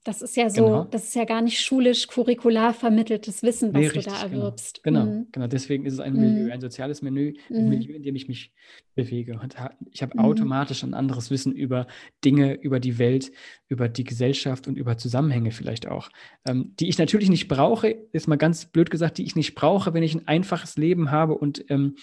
Das 0.04 0.24
ist 0.24 0.36
ja 0.36 0.50
so, 0.50 0.66
genau. 0.66 0.84
das 0.86 1.04
ist 1.04 1.16
ja 1.16 1.26
gar 1.26 1.44
nicht 1.44 1.62
schulisch, 1.62 2.08
curricular 2.08 2.74
vermitteltes 2.74 3.44
Wissen, 3.44 3.72
was 3.72 3.80
nee, 3.80 3.88
richtig, 3.88 4.06
du 4.06 4.10
da 4.10 4.28
genau. 4.28 4.42
erwirbst. 4.46 4.84
Genau, 4.84 5.06
genau, 5.06 5.12
mhm. 5.12 5.28
genau. 5.32 5.48
Deswegen 5.48 5.86
ist 5.86 5.94
es 5.94 6.00
ein 6.00 6.14
Milieu, 6.14 6.46
mhm. 6.46 6.52
ein 6.52 6.62
soziales 6.62 7.04
Menü, 7.04 7.36
mhm. 7.50 7.70
Milieu, 7.70 7.94
in 7.94 8.02
dem 8.02 8.16
ich 8.16 8.28
mich 8.28 8.52
bewege. 8.96 9.40
Und 9.40 9.56
ich 9.92 10.02
habe 10.02 10.18
mhm. 10.18 10.26
automatisch 10.26 10.84
ein 10.84 10.96
anderes 10.96 11.30
Wissen 11.30 11.52
über 11.52 11.86
Dinge, 12.26 12.56
über 12.56 12.80
die 12.80 12.98
Welt, 12.98 13.32
über 13.68 13.90
die 13.90 14.04
Gesellschaft 14.04 14.68
und 14.68 14.76
über 14.76 14.98
Zusammenhänge 14.98 15.52
vielleicht 15.52 15.88
auch, 15.88 16.10
ähm, 16.46 16.74
die 16.80 16.90
ich 16.90 16.98
natürlich 16.98 17.30
nicht 17.30 17.48
brauche, 17.48 17.90
ist 18.12 18.28
mal 18.28 18.38
ganz 18.38 18.66
blöd 18.66 18.90
gesagt, 18.90 19.20
die 19.20 19.24
ich 19.24 19.36
nicht 19.36 19.54
brauche, 19.54 19.94
wenn 19.94 20.02
ich 20.02 20.16
ein 20.16 20.28
einfaches 20.28 20.78
Leben 20.78 21.12
habe 21.12 21.36
und, 21.36 21.64
ähm, 21.70 21.96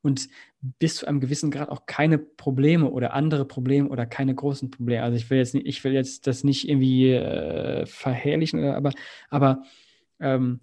und 0.00 0.28
bis 0.62 0.96
zu 0.96 1.06
einem 1.06 1.20
gewissen 1.20 1.50
Grad 1.50 1.68
auch 1.68 1.86
keine 1.86 2.18
Probleme 2.18 2.90
oder 2.90 3.14
andere 3.14 3.44
Probleme 3.44 3.88
oder 3.88 4.06
keine 4.06 4.34
großen 4.34 4.70
Probleme. 4.70 5.02
Also 5.02 5.16
ich 5.16 5.28
will 5.28 5.38
jetzt 5.38 5.54
nicht, 5.54 5.66
ich 5.66 5.82
will 5.82 5.92
jetzt 5.92 6.26
das 6.28 6.44
nicht 6.44 6.68
irgendwie 6.68 7.10
äh, 7.10 7.84
verherrlichen, 7.86 8.64
aber, 8.64 8.92
aber 9.28 9.64
ähm, 10.20 10.60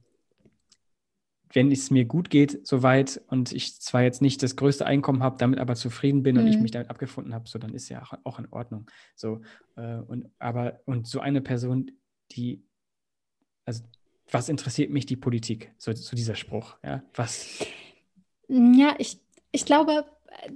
wenn 1.51 1.71
es 1.71 1.89
mir 1.91 2.05
gut 2.05 2.29
geht, 2.29 2.65
soweit 2.65 3.21
und 3.27 3.51
ich 3.51 3.79
zwar 3.81 4.03
jetzt 4.03 4.21
nicht 4.21 4.41
das 4.43 4.55
größte 4.55 4.85
Einkommen 4.85 5.23
habe, 5.23 5.37
damit 5.37 5.59
aber 5.59 5.75
zufrieden 5.75 6.23
bin 6.23 6.35
mhm. 6.35 6.41
und 6.41 6.47
ich 6.47 6.55
mhm. 6.57 6.61
mich 6.61 6.71
damit 6.71 6.89
abgefunden 6.89 7.33
habe, 7.33 7.49
so 7.49 7.59
dann 7.59 7.73
ist 7.73 7.89
ja 7.89 8.01
auch, 8.03 8.13
auch 8.23 8.39
in 8.39 8.47
Ordnung. 8.51 8.89
So 9.15 9.41
äh, 9.75 9.97
und 9.97 10.29
aber 10.39 10.79
und 10.85 11.07
so 11.07 11.19
eine 11.19 11.41
Person, 11.41 11.91
die 12.31 12.63
also 13.65 13.83
was 14.31 14.47
interessiert 14.47 14.91
mich 14.91 15.07
die 15.07 15.15
Politik? 15.15 15.73
So, 15.77 15.91
so 15.91 16.15
dieser 16.15 16.35
Spruch, 16.35 16.77
ja 16.83 17.03
was? 17.15 17.65
Ja, 18.47 18.95
ich 18.97 19.19
ich 19.51 19.65
glaube 19.65 20.05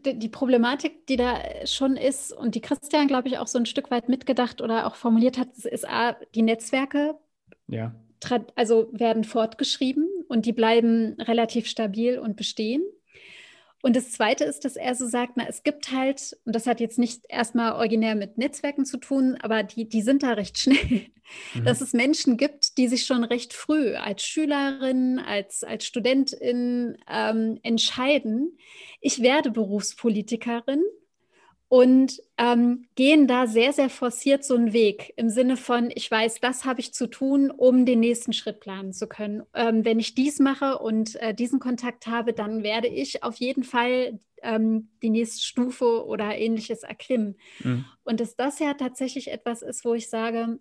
die 0.05 0.29
Problematik, 0.29 1.07
die 1.07 1.15
da 1.15 1.35
schon 1.65 1.97
ist 1.97 2.31
und 2.31 2.53
die 2.55 2.61
Christian, 2.61 3.07
glaube 3.07 3.27
ich, 3.27 3.39
auch 3.39 3.47
so 3.47 3.57
ein 3.57 3.65
Stück 3.65 3.89
weit 3.89 4.07
mitgedacht 4.07 4.61
oder 4.61 4.85
auch 4.85 4.95
formuliert 4.95 5.37
hat, 5.37 5.57
ist 5.57 5.87
A, 5.87 6.15
die 6.35 6.43
Netzwerke. 6.43 7.17
Ja 7.67 7.93
also 8.55 8.87
werden 8.91 9.23
fortgeschrieben 9.23 10.07
und 10.27 10.45
die 10.45 10.53
bleiben 10.53 11.15
relativ 11.19 11.67
stabil 11.67 12.19
und 12.19 12.35
bestehen. 12.35 12.83
Und 13.85 13.97
das 13.97 14.13
Zweite 14.13 14.45
ist, 14.45 14.63
dass 14.63 14.77
er 14.77 14.95
so 14.95 15.05
sagt, 15.05 15.33
na, 15.35 15.45
es 15.45 15.61
gibt 15.63 15.91
halt, 15.91 16.37
und 16.45 16.55
das 16.55 16.67
hat 16.67 16.79
jetzt 16.79 16.97
nicht 16.97 17.23
erstmal 17.27 17.73
originär 17.73 18.15
mit 18.15 18.37
Netzwerken 18.37 18.85
zu 18.85 18.97
tun, 18.97 19.37
aber 19.41 19.61
die, 19.61 19.89
die 19.89 20.01
sind 20.01 20.23
da 20.23 20.31
recht 20.31 20.57
schnell, 20.57 21.07
mhm. 21.53 21.65
dass 21.65 21.81
es 21.81 21.91
Menschen 21.91 22.37
gibt, 22.37 22.77
die 22.77 22.87
sich 22.87 23.05
schon 23.05 23.25
recht 23.25 23.51
früh 23.51 23.95
als 23.95 24.23
Schülerin, 24.23 25.19
als, 25.19 25.65
als 25.65 25.85
Studentin 25.85 26.97
ähm, 27.11 27.59
entscheiden, 27.61 28.57
ich 29.01 29.21
werde 29.21 29.51
Berufspolitikerin 29.51 30.81
und 31.73 32.21
ähm, 32.37 32.85
gehen 32.93 33.25
da 33.25 33.47
sehr, 33.47 33.73
sehr 33.73 33.89
forciert 33.89 34.43
so 34.43 34.53
einen 34.53 34.73
Weg 34.73 35.11
im 35.17 35.31
Sinne 35.31 35.57
von, 35.57 35.89
ich 35.95 36.11
weiß, 36.11 36.39
das 36.39 36.65
habe 36.65 36.81
ich 36.81 36.93
zu 36.93 37.07
tun, 37.07 37.49
um 37.49 37.87
den 37.87 37.99
nächsten 37.99 38.31
Schritt 38.31 38.59
planen 38.59 38.93
zu 38.93 39.07
können. 39.07 39.41
Ähm, 39.55 39.83
wenn 39.83 39.99
ich 39.99 40.13
dies 40.13 40.37
mache 40.37 40.77
und 40.77 41.15
äh, 41.15 41.33
diesen 41.33 41.59
Kontakt 41.59 42.05
habe, 42.05 42.33
dann 42.33 42.61
werde 42.61 42.89
ich 42.89 43.23
auf 43.23 43.37
jeden 43.37 43.63
Fall 43.63 44.19
ähm, 44.43 44.89
die 45.01 45.09
nächste 45.09 45.41
Stufe 45.41 46.05
oder 46.05 46.37
ähnliches 46.37 46.83
erklimmen. 46.83 47.39
Mhm. 47.63 47.85
Und 48.03 48.19
dass 48.19 48.35
das 48.35 48.59
ja 48.59 48.75
tatsächlich 48.75 49.31
etwas 49.31 49.63
ist, 49.63 49.83
wo 49.83 49.95
ich 49.95 50.11
sage, 50.11 50.59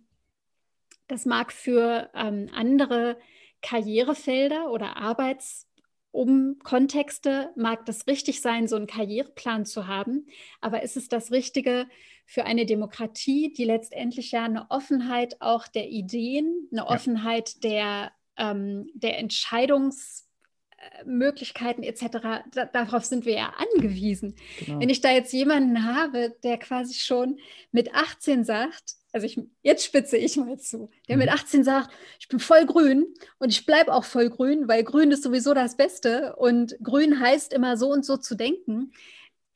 das 1.09 1.27
mag 1.27 1.53
für 1.53 2.09
ähm, 2.15 2.49
andere 2.55 3.19
Karrierefelder 3.61 4.71
oder 4.71 4.97
Arbeits 4.97 5.69
um 6.13 6.61
Kontexte 6.63 7.51
mag 7.57 7.85
das 7.87 8.07
richtig 8.07 8.43
sein, 8.43 8.69
so 8.69 8.77
einen 8.77 8.87
Karriereplan 8.87 9.65
zu 9.65 9.89
haben, 9.89 10.29
aber 10.61 10.83
ist 10.83 10.97
es 10.97 11.09
das 11.09 11.33
Richtige 11.33 11.89
für 12.27 12.45
eine 12.45 12.67
Demokratie, 12.67 13.53
die 13.53 13.65
letztendlich 13.65 14.31
ja 14.31 14.45
eine 14.45 14.71
Offenheit 14.71 15.41
auch 15.41 15.67
der 15.67 15.89
Ideen, 15.89 16.69
eine 16.71 16.83
ja. 16.83 16.89
Offenheit 16.89 17.65
der, 17.65 18.13
ähm, 18.37 18.89
der 18.95 19.19
Entscheidungsmöglichkeiten 19.19 21.83
etc., 21.83 22.45
da, 22.53 22.67
darauf 22.67 23.05
sind 23.05 23.25
wir 23.25 23.35
ja 23.35 23.53
angewiesen. 23.75 24.37
Genau. 24.59 24.79
Wenn 24.81 24.91
ich 24.91 25.01
da 25.01 25.11
jetzt 25.11 25.33
jemanden 25.33 25.85
habe, 25.85 26.37
der 26.43 26.59
quasi 26.59 26.93
schon 26.95 27.41
mit 27.71 27.95
18 27.95 28.45
sagt, 28.45 28.97
also 29.13 29.27
ich, 29.27 29.39
jetzt 29.63 29.85
spitze 29.85 30.17
ich 30.17 30.37
mal 30.37 30.59
zu, 30.59 30.91
der 31.09 31.19
mit 31.19 31.29
18 31.29 31.61
mhm. 31.61 31.65
sagt, 31.65 31.95
ich 32.19 32.29
bin 32.29 32.41
voll 32.41 32.65
grün 32.67 33.07
und 33.39 33.51
ich 33.51 33.67
bleibe 33.67 33.93
auch 33.93 34.05
voll 34.05 34.31
grün, 34.31 34.69
weil 34.69 34.83
grün 34.85 35.11
ist 35.11 35.23
sowieso 35.23 35.53
das 35.55 35.77
Beste 35.77 36.35
und 36.37 36.77
grün 36.83 37.21
heißt 37.21 37.53
immer 37.53 37.77
so 37.77 37.91
und 37.91 38.07
so 38.07 38.17
zu 38.17 38.35
denken. 38.35 38.93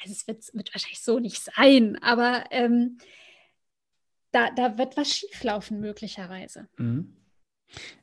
Also 0.03 0.13
es 0.13 0.27
wird, 0.27 0.55
wird 0.55 0.75
wahrscheinlich 0.75 1.01
so 1.01 1.19
nicht 1.19 1.43
sein, 1.43 1.99
aber 2.03 2.45
ähm, 2.51 2.99
da, 4.31 4.51
da 4.51 4.77
wird 4.77 4.97
was 4.99 5.11
schieflaufen 5.11 5.81
möglicherweise. 5.81 6.69
Mhm. 6.77 7.17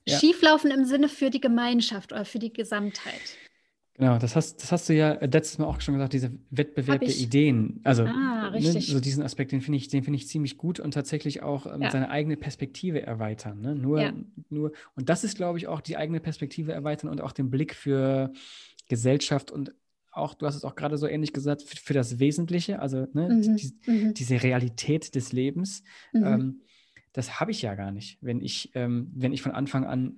Ja. 0.07 0.19
Schieflaufen 0.19 0.71
im 0.71 0.85
Sinne 0.85 1.07
für 1.07 1.29
die 1.29 1.39
Gemeinschaft 1.39 2.11
oder 2.11 2.25
für 2.25 2.39
die 2.39 2.51
Gesamtheit. 2.51 3.37
Genau, 3.95 4.17
das 4.17 4.36
hast, 4.36 4.63
das 4.63 4.71
hast 4.71 4.89
du 4.89 4.93
ja 4.95 5.13
letztes 5.23 5.60
Mal 5.60 5.65
auch 5.65 5.79
schon 5.79 5.93
gesagt, 5.93 6.13
dieser 6.13 6.29
Wettbewerb 6.49 7.01
der 7.01 7.15
Ideen. 7.15 7.79
Also 7.84 8.06
ah, 8.06 8.49
ne, 8.49 8.82
so 8.82 8.99
diesen 8.99 9.21
Aspekt, 9.21 9.51
den 9.51 9.62
finde 9.62 9.77
ich, 9.77 9.88
den 9.88 10.12
ich 10.13 10.27
ziemlich 10.27 10.58
gut 10.58 10.79
und 10.79 10.95
tatsächlich 10.95 11.43
auch 11.43 11.67
ähm, 11.67 11.84
ja. 11.84 11.91
seine 11.91 12.10
eigene 12.10 12.36
Perspektive 12.36 13.03
erweitern. 13.03 13.62
Ne? 13.62 13.75
Nur, 13.75 14.01
ja. 14.01 14.13
nur, 14.49 14.71
und 14.95 15.10
das 15.10 15.23
ist, 15.23 15.38
glaube 15.38 15.60
ich, 15.60 15.67
auch 15.67 15.79
die 15.79 15.95
eigene 15.95 16.19
Perspektive 16.19 16.73
erweitern 16.73 17.10
und 17.10 17.21
auch 17.21 17.34
den 17.34 17.51
Blick 17.51 17.75
für 17.75 18.34
Gesellschaft 18.89 19.51
und 19.51 19.75
auch, 20.12 20.34
du 20.34 20.47
hast 20.47 20.56
es 20.56 20.65
auch 20.65 20.75
gerade 20.75 20.97
so 20.97 21.08
ähnlich 21.08 21.32
gesagt, 21.32 21.62
für, 21.62 21.77
für 21.77 21.93
das 21.93 22.19
Wesentliche, 22.19 22.79
also 22.79 23.08
ne, 23.13 23.29
mhm. 23.29 23.56
Die, 23.58 23.73
mhm. 23.86 24.13
diese 24.15 24.41
Realität 24.41 25.13
des 25.13 25.34
Lebens. 25.34 25.84
Mhm. 26.13 26.25
Ähm, 26.25 26.62
das 27.13 27.39
habe 27.39 27.51
ich 27.51 27.62
ja 27.62 27.75
gar 27.75 27.91
nicht, 27.91 28.17
wenn 28.21 28.41
ich, 28.41 28.71
ähm, 28.73 29.12
wenn 29.13 29.34
ich 29.34 29.43
von 29.43 29.51
Anfang 29.51 29.86
an 29.86 30.17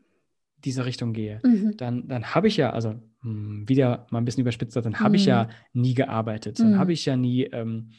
diese 0.63 0.85
Richtung 0.85 1.11
gehe. 1.13 1.41
Mhm. 1.43 1.75
Dann, 1.77 2.07
dann 2.07 2.33
habe 2.33 2.47
ich 2.47 2.57
ja, 2.57 2.71
also 2.71 2.95
wieder 3.25 4.07
mal 4.09 4.19
ein 4.19 4.25
bisschen 4.25 4.41
überspitzt, 4.41 4.75
dann 4.75 4.99
habe 4.99 5.15
ich 5.15 5.25
ja 5.25 5.49
mhm. 5.73 5.81
nie 5.81 5.93
gearbeitet, 5.93 6.59
dann 6.59 6.77
habe 6.77 6.89
mhm. 6.89 6.93
ich 6.93 7.05
ja 7.05 7.15
nie 7.15 7.43
ähm, 7.43 7.91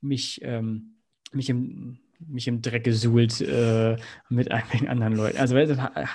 mich, 0.00 0.40
ähm, 0.42 0.96
mich 1.32 1.48
im 1.48 1.98
mich 2.28 2.48
im 2.48 2.62
Dreck 2.62 2.84
gesuhlt 2.84 3.40
äh, 3.40 3.96
mit 4.28 4.50
einigen 4.50 4.88
anderen 4.88 5.14
Leuten. 5.14 5.38
Also 5.38 5.56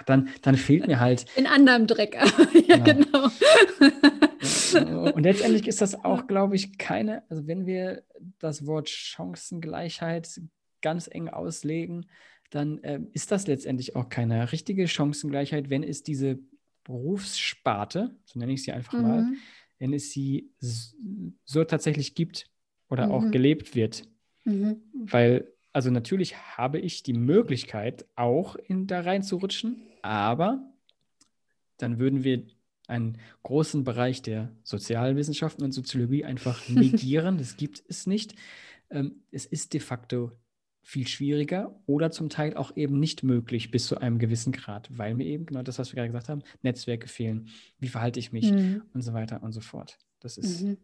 dann, 0.06 0.30
dann 0.42 0.56
fehlt 0.56 0.88
mir 0.88 1.00
halt. 1.00 1.26
In 1.36 1.48
anderem 1.48 1.88
Dreck, 1.88 2.18
ja, 2.68 2.78
genau. 2.78 3.30
genau. 4.72 5.12
Und 5.12 5.24
letztendlich 5.24 5.68
ist 5.68 5.82
das 5.82 5.96
auch, 6.06 6.28
glaube 6.28 6.56
ich, 6.56 6.78
keine, 6.78 7.24
also 7.30 7.48
wenn 7.48 7.66
wir 7.66 8.04
das 8.40 8.66
Wort 8.66 8.90
Chancengleichheit 8.90 10.42
ganz 10.82 11.10
eng 11.12 11.30
auslegen, 11.30 12.06
dann 12.50 12.82
äh, 12.84 13.00
ist 13.14 13.32
das 13.32 13.48
letztendlich 13.48 13.96
auch 13.96 14.10
keine 14.10 14.52
richtige 14.52 14.88
Chancengleichheit, 14.88 15.70
wenn 15.70 15.84
es 15.84 16.04
diese 16.04 16.40
Berufssparte, 16.88 18.16
so 18.24 18.40
nenne 18.40 18.54
ich 18.54 18.64
sie 18.64 18.72
einfach 18.72 18.94
mhm. 18.94 19.02
mal, 19.02 19.26
wenn 19.78 19.94
es 19.94 20.12
sie 20.12 20.50
so 21.46 21.64
tatsächlich 21.64 22.16
gibt 22.16 22.50
oder 22.90 23.08
mhm. 23.08 23.12
auch 23.12 23.32
gelebt 23.32 23.76
wird. 23.76 24.08
Mhm. 24.46 24.82
Weil, 24.94 25.52
also 25.74 25.92
natürlich 25.92 26.38
habe 26.58 26.80
ich 26.80 27.04
die 27.04 27.14
Möglichkeit, 27.14 28.06
auch 28.16 28.56
in, 28.56 28.88
da 28.88 29.02
reinzurutschen, 29.02 29.84
aber 30.02 30.74
dann 31.78 32.00
würden 32.00 32.24
wir 32.24 32.44
einen 32.88 33.18
großen 33.44 33.84
Bereich 33.84 34.22
der 34.22 34.56
Sozialwissenschaften 34.64 35.64
und 35.66 35.74
Soziologie 35.74 36.24
einfach 36.24 36.68
negieren. 36.70 37.38
das 37.38 37.58
gibt 37.58 37.84
es 37.88 38.08
nicht. 38.08 38.34
Ähm, 38.90 39.24
es 39.32 39.46
ist 39.46 39.74
de 39.74 39.82
facto 39.82 40.32
viel 40.88 41.06
schwieriger 41.06 41.78
oder 41.86 42.12
zum 42.12 42.30
Teil 42.30 42.56
auch 42.56 42.78
eben 42.78 42.98
nicht 42.98 43.22
möglich 43.22 43.72
bis 43.72 43.88
zu 43.88 43.98
einem 43.98 44.20
gewissen 44.20 44.54
Grad, 44.54 44.88
weil 44.90 45.16
mir 45.16 45.26
eben 45.26 45.46
genau 45.46 45.62
das, 45.62 45.80
was 45.80 45.92
wir 45.92 45.96
gerade 45.98 46.08
gesagt 46.08 46.30
haben, 46.30 46.44
Netzwerke 46.62 47.10
fehlen, 47.10 47.50
wie 47.78 47.90
verhalte 47.90 48.22
ich 48.22 48.32
mich 48.32 48.50
mhm. 48.50 48.84
und 48.94 49.02
so 49.02 49.12
weiter 49.12 49.44
und 49.44 49.52
so 49.52 49.60
fort. 49.60 49.98
Das 50.22 50.38
ist. 50.38 50.62
Mhm. 50.62 50.78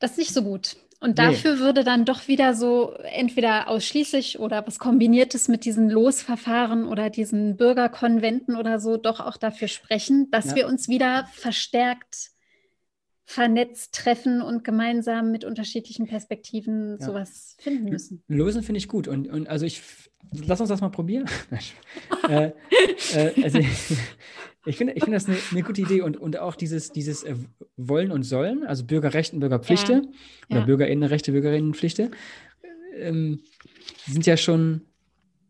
Das 0.00 0.10
ist 0.12 0.18
nicht 0.18 0.34
so 0.34 0.42
gut. 0.42 0.76
Und 0.98 1.20
dafür 1.20 1.54
nee. 1.54 1.60
würde 1.60 1.84
dann 1.84 2.04
doch 2.04 2.26
wieder 2.26 2.54
so 2.54 2.94
entweder 3.04 3.68
ausschließlich 3.68 4.40
oder 4.40 4.66
was 4.66 4.80
Kombiniertes 4.80 5.46
mit 5.46 5.64
diesen 5.64 5.88
Losverfahren 5.88 6.88
oder 6.88 7.10
diesen 7.10 7.56
Bürgerkonventen 7.56 8.56
oder 8.56 8.80
so 8.80 8.96
doch 8.96 9.20
auch 9.20 9.36
dafür 9.36 9.68
sprechen, 9.68 10.28
dass 10.32 10.46
ja. 10.46 10.56
wir 10.56 10.66
uns 10.66 10.88
wieder 10.88 11.28
verstärkt 11.34 12.33
vernetzt 13.26 13.94
treffen 13.94 14.42
und 14.42 14.64
gemeinsam 14.64 15.30
mit 15.30 15.44
unterschiedlichen 15.44 16.06
Perspektiven 16.06 16.98
ja. 17.00 17.06
sowas 17.06 17.56
finden 17.58 17.88
müssen. 17.88 18.22
Lösen 18.28 18.62
finde 18.62 18.78
ich 18.78 18.88
gut. 18.88 19.08
Und, 19.08 19.28
und 19.28 19.48
also 19.48 19.64
ich, 19.64 19.82
lass 20.46 20.60
uns 20.60 20.68
das 20.68 20.80
mal 20.80 20.90
probieren. 20.90 21.24
äh, 22.28 22.52
äh, 23.14 23.42
also 23.42 23.58
ich 24.66 24.76
finde 24.76 24.92
ich 24.92 25.04
find 25.04 25.14
das 25.14 25.26
eine, 25.26 25.38
eine, 25.50 25.62
gute 25.62 25.80
Idee 25.80 26.02
und, 26.02 26.18
und 26.18 26.38
auch 26.38 26.54
dieses, 26.54 26.92
dieses 26.92 27.22
äh, 27.22 27.34
Wollen 27.76 28.10
und 28.10 28.24
Sollen, 28.24 28.64
also 28.64 28.84
Bürgerrechte 28.84 29.34
und 29.36 29.40
Bürgerpflichte 29.40 29.92
ja. 29.92 30.00
oder 30.50 30.60
ja. 30.60 30.66
Bürgerinnenrechte, 30.66 31.32
Bürgerinnenpflichte, 31.32 32.10
ähm, 32.98 33.40
sind 34.06 34.26
ja 34.26 34.36
schon 34.36 34.82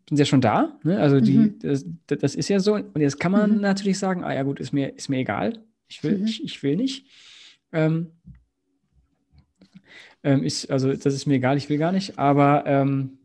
sind 0.08 0.18
ja 0.18 0.24
schon 0.26 0.42
da. 0.42 0.78
Ne? 0.82 0.98
Also 0.98 1.20
die, 1.20 1.38
mhm. 1.38 1.58
das, 1.60 1.87
das, 2.06 2.34
ist 2.34 2.48
ja 2.48 2.60
so. 2.60 2.74
Und 2.74 3.00
jetzt 3.00 3.18
kann 3.18 3.32
man 3.32 3.54
mhm. 3.54 3.60
natürlich 3.60 3.98
sagen, 3.98 4.22
ah 4.22 4.34
ja 4.34 4.42
gut, 4.42 4.60
ist 4.60 4.72
mir, 4.72 4.94
ist 4.94 5.08
mir 5.08 5.16
egal. 5.16 5.64
Ich 5.88 6.04
will, 6.04 6.18
mhm. 6.18 6.26
ich, 6.26 6.44
ich 6.44 6.62
will 6.62 6.76
nicht. 6.76 7.06
Ähm, 7.74 8.12
ähm, 10.22 10.42
ich, 10.42 10.70
also 10.70 10.92
das 10.92 11.12
ist 11.12 11.26
mir 11.26 11.34
egal, 11.34 11.58
ich 11.58 11.68
will 11.68 11.76
gar 11.76 11.92
nicht, 11.92 12.18
aber, 12.18 12.64
ähm, 12.66 13.18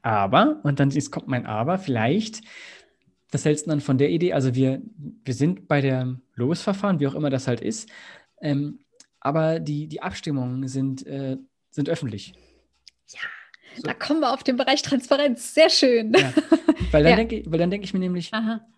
aber, 0.00 0.60
und 0.62 0.80
dann 0.80 0.90
ist, 0.90 1.10
kommt 1.10 1.28
mein 1.28 1.44
Aber, 1.44 1.78
vielleicht, 1.78 2.40
was 3.32 3.44
hältst 3.44 3.66
du 3.66 3.70
dann 3.70 3.80
von 3.80 3.98
der 3.98 4.10
Idee? 4.10 4.32
Also 4.32 4.54
wir, 4.54 4.80
wir 4.96 5.34
sind 5.34 5.66
bei 5.66 5.80
dem 5.80 6.22
Losverfahren, 6.34 7.00
wie 7.00 7.08
auch 7.08 7.14
immer 7.14 7.28
das 7.28 7.48
halt 7.48 7.60
ist, 7.60 7.90
ähm, 8.40 8.78
aber 9.20 9.58
die, 9.58 9.88
die 9.88 10.00
Abstimmungen 10.00 10.68
sind, 10.68 11.04
äh, 11.06 11.36
sind 11.70 11.88
öffentlich. 11.88 12.32
Ja. 13.08 13.20
So. 13.74 13.82
Da 13.82 13.92
kommen 13.92 14.20
wir 14.20 14.32
auf 14.32 14.44
den 14.44 14.56
Bereich 14.56 14.80
Transparenz. 14.80 15.52
Sehr 15.52 15.68
schön. 15.68 16.14
Ja. 16.14 16.32
Weil 16.92 17.02
dann 17.02 17.10
ja. 17.10 17.16
denke 17.16 17.36
ich, 17.36 17.50
denk 17.50 17.84
ich 17.84 17.92
mir 17.92 17.98
nämlich, 17.98 18.30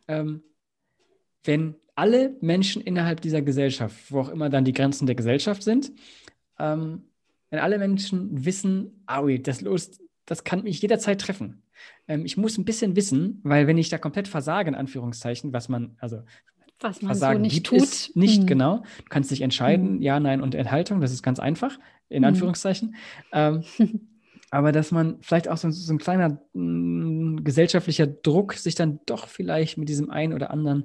ähm, 0.08 0.42
wenn 1.48 1.76
alle 1.94 2.37
Menschen 2.42 2.82
innerhalb 2.82 3.22
dieser 3.22 3.40
Gesellschaft, 3.40 4.12
wo 4.12 4.20
auch 4.20 4.28
immer 4.28 4.50
dann 4.50 4.66
die 4.66 4.74
Grenzen 4.74 5.06
der 5.06 5.14
Gesellschaft 5.14 5.62
sind, 5.62 5.90
ähm, 6.58 7.04
wenn 7.48 7.58
alle 7.58 7.78
Menschen 7.78 8.44
wissen, 8.44 9.02
aui, 9.06 9.42
das 9.42 9.62
los, 9.62 9.98
das 10.26 10.44
kann 10.44 10.62
mich 10.62 10.82
jederzeit 10.82 11.22
treffen. 11.22 11.62
Ähm, 12.06 12.26
ich 12.26 12.37
muss 12.37 12.58
ein 12.58 12.66
bisschen 12.66 12.96
wissen, 12.96 13.40
weil 13.44 13.66
wenn 13.66 13.78
ich 13.78 13.88
da 13.88 13.96
komplett 13.96 14.28
versage, 14.28 14.68
in 14.68 14.74
Anführungszeichen, 14.74 15.54
was 15.54 15.70
man, 15.70 15.96
also 16.00 16.18
was 16.80 17.00
man 17.00 17.08
Versagen 17.08 17.38
so 17.38 17.42
nicht 17.42 17.64
tut. 17.64 17.78
Es 17.78 18.14
nicht, 18.14 18.40
hm. 18.40 18.46
genau. 18.46 18.82
Du 18.98 19.08
kannst 19.08 19.30
dich 19.30 19.40
entscheiden, 19.40 19.94
hm. 19.94 20.02
ja, 20.02 20.20
nein 20.20 20.42
und 20.42 20.54
Enthaltung, 20.54 21.00
das 21.00 21.12
ist 21.12 21.22
ganz 21.22 21.40
einfach, 21.40 21.78
in 22.11 22.24
hm. 22.24 22.28
Anführungszeichen. 22.28 22.94
Ähm, 23.32 23.64
aber 24.50 24.70
dass 24.70 24.92
man 24.92 25.16
vielleicht 25.22 25.48
auch 25.48 25.56
so, 25.56 25.70
so 25.70 25.94
ein 25.94 25.98
kleiner 25.98 26.42
mh, 26.52 27.40
gesellschaftlicher 27.42 28.06
Druck 28.06 28.52
sich 28.52 28.74
dann 28.74 29.00
doch 29.06 29.28
vielleicht 29.28 29.78
mit 29.78 29.88
diesem 29.88 30.11
einen 30.11 30.34
oder 30.34 30.50
anderen 30.50 30.84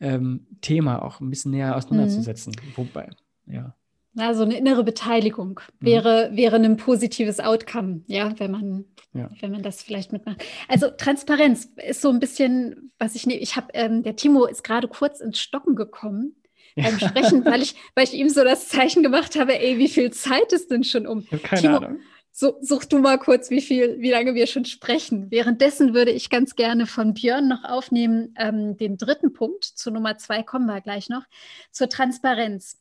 ähm, 0.00 0.46
Thema 0.60 1.02
auch 1.02 1.20
ein 1.20 1.30
bisschen 1.30 1.52
näher 1.52 1.76
auseinanderzusetzen. 1.76 2.52
Mhm. 2.52 2.72
Wobei, 2.76 3.10
ja. 3.46 3.74
Na, 4.14 4.34
so 4.34 4.42
eine 4.42 4.56
innere 4.56 4.82
Beteiligung 4.84 5.60
mhm. 5.80 5.86
wäre, 5.86 6.30
mhm. 6.30 6.36
wäre 6.36 6.56
ein 6.56 6.76
positives 6.76 7.40
Outcome, 7.40 8.02
ja, 8.06 8.38
wenn 8.38 8.50
man, 8.50 8.84
ja. 9.12 9.28
wenn 9.40 9.52
man 9.52 9.62
das 9.62 9.82
vielleicht 9.82 10.12
mitmacht. 10.12 10.42
Also 10.66 10.88
Transparenz 10.90 11.70
ist 11.86 12.00
so 12.00 12.10
ein 12.10 12.18
bisschen, 12.18 12.90
was 12.98 13.14
ich 13.14 13.26
nehme. 13.26 13.40
Ich 13.40 13.56
habe, 13.56 13.68
ähm, 13.74 14.02
der 14.02 14.16
Timo 14.16 14.46
ist 14.46 14.64
gerade 14.64 14.88
kurz 14.88 15.20
ins 15.20 15.38
Stocken 15.38 15.76
gekommen 15.76 16.34
beim 16.76 16.98
Sprechen, 16.98 17.44
weil 17.44 17.62
ich, 17.62 17.74
weil 17.94 18.04
ich 18.04 18.14
ihm 18.14 18.28
so 18.28 18.44
das 18.44 18.68
Zeichen 18.68 19.02
gemacht 19.02 19.38
habe, 19.38 19.58
ey, 19.58 19.78
wie 19.78 19.88
viel 19.88 20.10
Zeit 20.10 20.52
ist 20.52 20.70
denn 20.70 20.84
schon 20.84 21.06
um? 21.06 21.24
keine 21.42 21.62
Timo, 21.62 21.76
Ahnung. 21.76 22.00
So, 22.40 22.56
such 22.60 22.84
du 22.84 23.00
mal 23.00 23.18
kurz, 23.18 23.50
wie 23.50 23.60
viel, 23.60 23.98
wie 23.98 24.12
lange 24.12 24.32
wir 24.36 24.46
schon 24.46 24.64
sprechen. 24.64 25.28
Währenddessen 25.28 25.92
würde 25.92 26.12
ich 26.12 26.30
ganz 26.30 26.54
gerne 26.54 26.86
von 26.86 27.12
Björn 27.12 27.48
noch 27.48 27.64
aufnehmen, 27.64 28.32
ähm, 28.38 28.76
den 28.76 28.96
dritten 28.96 29.32
Punkt. 29.32 29.64
Zu 29.64 29.90
Nummer 29.90 30.18
zwei 30.18 30.44
kommen 30.44 30.66
wir 30.66 30.80
gleich 30.80 31.08
noch, 31.08 31.24
zur 31.72 31.88
Transparenz. 31.88 32.80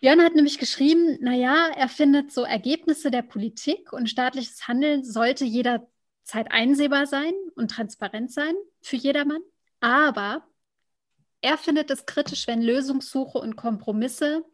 Björn 0.00 0.20
hat 0.20 0.34
nämlich 0.34 0.58
geschrieben, 0.58 1.16
naja, 1.22 1.70
er 1.74 1.88
findet 1.88 2.30
so 2.30 2.42
Ergebnisse 2.42 3.10
der 3.10 3.22
Politik 3.22 3.94
und 3.94 4.10
staatliches 4.10 4.68
Handeln 4.68 5.06
sollte 5.06 5.46
jederzeit 5.46 6.50
einsehbar 6.52 7.06
sein 7.06 7.32
und 7.54 7.70
transparent 7.70 8.30
sein 8.30 8.56
für 8.82 8.96
jedermann. 8.96 9.40
Aber 9.80 10.46
er 11.40 11.56
findet 11.56 11.90
es 11.90 12.04
kritisch, 12.04 12.46
wenn 12.46 12.60
Lösungssuche 12.60 13.38
und 13.38 13.56
Kompromisse 13.56 14.44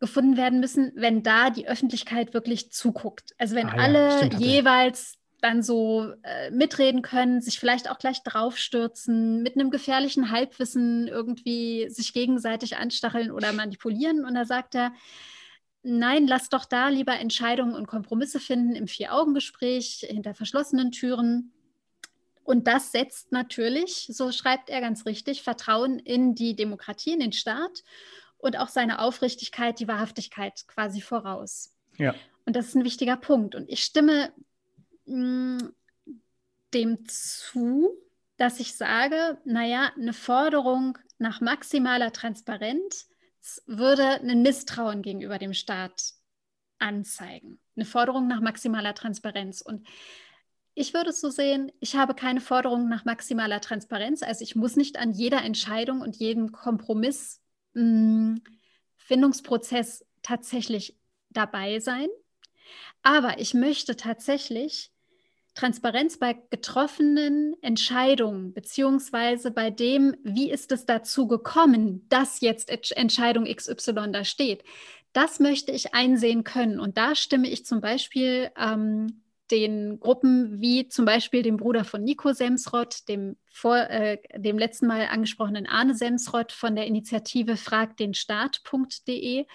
gefunden 0.00 0.36
werden 0.36 0.60
müssen, 0.60 0.92
wenn 0.96 1.22
da 1.22 1.50
die 1.50 1.68
Öffentlichkeit 1.68 2.34
wirklich 2.34 2.70
zuguckt. 2.72 3.34
Also 3.38 3.54
wenn 3.54 3.68
ah, 3.68 3.76
alle 3.76 4.18
stimmt, 4.18 4.40
jeweils 4.40 5.14
dann 5.40 5.62
so 5.62 6.12
äh, 6.22 6.50
mitreden 6.50 7.02
können, 7.02 7.40
sich 7.40 7.60
vielleicht 7.60 7.90
auch 7.90 7.98
gleich 7.98 8.22
draufstürzen, 8.22 9.42
mit 9.42 9.54
einem 9.54 9.70
gefährlichen 9.70 10.30
Halbwissen 10.30 11.06
irgendwie 11.06 11.88
sich 11.90 12.14
gegenseitig 12.14 12.78
anstacheln 12.78 13.30
oder 13.30 13.52
manipulieren. 13.52 14.24
Und 14.24 14.34
da 14.34 14.46
sagt 14.46 14.74
er, 14.74 14.92
nein, 15.82 16.26
lass 16.26 16.48
doch 16.48 16.64
da 16.64 16.88
lieber 16.88 17.18
Entscheidungen 17.18 17.74
und 17.74 17.86
Kompromisse 17.86 18.40
finden 18.40 18.74
im 18.74 18.88
Vier-Augen-Gespräch 18.88 20.06
hinter 20.08 20.34
verschlossenen 20.34 20.92
Türen. 20.92 21.52
Und 22.42 22.66
das 22.66 22.90
setzt 22.90 23.30
natürlich, 23.30 24.08
so 24.10 24.32
schreibt 24.32 24.70
er 24.70 24.80
ganz 24.80 25.04
richtig, 25.04 25.42
Vertrauen 25.42 25.98
in 25.98 26.34
die 26.34 26.56
Demokratie, 26.56 27.12
in 27.12 27.20
den 27.20 27.32
Staat 27.32 27.84
und 28.44 28.58
auch 28.58 28.68
seine 28.68 28.98
Aufrichtigkeit, 28.98 29.80
die 29.80 29.88
Wahrhaftigkeit 29.88 30.66
quasi 30.68 31.00
voraus. 31.00 31.74
Ja. 31.96 32.14
Und 32.44 32.54
das 32.54 32.66
ist 32.66 32.74
ein 32.74 32.84
wichtiger 32.84 33.16
Punkt. 33.16 33.54
Und 33.54 33.70
ich 33.70 33.82
stimme 33.82 34.32
mh, 35.06 35.62
mm, 35.64 35.74
dem 36.74 37.06
zu, 37.06 37.88
dass 38.36 38.60
ich 38.60 38.74
sage, 38.74 39.38
naja, 39.46 39.92
eine 39.96 40.12
Forderung 40.12 40.98
nach 41.18 41.40
maximaler 41.40 42.12
Transparenz 42.12 43.08
würde 43.66 44.20
ein 44.20 44.42
Misstrauen 44.42 45.00
gegenüber 45.00 45.38
dem 45.38 45.54
Staat 45.54 46.12
anzeigen. 46.78 47.58
Eine 47.76 47.86
Forderung 47.86 48.28
nach 48.28 48.40
maximaler 48.40 48.94
Transparenz. 48.94 49.62
Und 49.62 49.86
ich 50.74 50.92
würde 50.92 51.10
es 51.10 51.20
so 51.22 51.30
sehen, 51.30 51.72
ich 51.80 51.96
habe 51.96 52.14
keine 52.14 52.42
Forderung 52.42 52.90
nach 52.90 53.06
maximaler 53.06 53.62
Transparenz. 53.62 54.22
Also 54.22 54.42
ich 54.42 54.54
muss 54.54 54.76
nicht 54.76 54.98
an 54.98 55.12
jeder 55.12 55.42
Entscheidung 55.42 56.02
und 56.02 56.16
jedem 56.16 56.52
Kompromiss 56.52 57.40
mh, 57.74 58.38
Findungsprozess 58.96 60.04
tatsächlich 60.22 60.96
dabei 61.30 61.80
sein. 61.80 62.08
Aber 63.02 63.38
ich 63.38 63.54
möchte 63.54 63.96
tatsächlich 63.96 64.90
Transparenz 65.54 66.18
bei 66.18 66.34
getroffenen 66.50 67.54
Entscheidungen, 67.62 68.52
beziehungsweise 68.54 69.50
bei 69.52 69.70
dem, 69.70 70.16
wie 70.24 70.50
ist 70.50 70.72
es 70.72 70.84
dazu 70.84 71.28
gekommen, 71.28 72.06
dass 72.08 72.40
jetzt 72.40 72.70
Entscheidung 72.96 73.44
XY 73.44 74.10
da 74.10 74.24
steht. 74.24 74.64
Das 75.12 75.38
möchte 75.38 75.70
ich 75.70 75.94
einsehen 75.94 76.42
können. 76.42 76.80
Und 76.80 76.98
da 76.98 77.14
stimme 77.14 77.48
ich 77.48 77.64
zum 77.64 77.80
Beispiel 77.80 78.50
ähm, 78.58 79.22
den 79.50 80.00
Gruppen 80.00 80.60
wie 80.60 80.88
zum 80.88 81.04
Beispiel 81.04 81.42
dem 81.42 81.56
Bruder 81.56 81.84
von 81.84 82.02
Nico 82.02 82.32
Semsrott, 82.32 83.08
dem, 83.08 83.36
vor, 83.50 83.76
äh, 83.76 84.18
dem 84.36 84.58
letzten 84.58 84.86
Mal 84.86 85.06
angesprochenen 85.08 85.66
Arne 85.66 85.94
Semsrott 85.94 86.52
von 86.52 86.74
der 86.74 86.86
Initiative 86.86 87.56
fragdenstaat.de, 87.56 89.46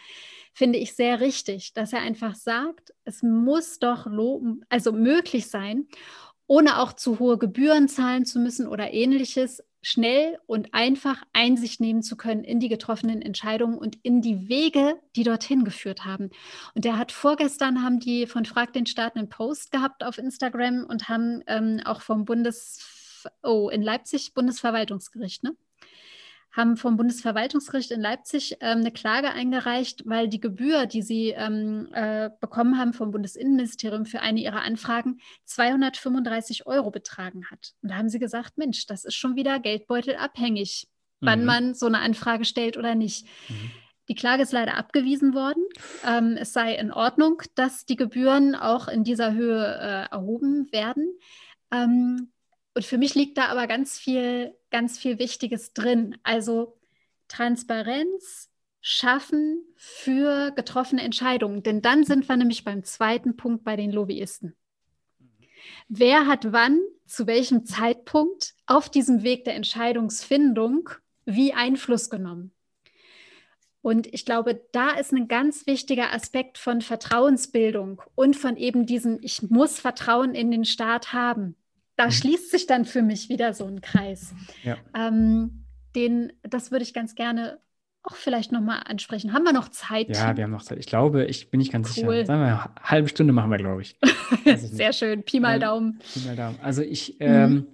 finde 0.53 0.79
ich 0.79 0.95
sehr 0.95 1.19
richtig, 1.19 1.73
dass 1.73 1.93
er 1.93 2.01
einfach 2.01 2.35
sagt, 2.35 2.93
es 3.03 3.23
muss 3.23 3.79
doch 3.79 4.07
also 4.69 4.91
möglich 4.91 5.47
sein, 5.47 5.87
ohne 6.47 6.79
auch 6.79 6.93
zu 6.93 7.19
hohe 7.19 7.37
Gebühren 7.37 7.87
zahlen 7.87 8.25
zu 8.25 8.39
müssen 8.39 8.67
oder 8.67 8.91
ähnliches, 8.91 9.63
schnell 9.81 10.37
und 10.45 10.73
einfach 10.73 11.23
Einsicht 11.33 11.79
nehmen 11.79 12.03
zu 12.03 12.17
können 12.17 12.43
in 12.43 12.59
die 12.59 12.69
getroffenen 12.69 13.21
Entscheidungen 13.21 13.77
und 13.77 13.97
in 14.03 14.21
die 14.21 14.49
Wege, 14.49 14.99
die 15.15 15.23
dorthin 15.23 15.63
geführt 15.63 16.05
haben. 16.05 16.29
Und 16.75 16.85
der 16.85 16.97
hat 16.97 17.11
vorgestern 17.11 17.83
haben 17.83 17.99
die 17.99 18.27
von 18.27 18.45
Frag 18.45 18.73
den 18.73 18.85
Staat 18.85 19.15
einen 19.15 19.29
Post 19.29 19.71
gehabt 19.71 20.03
auf 20.03 20.17
Instagram 20.17 20.85
und 20.85 21.09
haben 21.09 21.43
ähm, 21.47 21.81
auch 21.85 22.01
vom 22.01 22.25
Bundes 22.25 23.25
oh 23.43 23.69
in 23.69 23.81
Leipzig 23.81 24.33
Bundesverwaltungsgericht, 24.33 25.43
ne? 25.43 25.55
Haben 26.51 26.77
vom 26.77 26.97
Bundesverwaltungsgericht 26.97 27.91
in 27.91 28.01
Leipzig 28.01 28.57
ähm, 28.59 28.79
eine 28.79 28.91
Klage 28.91 29.31
eingereicht, 29.31 30.03
weil 30.05 30.27
die 30.27 30.39
Gebühr, 30.39 30.85
die 30.85 31.01
sie 31.01 31.29
ähm, 31.29 31.87
äh, 31.93 32.29
bekommen 32.39 32.77
haben 32.77 32.93
vom 32.93 33.11
Bundesinnenministerium 33.11 34.05
für 34.05 34.21
eine 34.21 34.39
ihrer 34.39 34.61
Anfragen, 34.61 35.19
235 35.45 36.65
Euro 36.65 36.91
betragen 36.91 37.45
hat. 37.51 37.73
Und 37.81 37.91
da 37.91 37.95
haben 37.95 38.09
sie 38.09 38.19
gesagt, 38.19 38.57
Mensch, 38.57 38.87
das 38.87 39.05
ist 39.05 39.15
schon 39.15 39.35
wieder 39.35 39.59
geldbeutelabhängig, 39.59 40.87
mhm. 41.19 41.25
wann 41.25 41.45
man 41.45 41.73
so 41.75 41.85
eine 41.85 41.99
Anfrage 41.99 42.45
stellt 42.45 42.77
oder 42.77 42.95
nicht. 42.95 43.25
Mhm. 43.47 43.71
Die 44.09 44.15
Klage 44.15 44.41
ist 44.41 44.51
leider 44.51 44.75
abgewiesen 44.75 45.35
worden. 45.35 45.63
Ähm, 46.03 46.35
es 46.35 46.51
sei 46.51 46.73
in 46.73 46.91
Ordnung, 46.91 47.43
dass 47.53 47.85
die 47.85 47.95
Gebühren 47.95 48.55
auch 48.55 48.87
in 48.87 49.03
dieser 49.03 49.33
Höhe 49.33 49.63
äh, 49.63 50.11
erhoben 50.11 50.67
werden. 50.71 51.15
Ähm, 51.71 52.31
und 52.79 52.85
für 52.85 52.97
mich 52.97 53.13
liegt 53.13 53.37
da 53.37 53.47
aber 53.47 53.67
ganz 53.67 53.99
viel, 53.99 54.55
ganz 54.71 54.97
viel 54.97 55.19
Wichtiges 55.19 55.73
drin. 55.73 56.17
Also 56.23 56.77
Transparenz 57.27 58.49
schaffen 58.79 59.65
für 59.75 60.51
getroffene 60.51 61.01
Entscheidungen. 61.01 61.61
Denn 61.61 61.81
dann 61.81 62.05
sind 62.05 62.29
wir 62.29 62.37
nämlich 62.37 62.63
beim 62.63 62.85
zweiten 62.85 63.35
Punkt 63.35 63.65
bei 63.65 63.75
den 63.75 63.91
Lobbyisten. 63.91 64.55
Wer 65.89 66.25
hat 66.25 66.53
wann, 66.53 66.79
zu 67.05 67.27
welchem 67.27 67.65
Zeitpunkt 67.65 68.53
auf 68.65 68.87
diesem 68.87 69.23
Weg 69.23 69.43
der 69.43 69.55
Entscheidungsfindung 69.55 70.87
wie 71.25 71.51
Einfluss 71.53 72.09
genommen? 72.09 72.53
Und 73.81 74.07
ich 74.07 74.23
glaube, 74.23 74.65
da 74.71 74.91
ist 74.91 75.11
ein 75.11 75.27
ganz 75.27 75.67
wichtiger 75.67 76.13
Aspekt 76.13 76.57
von 76.57 76.79
Vertrauensbildung 76.79 78.01
und 78.15 78.37
von 78.37 78.55
eben 78.55 78.85
diesem, 78.85 79.19
ich 79.21 79.41
muss 79.49 79.81
Vertrauen 79.81 80.33
in 80.33 80.49
den 80.49 80.63
Staat 80.63 81.11
haben 81.11 81.57
da 81.99 82.05
mhm. 82.05 82.11
schließt 82.11 82.49
sich 82.49 82.65
dann 82.65 82.85
für 82.85 83.01
mich 83.01 83.27
wieder 83.27 83.53
so 83.53 83.65
ein 83.65 83.81
Kreis. 83.81 84.33
Ja. 84.63 84.77
Ähm, 84.95 85.65
den, 85.95 86.31
das 86.43 86.71
würde 86.71 86.83
ich 86.83 86.93
ganz 86.93 87.13
gerne 87.13 87.59
auch 88.03 88.15
vielleicht 88.15 88.53
nochmal 88.53 88.83
ansprechen. 88.85 89.33
Haben 89.33 89.43
wir 89.43 89.51
noch 89.51 89.67
Zeit? 89.67 90.15
Ja, 90.15 90.37
wir 90.37 90.45
haben 90.45 90.51
noch 90.51 90.63
Zeit. 90.63 90.79
Ich 90.79 90.85
glaube, 90.85 91.25
ich 91.25 91.49
bin 91.51 91.57
nicht 91.57 91.73
ganz 91.73 91.89
cool. 91.97 92.13
sicher. 92.13 92.25
Sagen 92.25 92.41
wir, 92.41 92.47
eine 92.47 92.69
halbe 92.81 93.09
Stunde 93.09 93.33
machen 93.33 93.51
wir, 93.51 93.57
glaube 93.57 93.81
ich. 93.81 93.99
Sehr 94.55 94.93
schön. 94.93 95.23
Pi 95.23 95.41
mal 95.41 95.59
Daumen. 95.59 95.99
Pi 96.13 96.21
mal 96.25 96.37
Daumen. 96.37 96.57
Also 96.61 96.81
ich, 96.83 97.17
ähm, 97.19 97.67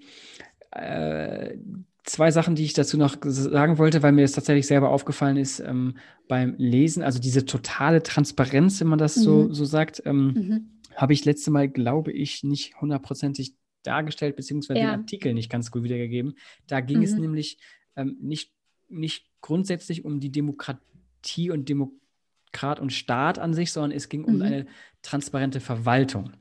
äh, 0.72 1.58
zwei 2.04 2.32
Sachen, 2.32 2.56
die 2.56 2.66
ich 2.66 2.74
dazu 2.74 2.98
noch 2.98 3.18
sagen 3.22 3.78
wollte, 3.78 4.02
weil 4.02 4.12
mir 4.12 4.24
es 4.24 4.32
tatsächlich 4.32 4.66
selber 4.66 4.90
aufgefallen 4.90 5.38
ist 5.38 5.60
ähm, 5.60 5.98
beim 6.28 6.56
Lesen, 6.58 7.04
also 7.04 7.20
diese 7.20 7.46
totale 7.46 8.02
Transparenz, 8.02 8.82
wenn 8.82 8.88
man 8.88 9.00
das 9.00 9.18
mhm. 9.18 9.22
so, 9.22 9.54
so 9.54 9.66
sagt, 9.66 10.02
ähm, 10.06 10.34
mhm. 10.34 10.70
habe 10.96 11.14
ich 11.14 11.26
letzte 11.26 11.52
Mal, 11.52 11.68
glaube 11.68 12.12
ich, 12.12 12.44
nicht 12.44 12.82
hundertprozentig 12.82 13.54
dargestellt, 13.86 14.36
beziehungsweise 14.36 14.80
ja. 14.80 14.92
den 14.92 15.02
Artikel 15.02 15.34
nicht 15.34 15.50
ganz 15.50 15.72
gut 15.72 15.84
wiedergegeben. 15.84 16.36
Da 16.68 16.82
ging 16.82 16.98
mhm. 16.98 17.04
es 17.04 17.14
nämlich 17.14 17.60
ähm, 17.96 18.18
nicht, 18.22 18.54
nicht 18.90 19.28
grundsätzlich 19.42 20.06
um 20.06 20.20
die 20.20 20.32
Demokratie 20.32 21.52
und 21.52 21.70
Demokrat 21.70 22.80
und 22.80 22.94
Staat 22.94 23.40
an 23.40 23.54
sich, 23.54 23.72
sondern 23.72 23.92
es 23.92 24.10
ging 24.10 24.22
mhm. 24.22 24.28
um 24.28 24.42
eine 24.42 24.66
transparente 25.02 25.60
Verwaltung. 25.60 26.32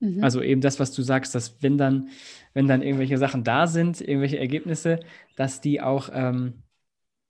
Mhm. 0.00 0.22
Also 0.22 0.42
eben 0.42 0.60
das, 0.60 0.80
was 0.80 0.92
du 0.92 1.02
sagst, 1.02 1.34
dass 1.34 1.62
wenn 1.62 1.78
dann, 1.78 2.08
wenn 2.54 2.66
dann 2.66 2.82
irgendwelche 2.82 3.18
Sachen 3.18 3.44
da 3.44 3.66
sind, 3.66 4.00
irgendwelche 4.00 4.38
Ergebnisse, 4.38 5.00
dass 5.36 5.60
die 5.60 5.80
auch 5.80 6.10
ähm, 6.12 6.62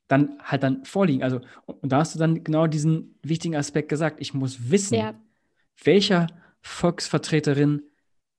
dann 0.08 0.38
halt 0.42 0.62
dann 0.62 0.84
vorliegen. 0.84 1.22
Also, 1.22 1.40
und 1.66 1.92
da 1.92 1.98
hast 1.98 2.14
du 2.14 2.18
dann 2.18 2.42
genau 2.42 2.66
diesen 2.66 3.18
wichtigen 3.22 3.56
Aspekt 3.56 3.88
gesagt. 3.88 4.20
Ich 4.20 4.34
muss 4.34 4.70
wissen, 4.70 4.94
ja. 4.94 5.14
welcher 5.84 6.26
Volksvertreterin 6.62 7.82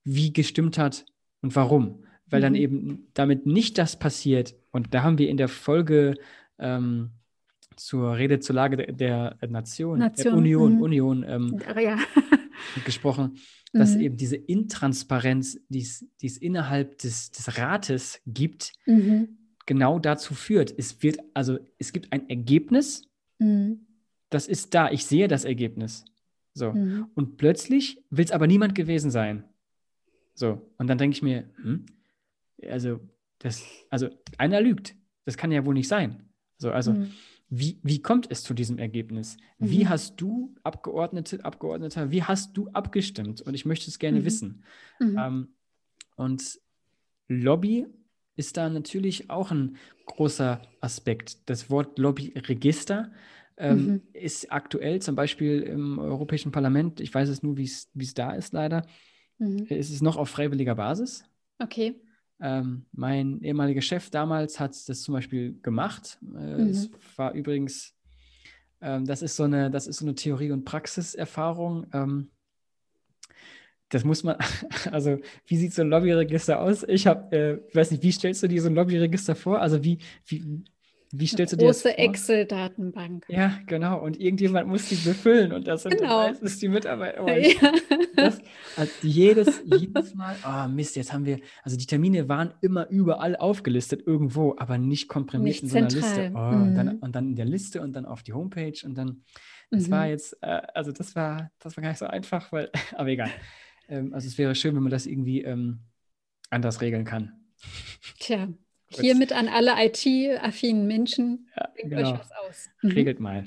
wie 0.04 0.32
gestimmt 0.32 0.78
hat 0.78 1.06
und 1.42 1.56
warum. 1.56 2.04
Weil 2.26 2.40
mhm. 2.40 2.44
dann 2.44 2.54
eben 2.54 3.08
damit 3.14 3.46
nicht 3.46 3.78
das 3.78 3.98
passiert. 3.98 4.54
Und 4.70 4.94
da 4.94 5.02
haben 5.02 5.18
wir 5.18 5.28
in 5.28 5.36
der 5.36 5.48
Folge 5.48 6.14
ähm, 6.58 7.10
zur 7.76 8.16
Rede 8.16 8.40
zur 8.40 8.54
Lage 8.54 8.76
der, 8.76 9.34
der 9.34 9.48
Nation, 9.48 9.98
Nation. 9.98 10.24
Der 10.24 10.34
Union, 10.34 10.74
mhm. 10.76 10.82
Union 10.82 11.24
ähm, 11.26 11.60
ja. 11.80 11.98
gesprochen, 12.84 13.38
dass 13.72 13.94
mhm. 13.94 14.00
eben 14.02 14.16
diese 14.16 14.36
Intransparenz, 14.36 15.58
die 15.68 15.80
es 15.80 16.36
innerhalb 16.36 16.98
des, 16.98 17.30
des 17.30 17.58
Rates 17.58 18.20
gibt, 18.26 18.72
mhm. 18.86 19.38
genau 19.66 19.98
dazu 19.98 20.34
führt. 20.34 20.74
Es 20.76 21.02
wird, 21.02 21.18
also 21.34 21.58
es 21.78 21.92
gibt 21.92 22.12
ein 22.12 22.28
Ergebnis, 22.28 23.08
mhm. 23.38 23.86
das 24.28 24.46
ist 24.46 24.74
da, 24.74 24.90
ich 24.90 25.06
sehe 25.06 25.28
das 25.28 25.44
Ergebnis. 25.44 26.04
So. 26.52 26.72
Mhm. 26.72 27.06
Und 27.14 27.36
plötzlich 27.36 28.02
will 28.10 28.24
es 28.24 28.32
aber 28.32 28.46
niemand 28.46 28.74
gewesen 28.74 29.10
sein. 29.10 29.44
So. 30.40 30.72
Und 30.78 30.86
dann 30.86 30.96
denke 30.96 31.14
ich 31.14 31.22
mir, 31.22 31.44
hm, 31.56 31.84
also, 32.66 32.98
das, 33.40 33.62
also 33.90 34.08
einer 34.38 34.62
lügt. 34.62 34.96
Das 35.26 35.36
kann 35.36 35.52
ja 35.52 35.66
wohl 35.66 35.74
nicht 35.74 35.88
sein. 35.88 36.30
So, 36.56 36.72
also, 36.72 36.94
mhm. 36.94 37.12
Wie, 37.52 37.80
wie 37.82 38.00
kommt 38.00 38.30
es 38.30 38.44
zu 38.44 38.54
diesem 38.54 38.78
Ergebnis? 38.78 39.36
Mhm. 39.58 39.70
Wie 39.70 39.88
hast 39.88 40.20
du, 40.20 40.54
Abgeordnete, 40.62 41.44
Abgeordneter, 41.44 42.12
wie 42.12 42.22
hast 42.22 42.56
du 42.56 42.68
abgestimmt? 42.68 43.42
Und 43.42 43.54
ich 43.54 43.66
möchte 43.66 43.90
es 43.90 43.98
gerne 43.98 44.20
mhm. 44.20 44.24
wissen. 44.24 44.64
Mhm. 45.00 45.18
Ähm, 45.18 45.48
und 46.14 46.60
Lobby 47.26 47.88
ist 48.36 48.56
da 48.56 48.68
natürlich 48.68 49.30
auch 49.30 49.50
ein 49.50 49.76
großer 50.06 50.62
Aspekt. 50.80 51.50
Das 51.50 51.70
Wort 51.70 51.98
Lobbyregister 51.98 53.10
ähm, 53.56 53.86
mhm. 53.86 54.02
ist 54.12 54.52
aktuell 54.52 55.02
zum 55.02 55.16
Beispiel 55.16 55.62
im 55.62 55.98
Europäischen 55.98 56.52
Parlament, 56.52 57.00
ich 57.00 57.12
weiß 57.12 57.28
es 57.28 57.42
nur, 57.42 57.56
wie 57.56 57.64
es 57.64 58.14
da 58.14 58.30
ist 58.30 58.52
leider, 58.52 58.86
mhm. 59.40 59.66
ist 59.68 59.90
es 59.90 60.00
noch 60.00 60.16
auf 60.16 60.28
freiwilliger 60.28 60.76
Basis. 60.76 61.24
Okay. 61.58 62.00
Ähm, 62.40 62.86
mein 62.92 63.42
ehemaliger 63.42 63.82
Chef 63.82 64.08
damals 64.10 64.60
hat 64.60 64.70
das 64.88 65.02
zum 65.02 65.14
Beispiel 65.14 65.58
gemacht. 65.60 66.18
Äh, 66.22 66.56
mhm. 66.56 66.68
Es 66.68 66.90
war 67.16 67.32
übrigens, 67.34 67.94
ähm, 68.80 69.04
das, 69.04 69.22
ist 69.22 69.36
so 69.36 69.42
eine, 69.42 69.70
das 69.70 69.86
ist 69.86 69.98
so 69.98 70.06
eine 70.06 70.14
Theorie- 70.14 70.52
und 70.52 70.64
Praxiserfahrung. 70.64 71.86
Ähm, 71.92 72.30
das 73.90 74.04
muss 74.04 74.22
man, 74.22 74.36
also 74.90 75.18
wie 75.46 75.56
sieht 75.56 75.74
so 75.74 75.82
ein 75.82 75.90
Lobbyregister 75.90 76.60
aus? 76.60 76.84
Ich 76.84 77.06
habe, 77.06 77.36
äh, 77.36 77.76
weiß 77.76 77.90
nicht, 77.90 78.02
wie 78.02 78.12
stellst 78.12 78.42
du 78.42 78.48
dir 78.48 78.62
so 78.62 78.68
ein 78.68 78.74
Lobbyregister 78.74 79.34
vor? 79.34 79.60
Also 79.60 79.84
wie, 79.84 79.98
wie, 80.26 80.64
wie 81.12 81.26
stellst 81.26 81.52
du 81.52 81.56
dir? 81.56 81.66
Große 81.66 81.98
Excel-Datenbank. 81.98 83.24
Ja, 83.28 83.58
genau. 83.66 84.00
Und 84.00 84.20
irgendjemand 84.20 84.68
muss 84.68 84.88
die 84.88 84.94
befüllen 84.94 85.52
und 85.52 85.66
das 85.66 85.82
sind 85.82 85.98
genau. 85.98 86.28
meistens 86.28 86.58
die 86.60 86.68
Mitarbeiter. 86.68 87.24
Oh, 87.24 87.28
ja. 87.28 87.72
das, 88.14 88.40
also 88.76 88.92
jedes, 89.02 89.60
jedes 89.64 90.14
Mal, 90.14 90.36
oh 90.46 90.68
Mist, 90.68 90.94
jetzt 90.94 91.12
haben 91.12 91.24
wir, 91.24 91.40
also 91.64 91.76
die 91.76 91.86
Termine 91.86 92.28
waren 92.28 92.54
immer 92.60 92.88
überall 92.90 93.34
aufgelistet 93.34 94.06
irgendwo, 94.06 94.54
aber 94.56 94.78
nicht 94.78 95.08
komprimiert 95.08 95.62
nicht 95.62 95.62
in 95.64 95.68
so 95.68 95.78
einer 95.78 95.88
zentral. 95.88 96.10
Liste. 96.10 96.32
Oh, 96.36 96.38
mhm. 96.38 96.62
und, 96.62 96.74
dann, 96.76 96.86
mhm. 96.86 96.98
und, 97.00 97.16
dann, 97.16 97.28
in 97.30 97.36
der 97.36 97.46
Liste 97.46 97.80
und 97.82 97.92
dann 97.94 98.06
auf 98.06 98.22
die 98.22 98.32
Homepage 98.32 98.78
und 98.84 98.96
dann, 98.96 99.24
das 99.72 99.88
mhm. 99.88 99.90
war 99.90 100.06
jetzt, 100.06 100.36
äh, 100.42 100.62
also 100.74 100.92
das 100.92 101.16
war, 101.16 101.50
das 101.58 101.76
war 101.76 101.82
gar 101.82 101.90
nicht 101.90 101.98
so 101.98 102.06
einfach, 102.06 102.52
weil, 102.52 102.70
aber 102.96 103.08
egal. 103.08 103.30
Ähm, 103.88 104.14
also 104.14 104.28
es 104.28 104.38
wäre 104.38 104.54
schön, 104.54 104.76
wenn 104.76 104.82
man 104.84 104.92
das 104.92 105.06
irgendwie 105.06 105.42
ähm, 105.42 105.80
anders 106.50 106.80
regeln 106.80 107.04
kann. 107.04 107.32
Tja, 108.20 108.48
Hiermit 108.92 109.32
an 109.32 109.48
alle 109.48 109.74
IT-affinen 109.78 110.86
Menschen, 110.86 111.48
ja, 111.56 111.68
denkt 111.76 111.90
genau. 111.90 112.12
euch 112.12 112.18
was 112.18 112.32
aus. 112.32 112.70
Mhm. 112.82 112.90
Regelt 112.90 113.20
mal. 113.20 113.44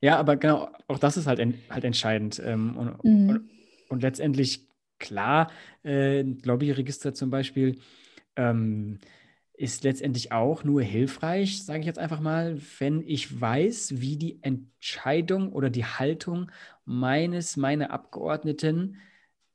Ja, 0.00 0.16
aber 0.18 0.36
genau, 0.36 0.70
auch 0.88 0.98
das 0.98 1.16
ist 1.16 1.26
halt, 1.26 1.38
en 1.38 1.54
halt 1.68 1.84
entscheidend. 1.84 2.40
Ähm, 2.44 2.76
und, 2.76 3.04
mhm. 3.04 3.28
und, 3.28 3.50
und, 3.88 4.02
letztendlich, 4.02 4.66
klar, 4.98 5.50
äh, 5.84 6.22
Lobbyregister 6.22 7.12
zum 7.12 7.30
Beispiel 7.30 7.78
ähm, 8.36 8.98
ist 9.54 9.84
letztendlich 9.84 10.32
auch 10.32 10.64
nur 10.64 10.82
hilfreich, 10.82 11.64
sage 11.64 11.80
ich 11.80 11.86
jetzt 11.86 11.98
einfach 11.98 12.20
mal, 12.20 12.58
wenn 12.78 13.02
ich 13.06 13.40
weiß, 13.40 14.00
wie 14.00 14.16
die 14.16 14.42
Entscheidung 14.42 15.52
oder 15.52 15.70
die 15.70 15.84
Haltung 15.84 16.50
meines, 16.84 17.56
meiner 17.56 17.90
Abgeordneten 17.90 18.98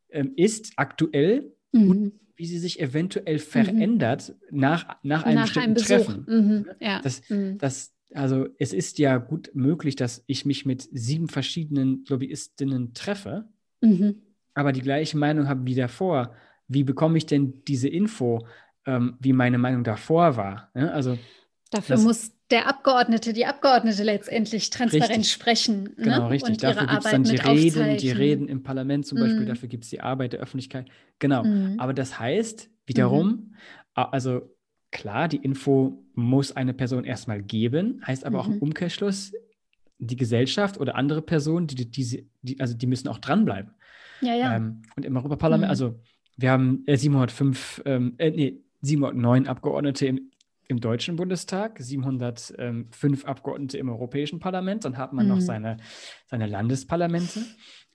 ähm, 0.10 0.34
ist 0.36 0.74
aktuell 0.76 1.54
mhm. 1.72 1.90
und 1.90 2.21
wie 2.42 2.48
sie 2.48 2.58
sich 2.58 2.80
eventuell 2.80 3.36
mhm. 3.36 3.40
verändert 3.40 4.34
mhm. 4.50 4.60
nach, 4.60 4.98
nach 5.04 5.24
einem 5.26 5.36
nach 5.36 5.44
bestimmten 5.44 5.70
einem 5.70 5.76
Treffen. 5.76 6.26
Mhm. 6.28 6.66
Ja. 6.80 7.00
Das, 7.04 7.22
mhm. 7.30 7.60
das, 7.60 7.94
also 8.16 8.48
es 8.58 8.74
ist 8.74 8.98
ja 8.98 9.18
gut 9.18 9.52
möglich, 9.54 9.96
dass 9.96 10.24
ich 10.26 10.44
mich 10.44 10.66
mit 10.66 10.90
sieben 10.92 11.28
verschiedenen 11.28 12.04
Lobbyistinnen 12.10 12.96
treffe, 12.96 13.48
mhm. 13.82 14.24
aber 14.56 14.72
die 14.72 14.82
gleiche 14.82 15.20
Meinung 15.20 15.48
habe 15.48 15.68
wie 15.68 15.76
davor. 15.76 16.34
Wie 16.68 16.84
bekomme 16.84 17.20
ich 17.20 17.28
denn 17.28 17.64
diese 17.68 17.90
Info, 17.90 18.48
ähm, 18.88 19.18
wie 19.20 19.34
meine 19.34 19.60
Meinung 19.60 19.84
davor 19.84 20.36
war? 20.36 20.72
Ja, 20.74 20.88
also 20.88 21.20
Dafür 21.70 21.96
das, 21.96 22.04
muss 22.04 22.32
der 22.52 22.68
Abgeordnete, 22.68 23.34
die 23.34 23.46
Abgeordnete 23.46 24.04
letztendlich 24.04 24.70
transparent 24.70 25.10
richtig, 25.10 25.32
sprechen. 25.32 25.84
Ne? 25.84 25.92
Genau, 25.98 26.28
richtig. 26.28 26.52
Und 26.52 26.64
dafür 26.64 26.88
gibt 26.88 27.06
es 27.06 27.12
dann 27.12 27.24
die 27.24 27.36
Reden, 27.38 27.98
die 27.98 28.12
Reden 28.12 28.48
im 28.48 28.64
Parlament 28.64 29.06
zum 29.06 29.20
Beispiel, 29.20 29.42
mm. 29.42 29.48
dafür 29.48 29.70
gibt 29.70 29.86
es 29.86 29.90
die 29.90 30.02
Arbeit 30.02 30.34
der 30.34 30.42
Öffentlichkeit. 30.42 30.88
Genau. 31.20 31.44
Mm. 31.44 31.80
Aber 31.80 31.94
das 31.94 32.20
heißt 32.20 32.70
wiederum, 32.86 33.28
mm. 33.28 33.54
also 33.96 34.42
klar, 34.92 35.28
die 35.28 35.38
Info 35.38 36.04
muss 36.14 36.56
eine 36.56 36.74
Person 36.74 37.06
erstmal 37.06 37.42
geben, 37.42 38.02
heißt 38.06 38.26
aber 38.26 38.40
auch 38.40 38.48
im 38.48 38.56
mhm. 38.56 38.62
Umkehrschluss, 38.62 39.32
die 39.98 40.16
Gesellschaft 40.16 40.80
oder 40.80 40.96
andere 40.96 41.22
Personen, 41.22 41.68
die, 41.68 41.90
die, 41.90 42.28
die, 42.42 42.60
also 42.60 42.76
die 42.76 42.88
müssen 42.88 43.08
auch 43.08 43.20
dranbleiben. 43.20 43.72
Ja, 44.22 44.36
ja. 44.36 44.56
Ähm, 44.56 44.82
und 44.96 45.06
im 45.06 45.16
Europaparlament, 45.16 45.68
mhm. 45.68 45.70
also 45.70 46.00
wir 46.38 46.52
haben 46.52 46.84
äh, 46.88 46.98
705, 46.98 47.84
ähm, 47.86 48.16
äh, 48.18 48.32
nee, 48.32 48.62
709 48.82 49.48
Abgeordnete 49.48 50.08
im, 50.08 50.31
im 50.72 50.80
Deutschen 50.80 51.18
Bundestag, 51.18 51.80
705 51.80 53.26
Abgeordnete 53.26 53.78
im 53.78 53.90
Europäischen 53.90 54.40
Parlament, 54.40 54.86
dann 54.86 54.98
hat 54.98 55.12
man 55.12 55.26
mhm. 55.26 55.34
noch 55.34 55.42
seine, 55.42 55.78
seine 56.28 56.48
Landesparlamente. 56.48 57.44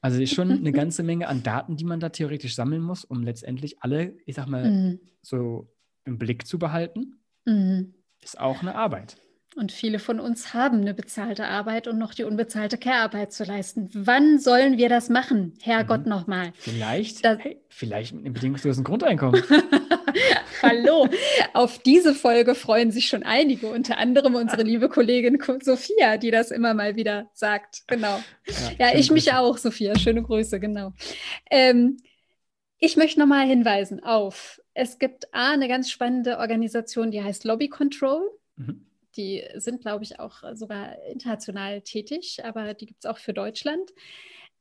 Also 0.03 0.20
ist 0.20 0.35
schon 0.35 0.53
eine 0.53 0.72
ganze 0.72 1.03
Menge 1.03 1.27
an 1.27 1.43
Daten, 1.43 1.77
die 1.77 1.85
man 1.85 2.01
da 2.01 2.11
theoretisch 2.11 2.55
sammeln 2.55 2.83
muss, 2.83 3.03
um 3.05 3.22
letztendlich 3.22 3.83
alle, 3.83 4.16
ich 4.27 4.37
sag 4.37 4.47
mal, 4.47 4.70
mhm. 4.70 5.01
so 5.22 5.72
im 6.05 6.18
Blick 6.18 6.47
zu 6.47 6.59
behalten. 6.59 7.18
Mhm. 7.47 7.95
Ist 8.22 8.39
auch 8.39 8.61
eine 8.61 8.74
Arbeit. 8.74 9.16
Und 9.57 9.73
viele 9.73 9.99
von 9.99 10.21
uns 10.21 10.53
haben 10.53 10.83
eine 10.83 10.93
bezahlte 10.93 11.47
Arbeit 11.47 11.89
und 11.89 11.97
noch 11.97 12.13
die 12.13 12.25
unbezahlte 12.25 12.77
Care-Arbeit 12.77 13.33
zu 13.33 13.43
leisten. 13.45 13.89
Wann 13.95 14.39
sollen 14.39 14.77
wir 14.77 14.91
das 14.91 15.09
machen? 15.09 15.55
Herrgott 15.63 16.03
mhm. 16.03 16.11
nochmal. 16.11 16.53
Vielleicht, 16.59 17.25
hey, 17.25 17.59
vielleicht 17.71 18.13
mit 18.13 18.27
einem 18.27 18.35
bedingungslosen 18.35 18.85
Grundeinkommen. 18.85 19.43
Hallo, 20.63 21.09
auf 21.55 21.79
diese 21.79 22.15
Folge 22.15 22.55
freuen 22.55 22.91
sich 22.91 23.07
schon 23.07 23.23
einige, 23.23 23.69
unter 23.69 23.97
anderem 23.97 24.35
unsere 24.35 24.63
liebe 24.63 24.91
Kollegin 24.91 25.39
Sophia, 25.63 26.19
die 26.19 26.31
das 26.31 26.51
immer 26.51 26.75
mal 26.75 26.97
wieder 26.97 27.31
sagt. 27.33 27.85
Genau. 27.87 28.21
Ja, 28.79 28.89
ja 28.89 28.89
ich 28.89 29.09
Grüße. 29.09 29.13
mich 29.15 29.33
auch, 29.33 29.57
Sophia. 29.57 29.99
Schöne 29.99 30.23
Grüße, 30.23 30.61
genau. 30.61 30.93
Ähm, 31.51 31.97
ich 32.79 32.99
möchte 32.99 33.21
nochmal 33.21 33.47
hinweisen 33.47 34.05
auf, 34.05 34.61
es 34.75 34.99
gibt 34.99 35.33
A, 35.33 35.53
eine 35.53 35.67
ganz 35.67 35.91
spannende 35.91 36.37
Organisation, 36.37 37.11
die 37.11 37.23
heißt 37.23 37.45
Lobby 37.45 37.71
Control. 37.71 38.21
Mhm. 38.57 38.87
Die 39.17 39.45
sind, 39.55 39.81
glaube 39.81 40.05
ich, 40.05 40.21
auch 40.21 40.43
sogar 40.55 41.03
international 41.05 41.81
tätig, 41.83 42.45
aber 42.45 42.75
die 42.75 42.87
gibt 42.87 43.05
es 43.05 43.11
auch 43.11 43.19
für 43.19 43.33
Deutschland. 43.33 43.93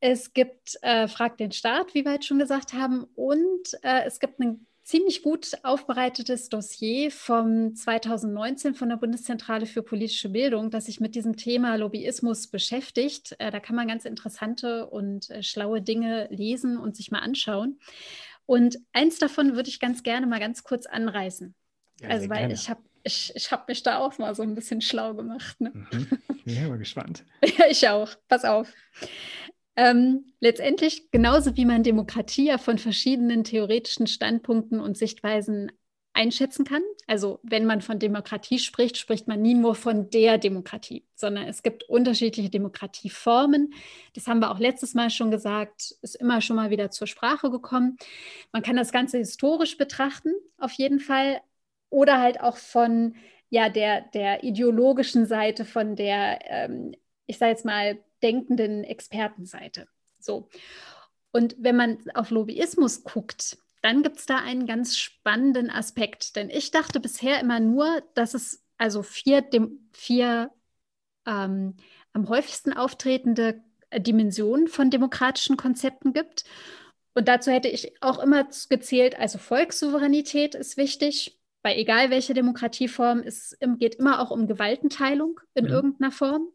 Es 0.00 0.32
gibt 0.32 0.76
äh, 0.82 1.08
Frag 1.08 1.38
den 1.38 1.52
Staat, 1.52 1.94
wie 1.94 2.04
wir 2.04 2.12
jetzt 2.12 2.26
schon 2.26 2.38
gesagt 2.38 2.72
haben, 2.72 3.04
und 3.14 3.74
äh, 3.82 4.04
es 4.04 4.20
gibt 4.20 4.40
ein 4.40 4.66
ziemlich 4.86 5.22
gut 5.22 5.50
aufbereitetes 5.64 6.48
Dossier 6.48 7.10
vom 7.10 7.74
2019 7.74 8.76
von 8.76 8.88
der 8.88 8.96
Bundeszentrale 8.96 9.66
für 9.66 9.82
politische 9.82 10.28
Bildung, 10.28 10.70
das 10.70 10.84
sich 10.84 11.00
mit 11.00 11.16
diesem 11.16 11.36
Thema 11.36 11.74
Lobbyismus 11.74 12.46
beschäftigt. 12.46 13.34
Äh, 13.40 13.50
da 13.50 13.58
kann 13.58 13.74
man 13.74 13.88
ganz 13.88 14.04
interessante 14.04 14.86
und 14.86 15.28
äh, 15.30 15.42
schlaue 15.42 15.82
Dinge 15.82 16.28
lesen 16.30 16.78
und 16.78 16.94
sich 16.94 17.10
mal 17.10 17.18
anschauen. 17.18 17.80
Und 18.46 18.78
eins 18.92 19.18
davon 19.18 19.56
würde 19.56 19.68
ich 19.68 19.80
ganz 19.80 20.04
gerne 20.04 20.28
mal 20.28 20.38
ganz 20.38 20.62
kurz 20.62 20.86
anreißen. 20.86 21.54
Ja, 22.00 22.08
also, 22.08 22.28
weil 22.28 22.38
gerne. 22.38 22.54
ich 22.54 22.70
habe 22.70 22.82
ich, 23.06 23.32
ich 23.36 23.52
habe 23.52 23.64
mich 23.68 23.84
da 23.84 23.98
auch 23.98 24.18
mal 24.18 24.34
so 24.34 24.42
ein 24.42 24.54
bisschen 24.54 24.80
schlau 24.80 25.14
gemacht. 25.14 25.60
Ne? 25.60 25.72
Mhm. 25.72 26.08
Ja, 26.44 26.68
mal 26.68 26.78
gespannt. 26.78 27.24
ja, 27.58 27.66
ich 27.70 27.88
auch. 27.88 28.10
Pass 28.28 28.44
auf. 28.44 28.72
Ähm, 29.76 30.32
letztendlich, 30.40 31.10
genauso 31.12 31.56
wie 31.56 31.66
man 31.66 31.84
Demokratie 31.84 32.46
ja 32.46 32.58
von 32.58 32.78
verschiedenen 32.78 33.44
theoretischen 33.44 34.08
Standpunkten 34.08 34.80
und 34.80 34.98
Sichtweisen 34.98 35.70
einschätzen 36.14 36.64
kann. 36.64 36.82
Also 37.06 37.38
wenn 37.42 37.66
man 37.66 37.82
von 37.82 37.98
Demokratie 37.98 38.58
spricht, 38.58 38.96
spricht 38.96 39.28
man 39.28 39.42
nie 39.42 39.54
nur 39.54 39.74
von 39.74 40.10
der 40.10 40.38
Demokratie, 40.38 41.04
sondern 41.14 41.46
es 41.46 41.62
gibt 41.62 41.84
unterschiedliche 41.84 42.50
Demokratieformen. 42.50 43.74
Das 44.14 44.26
haben 44.26 44.40
wir 44.40 44.50
auch 44.50 44.58
letztes 44.58 44.94
Mal 44.94 45.10
schon 45.10 45.30
gesagt, 45.30 45.94
ist 46.00 46.16
immer 46.16 46.40
schon 46.40 46.56
mal 46.56 46.70
wieder 46.70 46.90
zur 46.90 47.06
Sprache 47.06 47.50
gekommen. 47.50 47.98
Man 48.50 48.62
kann 48.62 48.76
das 48.76 48.92
Ganze 48.92 49.18
historisch 49.18 49.76
betrachten, 49.76 50.32
auf 50.58 50.72
jeden 50.72 51.00
Fall, 51.00 51.40
oder 51.90 52.20
halt 52.20 52.40
auch 52.40 52.56
von 52.56 53.14
ja, 53.48 53.68
der, 53.68 54.02
der 54.12 54.42
ideologischen 54.44 55.26
Seite, 55.26 55.64
von 55.64 55.96
der, 55.96 56.38
ähm, 56.50 56.94
ich 57.26 57.38
sage 57.38 57.52
jetzt 57.52 57.64
mal, 57.64 57.98
denkenden 58.22 58.84
Expertenseite. 58.84 59.86
So. 60.18 60.48
Und 61.32 61.54
wenn 61.58 61.76
man 61.76 61.98
auf 62.14 62.30
Lobbyismus 62.30 63.04
guckt, 63.04 63.58
dann 63.82 64.02
gibt 64.02 64.18
es 64.18 64.26
da 64.26 64.38
einen 64.38 64.66
ganz 64.66 64.96
spannenden 64.96 65.70
Aspekt. 65.70 66.34
Denn 66.34 66.50
ich 66.50 66.70
dachte 66.70 66.98
bisher 66.98 67.40
immer 67.40 67.60
nur, 67.60 68.02
dass 68.14 68.34
es 68.34 68.64
also 68.78 69.02
vier, 69.02 69.42
dem, 69.42 69.88
vier 69.92 70.50
ähm, 71.26 71.76
am 72.12 72.28
häufigsten 72.28 72.72
auftretende 72.72 73.62
Dimensionen 73.94 74.68
von 74.68 74.90
demokratischen 74.90 75.56
Konzepten 75.56 76.12
gibt. 76.12 76.44
Und 77.14 77.28
dazu 77.28 77.50
hätte 77.50 77.68
ich 77.68 78.02
auch 78.02 78.18
immer 78.18 78.48
gezählt, 78.68 79.18
also 79.18 79.38
Volkssouveränität 79.38 80.54
ist 80.54 80.76
wichtig, 80.76 81.38
bei 81.66 81.76
egal 81.76 82.10
welcher 82.10 82.32
Demokratieform, 82.32 83.24
es 83.26 83.58
geht 83.78 83.96
immer 83.96 84.20
auch 84.20 84.30
um 84.30 84.46
Gewaltenteilung 84.46 85.40
in 85.54 85.64
mhm. 85.64 85.70
irgendeiner 85.72 86.12
Form. 86.12 86.46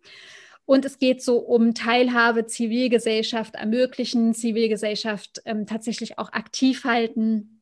Und 0.64 0.86
es 0.86 1.00
geht 1.00 1.22
so 1.22 1.40
um 1.40 1.74
Teilhabe, 1.74 2.46
Zivilgesellschaft 2.46 3.56
ermöglichen, 3.56 4.34
Zivilgesellschaft 4.34 5.42
ähm, 5.44 5.68
tatsächlich 5.68 6.18
auch 6.18 6.32
aktiv 6.32 6.86
halten, 6.86 7.62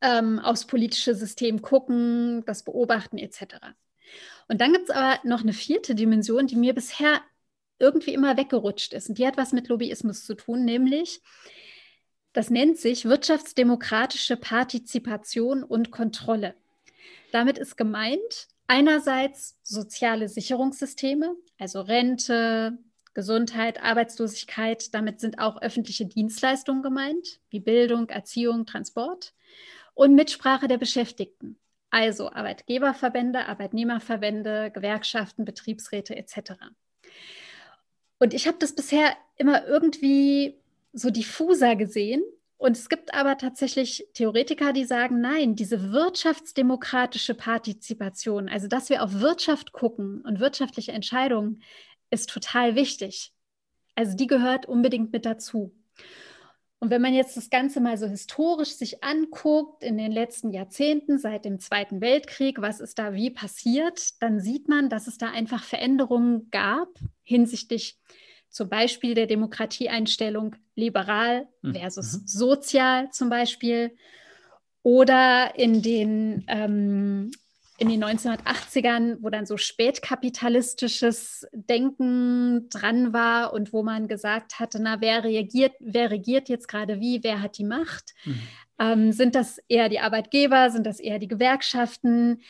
ähm, 0.00 0.38
aufs 0.38 0.66
politische 0.66 1.14
System 1.14 1.60
gucken, 1.60 2.42
das 2.46 2.62
beobachten 2.62 3.18
etc. 3.18 3.56
Und 4.48 4.62
dann 4.62 4.72
gibt 4.72 4.88
es 4.88 4.96
aber 4.96 5.18
noch 5.24 5.42
eine 5.42 5.52
vierte 5.52 5.94
Dimension, 5.94 6.46
die 6.46 6.56
mir 6.56 6.72
bisher 6.72 7.20
irgendwie 7.78 8.14
immer 8.14 8.38
weggerutscht 8.38 8.94
ist. 8.94 9.10
Und 9.10 9.18
die 9.18 9.26
hat 9.26 9.36
was 9.36 9.52
mit 9.52 9.68
Lobbyismus 9.68 10.24
zu 10.24 10.34
tun, 10.34 10.64
nämlich, 10.64 11.20
das 12.32 12.48
nennt 12.48 12.78
sich 12.78 13.04
wirtschaftsdemokratische 13.04 14.38
Partizipation 14.38 15.62
und 15.62 15.90
Kontrolle. 15.90 16.54
Damit 17.32 17.58
ist 17.58 17.76
gemeint, 17.76 18.48
einerseits 18.66 19.58
soziale 19.62 20.28
Sicherungssysteme, 20.28 21.34
also 21.58 21.80
Rente, 21.80 22.78
Gesundheit, 23.14 23.82
Arbeitslosigkeit. 23.82 24.94
Damit 24.94 25.20
sind 25.20 25.38
auch 25.38 25.60
öffentliche 25.60 26.06
Dienstleistungen 26.06 26.82
gemeint, 26.82 27.40
wie 27.50 27.60
Bildung, 27.60 28.08
Erziehung, 28.08 28.64
Transport 28.64 29.34
und 29.94 30.14
Mitsprache 30.14 30.68
der 30.68 30.78
Beschäftigten, 30.78 31.58
also 31.90 32.30
Arbeitgeberverbände, 32.30 33.46
Arbeitnehmerverbände, 33.46 34.70
Gewerkschaften, 34.70 35.44
Betriebsräte 35.44 36.14
etc. 36.16 36.52
Und 38.18 38.34
ich 38.34 38.46
habe 38.46 38.58
das 38.60 38.74
bisher 38.74 39.16
immer 39.36 39.66
irgendwie 39.66 40.60
so 40.92 41.10
diffuser 41.10 41.76
gesehen 41.76 42.22
und 42.58 42.76
es 42.76 42.88
gibt 42.88 43.14
aber 43.14 43.38
tatsächlich 43.38 44.04
Theoretiker, 44.14 44.72
die 44.72 44.84
sagen, 44.84 45.20
nein, 45.20 45.54
diese 45.54 45.92
wirtschaftsdemokratische 45.92 47.34
Partizipation, 47.34 48.48
also 48.48 48.66
dass 48.66 48.90
wir 48.90 49.02
auf 49.02 49.20
Wirtschaft 49.20 49.72
gucken 49.72 50.22
und 50.22 50.40
wirtschaftliche 50.40 50.90
Entscheidungen, 50.90 51.62
ist 52.10 52.30
total 52.30 52.74
wichtig. 52.74 53.32
Also 53.94 54.16
die 54.16 54.26
gehört 54.26 54.66
unbedingt 54.66 55.12
mit 55.12 55.24
dazu. 55.24 55.72
Und 56.80 56.90
wenn 56.90 57.02
man 57.02 57.14
jetzt 57.14 57.36
das 57.36 57.50
Ganze 57.50 57.80
mal 57.80 57.96
so 57.96 58.06
historisch 58.06 58.70
sich 58.70 59.04
anguckt, 59.04 59.82
in 59.84 59.96
den 59.96 60.12
letzten 60.12 60.50
Jahrzehnten, 60.52 61.18
seit 61.18 61.44
dem 61.44 61.60
Zweiten 61.60 62.00
Weltkrieg, 62.00 62.60
was 62.60 62.80
ist 62.80 62.98
da 62.98 63.14
wie 63.14 63.30
passiert, 63.30 64.20
dann 64.22 64.40
sieht 64.40 64.68
man, 64.68 64.88
dass 64.88 65.06
es 65.06 65.18
da 65.18 65.30
einfach 65.30 65.62
Veränderungen 65.62 66.50
gab 66.50 66.88
hinsichtlich 67.22 67.98
zum 68.50 68.68
Beispiel 68.68 69.14
der 69.14 69.26
Demokratieeinstellung 69.26 70.56
liberal 70.74 71.48
hm, 71.62 71.74
versus 71.74 72.14
mhm. 72.14 72.26
sozial 72.26 73.10
zum 73.10 73.28
Beispiel. 73.30 73.96
Oder 74.82 75.52
in 75.56 75.82
den, 75.82 76.44
ähm, 76.48 77.30
in 77.78 77.88
den 77.88 78.02
1980ern, 78.02 79.18
wo 79.20 79.28
dann 79.28 79.46
so 79.46 79.56
spätkapitalistisches 79.56 81.46
Denken 81.52 82.68
dran 82.70 83.12
war 83.12 83.52
und 83.52 83.72
wo 83.72 83.82
man 83.82 84.08
gesagt 84.08 84.58
hatte, 84.58 84.80
na, 84.80 85.00
wer 85.00 85.24
reagiert, 85.24 85.72
wer 85.78 86.10
regiert 86.10 86.48
jetzt 86.48 86.68
gerade 86.68 87.00
wie, 87.00 87.22
wer 87.22 87.42
hat 87.42 87.58
die 87.58 87.64
Macht? 87.64 88.14
Mhm. 88.24 88.40
Ähm, 88.80 89.12
sind 89.12 89.34
das 89.34 89.58
eher 89.68 89.88
die 89.88 90.00
Arbeitgeber, 90.00 90.70
sind 90.70 90.86
das 90.86 91.00
eher 91.00 91.18
die 91.18 91.28
Gewerkschaften? 91.28 92.40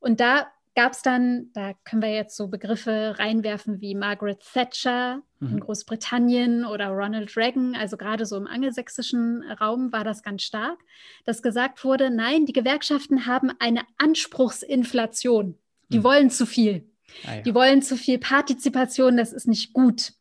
Und 0.00 0.20
da 0.20 0.48
gab 0.78 0.92
es 0.92 1.02
dann, 1.02 1.50
da 1.54 1.72
können 1.82 2.02
wir 2.02 2.12
jetzt 2.12 2.36
so 2.36 2.46
Begriffe 2.46 3.16
reinwerfen 3.18 3.80
wie 3.80 3.96
Margaret 3.96 4.38
Thatcher 4.54 5.22
mhm. 5.40 5.54
in 5.54 5.60
Großbritannien 5.60 6.64
oder 6.64 6.90
Ronald 6.90 7.36
Reagan, 7.36 7.74
also 7.74 7.96
gerade 7.96 8.24
so 8.24 8.36
im 8.36 8.46
angelsächsischen 8.46 9.42
Raum 9.60 9.90
war 9.90 10.04
das 10.04 10.22
ganz 10.22 10.44
stark, 10.44 10.78
dass 11.24 11.42
gesagt 11.42 11.82
wurde, 11.82 12.10
nein, 12.10 12.46
die 12.46 12.52
Gewerkschaften 12.52 13.26
haben 13.26 13.50
eine 13.58 13.80
Anspruchsinflation. 13.96 15.58
Die 15.88 15.98
mhm. 15.98 16.04
wollen 16.04 16.30
zu 16.30 16.46
viel. 16.46 16.88
Ah, 17.26 17.34
ja. 17.34 17.42
Die 17.42 17.56
wollen 17.56 17.82
zu 17.82 17.96
viel 17.96 18.18
Partizipation, 18.20 19.16
das 19.16 19.32
ist 19.32 19.48
nicht 19.48 19.72
gut. 19.72 20.12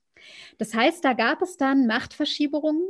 Das 0.57 0.73
heißt, 0.73 1.05
da 1.05 1.13
gab 1.13 1.43
es 1.43 1.57
dann 1.57 1.85
Machtverschiebungen, 1.85 2.81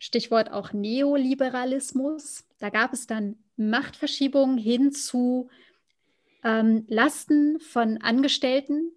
Stichwort 0.00 0.50
auch 0.50 0.72
Neoliberalismus. 0.72 2.42
Da 2.58 2.70
gab 2.70 2.92
es 2.92 3.06
dann 3.06 3.36
Machtverschiebungen 3.56 4.58
hin 4.58 4.90
zu 4.90 5.48
ähm, 6.42 6.84
Lasten 6.88 7.60
von 7.60 7.98
Angestellten 7.98 8.92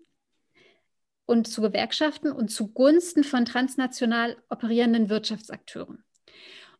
und 1.25 1.47
zu 1.47 1.61
Gewerkschaften 1.61 2.31
und 2.31 2.49
zugunsten 2.49 3.23
von 3.23 3.45
transnational 3.45 4.37
operierenden 4.49 5.09
Wirtschaftsakteuren. 5.09 6.03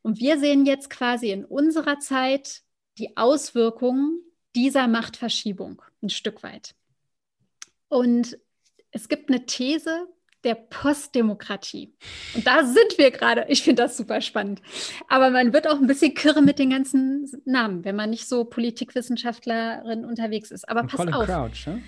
Und 0.02 0.20
wir 0.20 0.40
sehen 0.40 0.66
jetzt 0.66 0.90
quasi 0.90 1.32
in 1.32 1.46
unserer 1.46 2.00
Zeit 2.00 2.62
die 2.98 3.18
Auswirkungen 3.18 4.22
dieser 4.56 4.88
Machtverschiebung 4.88 5.82
ein 6.02 6.10
Stück 6.10 6.44
weit. 6.44 6.76
Und 7.88 8.38
es 8.92 9.10
gibt 9.10 9.30
eine 9.30 9.46
These, 9.46 10.08
der 10.46 10.56
Postdemokratie. 10.56 11.94
Und 12.36 12.48
da 12.48 12.64
sind 12.64 12.98
wir 12.98 13.12
gerade. 13.12 13.46
Ich 13.50 13.64
finde 13.64 13.84
das 13.84 13.98
super 13.98 14.22
spannend. 14.22 14.62
Aber 15.10 15.30
man 15.32 15.52
wird 15.52 15.68
auch 15.68 15.76
ein 15.76 15.88
bisschen 15.88 16.14
kirre 16.14 16.42
mit 16.42 16.60
den 16.60 16.70
ganzen 16.70 17.30
Namen, 17.46 17.84
wenn 17.84 17.96
man 17.96 18.12
nicht 18.12 18.28
so 18.28 18.46
Politikwissenschaftlerin 18.46 20.06
unterwegs 20.06 20.52
ist. 20.52 20.70
Aber 20.70 20.84
pass 20.84 20.98
Colin 20.98 21.14
auf. 21.14 21.26
Crouch, 21.26 21.66
huh? 21.68 21.80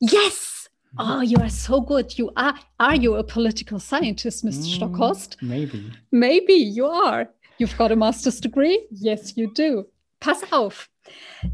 Yes! 0.00 0.70
Oh, 0.98 1.22
you 1.22 1.38
are 1.38 1.48
so 1.48 1.80
good. 1.80 2.12
You 2.18 2.30
are. 2.34 2.54
Are 2.76 2.96
you 2.96 3.14
a 3.14 3.22
political 3.22 3.80
scientist, 3.80 4.44
Mr. 4.44 4.50
Mm, 4.50 4.74
Stockhorst? 4.74 5.38
Maybe. 5.40 5.92
Maybe 6.10 6.52
you 6.52 6.86
are. 6.86 7.28
You've 7.58 7.76
got 7.78 7.92
a 7.92 7.96
master's 7.96 8.40
degree? 8.40 8.78
Yes, 8.90 9.36
you 9.36 9.50
do. 9.50 9.86
Pass 10.20 10.42
auf. 10.52 10.90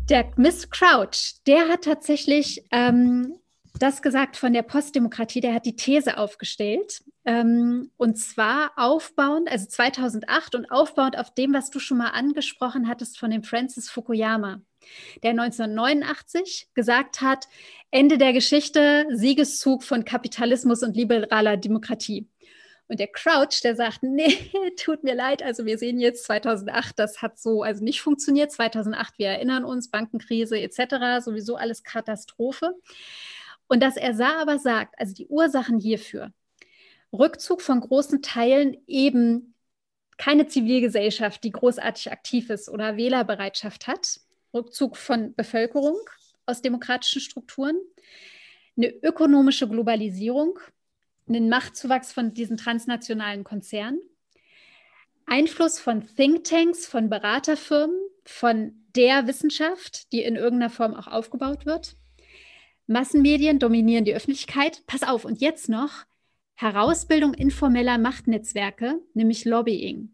Der 0.09 0.33
Miss 0.37 0.69
Crouch, 0.69 1.37
der 1.47 1.69
hat 1.69 1.85
tatsächlich 1.85 2.65
ähm, 2.73 3.39
das 3.79 4.03
gesagt 4.03 4.37
von 4.37 4.53
der 4.53 4.63
Postdemokratie, 4.63 5.41
der 5.41 5.55
hat 5.55 5.67
die 5.67 5.77
These 5.77 6.19
aufgestellt. 6.19 7.03
Ähm, 7.25 7.91
und 7.97 8.17
zwar 8.17 8.73
aufbauend, 8.77 9.51
also 9.51 9.67
2008 9.67 10.55
und 10.55 10.71
aufbauend 10.71 11.19
auf 11.19 11.33
dem, 11.35 11.53
was 11.53 11.71
du 11.71 11.79
schon 11.79 11.99
mal 11.99 12.11
angesprochen 12.11 12.89
hattest 12.89 13.19
von 13.19 13.31
dem 13.31 13.43
Francis 13.43 13.91
Fukuyama, 13.91 14.61
der 15.23 15.31
1989 15.31 16.69
gesagt 16.75 17.21
hat, 17.21 17.49
Ende 17.91 18.19
der 18.19 18.33
Geschichte, 18.33 19.07
Siegeszug 19.11 19.83
von 19.83 20.05
Kapitalismus 20.05 20.83
und 20.83 20.97
liberaler 20.97 21.57
Demokratie. 21.57 22.29
Und 22.89 23.01
der 23.01 23.09
Crouch, 23.09 23.61
der 23.63 23.77
sagt, 23.77 24.03
nee, 24.03 24.35
tut 24.83 25.05
mir 25.05 25.15
leid, 25.15 25.43
also 25.43 25.67
wir 25.67 25.79
sehen 25.79 26.01
jetzt 26.01 26.25
2008, 26.25 26.99
das 26.99 27.23
hat 27.23 27.39
so 27.39 27.63
also 27.63 27.85
nicht 27.85 28.01
funktioniert. 28.01 28.51
2008, 28.51 29.19
wir 29.19 29.29
erinnern 29.29 29.65
uns, 29.65 29.91
Bankenkrise 29.91 30.59
etc., 30.59 31.23
sowieso 31.23 31.57
alles 31.57 31.83
Katastrophe. 31.83 32.75
Und 33.69 33.83
dass 33.83 33.97
er 33.97 34.15
sah 34.15 34.41
aber 34.41 34.59
sagt, 34.59 34.99
also 34.99 35.15
die 35.15 35.27
Ursachen 35.29 35.79
hierfür, 35.79 36.33
Rückzug 37.13 37.63
von 37.63 37.81
großen 37.81 38.23
Teilen 38.23 38.77
eben 38.87 39.55
keine 40.17 40.47
Zivilgesellschaft, 40.47 41.45
die 41.45 41.53
großartig 41.53 42.11
aktiv 42.11 42.51
ist 42.51 42.69
oder 42.69 42.97
Wählerbereitschaft 42.97 43.87
hat, 43.87 44.21
Rückzug 44.53 44.97
von 44.97 45.35
Bevölkerung 45.35 45.97
aus 46.45 46.61
demokratischen 46.61 47.21
Strukturen, 47.21 47.77
eine 48.77 48.89
ökonomische 49.03 49.69
Globalisierung, 49.69 50.59
einen 51.29 51.49
Machtzuwachs 51.49 52.13
von 52.13 52.35
diesen 52.35 52.57
transnationalen 52.57 53.45
Konzernen, 53.45 54.01
Einfluss 55.27 55.79
von 55.79 56.07
Thinktanks, 56.17 56.87
von 56.87 57.11
Beraterfirmen, 57.11 57.97
von 58.25 58.87
der 58.97 59.27
Wissenschaft, 59.27 60.11
die 60.13 60.23
in 60.23 60.37
irgendeiner 60.37 60.71
Form 60.71 60.95
auch 60.95 61.07
aufgebaut 61.07 61.67
wird, 61.67 61.97
Massenmedien 62.89 63.59
dominieren 63.59 64.05
die 64.05 64.15
Öffentlichkeit. 64.15 64.83
Pass 64.87 65.03
auf, 65.03 65.25
und 65.25 65.41
jetzt 65.41 65.69
noch 65.69 66.05
Herausbildung 66.55 67.35
informeller 67.35 67.99
Machtnetzwerke, 67.99 69.01
nämlich 69.15 69.45
Lobbying 69.45 70.11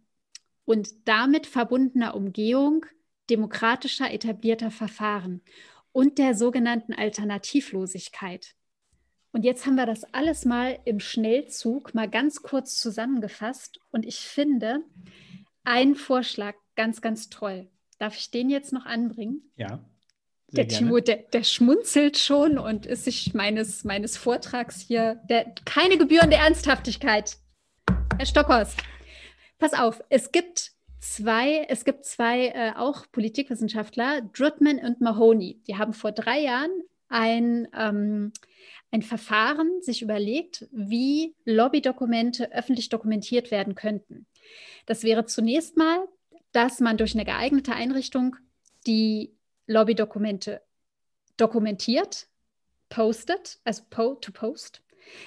und 0.67 1.09
damit 1.09 1.47
verbundener 1.47 2.15
Umgehung 2.15 2.85
demokratischer 3.31 4.13
etablierter 4.13 4.71
Verfahren 4.71 5.41
und 5.93 6.19
der 6.19 6.35
sogenannten 6.35 6.93
Alternativlosigkeit. 6.93 8.55
Und 9.33 9.45
jetzt 9.45 9.67
haben 9.67 9.77
wir 9.77 9.87
das 9.87 10.05
alles 10.13 10.45
mal 10.45 10.79
im 10.85 11.01
Schnellzug 11.01 11.95
mal 11.95 12.09
ganz 12.09 12.43
kurz 12.43 12.79
zusammengefasst. 12.79 13.81
Und 13.91 14.05
ich 14.05 14.21
finde 14.21 14.85
einen 15.65 15.95
Vorschlag 15.95 16.55
ganz, 16.77 17.01
ganz 17.01 17.31
toll. 17.31 17.69
Darf 17.99 18.17
ich 18.17 18.31
den 18.31 18.51
jetzt 18.51 18.73
noch 18.73 18.85
anbringen? 18.85 19.51
Ja. 19.57 19.85
Der 20.57 20.69
Timo, 20.69 21.01
der, 21.01 21.17
der, 21.17 21.43
schmunzelt 21.43 22.17
schon 22.17 22.59
und 22.59 22.87
ist 22.87 23.05
sich 23.05 23.35
meines, 23.35 23.85
meines 23.85 24.17
Vortrags 24.17 24.81
hier, 24.81 25.21
der, 25.29 25.53
keine 25.65 25.99
gebührende 25.99 26.37
Ernsthaftigkeit. 26.37 27.37
Herr 28.17 28.27
Stockhorst, 28.27 28.79
pass 29.59 29.75
auf, 29.75 30.03
es 30.11 30.31
gibt 30.31 30.73
zwei, 31.01 31.67
es 31.69 31.85
gibt 31.85 32.05
zwei 32.05 32.49
äh, 32.49 32.73
auch 32.77 33.07
Politikwissenschaftler, 33.11 34.23
Drutman 34.33 34.79
und 34.79 35.01
Mahoney. 35.01 35.61
Die 35.67 35.77
haben 35.77 35.93
vor 35.93 36.13
drei 36.13 36.41
Jahren 36.41 36.71
ein, 37.09 37.69
ähm, 37.77 38.33
ein 38.91 39.03
Verfahren 39.03 39.83
sich 39.83 40.03
überlegt, 40.03 40.67
wie 40.73 41.35
Lobbydokumente 41.45 42.53
öffentlich 42.53 42.89
dokumentiert 42.89 43.51
werden 43.51 43.75
könnten. 43.75 44.27
Das 44.87 45.03
wäre 45.03 45.27
zunächst 45.27 45.77
mal, 45.77 46.07
dass 46.53 46.81
man 46.81 46.97
durch 46.97 47.15
eine 47.15 47.25
geeignete 47.25 47.75
Einrichtung 47.75 48.37
die 48.87 49.35
Lobbydokumente 49.67 50.63
dokumentiert, 51.37 52.29
postet, 52.89 53.59
also 53.65 53.83
po 53.91 54.15
to 54.15 54.33
post, 54.33 54.83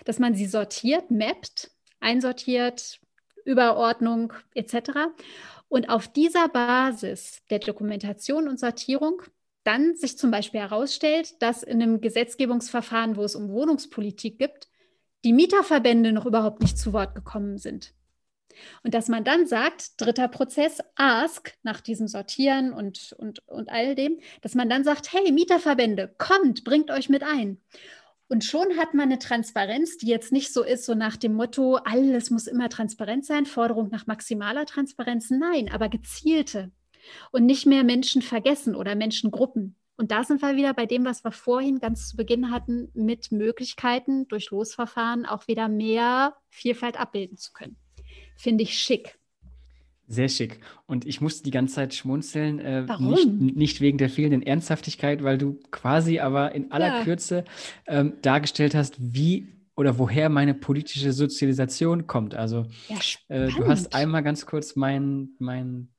dass 0.05 0.19
man 0.19 0.35
sie 0.35 0.45
sortiert, 0.45 1.11
mappt, 1.11 1.71
einsortiert, 1.99 2.99
Überordnung 3.45 4.33
etc. 4.53 4.91
Und 5.69 5.89
auf 5.89 6.07
dieser 6.07 6.47
Basis 6.49 7.41
der 7.49 7.59
Dokumentation 7.59 8.47
und 8.47 8.59
Sortierung 8.59 9.21
dann 9.63 9.95
sich 9.95 10.17
zum 10.17 10.31
Beispiel 10.31 10.61
herausstellt, 10.61 11.41
dass 11.41 11.61
in 11.61 11.81
einem 11.81 11.99
Gesetzgebungsverfahren, 11.99 13.17
wo 13.17 13.23
es 13.23 13.35
um 13.35 13.49
Wohnungspolitik 13.49 14.39
gibt, 14.39 14.69
die 15.25 15.33
Mieterverbände 15.33 16.13
noch 16.13 16.25
überhaupt 16.25 16.61
nicht 16.61 16.77
zu 16.77 16.93
Wort 16.93 17.15
gekommen 17.15 17.57
sind. 17.57 17.93
Und 18.83 18.93
dass 18.93 19.07
man 19.07 19.23
dann 19.23 19.47
sagt, 19.47 19.99
dritter 20.01 20.27
Prozess, 20.27 20.79
Ask, 20.95 21.53
nach 21.63 21.81
diesem 21.81 22.07
Sortieren 22.07 22.73
und, 22.73 23.13
und, 23.17 23.39
und 23.47 23.69
all 23.69 23.95
dem, 23.95 24.19
dass 24.41 24.55
man 24.55 24.69
dann 24.69 24.83
sagt, 24.83 25.11
hey, 25.13 25.31
Mieterverbände, 25.31 26.13
kommt, 26.17 26.63
bringt 26.63 26.91
euch 26.91 27.09
mit 27.09 27.23
ein. 27.23 27.61
Und 28.29 28.43
schon 28.43 28.77
hat 28.77 28.93
man 28.93 29.05
eine 29.05 29.19
Transparenz, 29.19 29.97
die 29.97 30.07
jetzt 30.07 30.33
nicht 30.33 30.51
so 30.51 30.63
ist, 30.63 30.85
so 30.85 30.95
nach 30.95 31.15
dem 31.15 31.33
Motto, 31.33 31.77
alles 31.77 32.29
muss 32.29 32.47
immer 32.47 32.67
transparent 32.67 33.25
sein, 33.25 33.45
Forderung 33.45 33.89
nach 33.89 34.05
maximaler 34.05 34.65
Transparenz. 34.65 35.29
Nein, 35.29 35.69
aber 35.71 35.87
gezielte 35.87 36.71
und 37.31 37.45
nicht 37.45 37.65
mehr 37.65 37.83
Menschen 37.83 38.21
vergessen 38.21 38.75
oder 38.75 38.95
Menschengruppen. 38.95 39.77
Und 39.95 40.11
da 40.11 40.23
sind 40.23 40.41
wir 40.41 40.55
wieder 40.55 40.73
bei 40.73 40.85
dem, 40.85 41.05
was 41.05 41.23
wir 41.23 41.31
vorhin 41.31 41.79
ganz 41.79 42.09
zu 42.09 42.17
Beginn 42.17 42.51
hatten, 42.51 42.91
mit 42.93 43.31
Möglichkeiten 43.31 44.27
durch 44.27 44.51
Losverfahren 44.51 45.25
auch 45.25 45.47
wieder 45.47 45.69
mehr 45.69 46.35
Vielfalt 46.49 46.99
abbilden 46.99 47.37
zu 47.37 47.51
können. 47.53 47.77
Finde 48.37 48.63
ich 48.63 48.77
schick. 48.77 49.17
Sehr 50.07 50.29
schick. 50.29 50.61
Und 50.85 51.05
ich 51.05 51.19
musste 51.19 51.43
die 51.43 51.51
ganze 51.51 51.75
Zeit 51.75 51.93
schmunzeln, 51.93 52.59
äh, 52.59 52.83
Warum? 52.87 53.09
Nicht, 53.09 53.57
nicht, 53.57 53.81
wegen 53.81 53.97
der 53.97 54.09
fehlenden 54.09 54.41
Ernsthaftigkeit, 54.41 55.21
weil 55.21 55.37
du 55.37 55.59
quasi 55.69 56.19
aber 56.19 56.55
in 56.55 56.71
aller 56.71 56.99
ja. 56.99 57.03
Kürze 57.03 57.43
ähm, 57.87 58.13
dargestellt 58.21 58.73
hast, 58.73 58.95
wie 58.99 59.57
oder 59.75 59.99
woher 59.99 60.29
meine 60.29 60.53
politische 60.53 61.11
Sozialisation 61.11 62.07
kommt. 62.07 62.35
Also 62.35 62.65
ja, 62.87 62.97
äh, 63.27 63.49
du 63.49 63.67
hast 63.67 63.93
einmal 63.93 64.23
ganz 64.23 64.45
kurz 64.45 64.77
mein, 64.77 65.29
mein, 65.39 65.89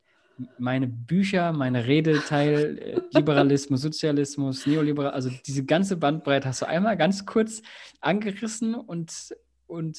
meine 0.59 0.89
Bücher, 0.89 1.53
meine 1.53 1.87
Redeteil, 1.87 2.79
äh, 2.79 3.01
Liberalismus, 3.17 3.83
Sozialismus, 3.83 4.67
Neoliberal, 4.67 5.11
also 5.11 5.31
diese 5.47 5.65
ganze 5.65 5.97
Bandbreite 5.97 6.49
hast 6.49 6.63
du 6.63 6.67
einmal 6.67 6.97
ganz 6.97 7.27
kurz 7.27 7.63
angerissen 8.01 8.75
und 8.75 9.35
und 9.69 9.99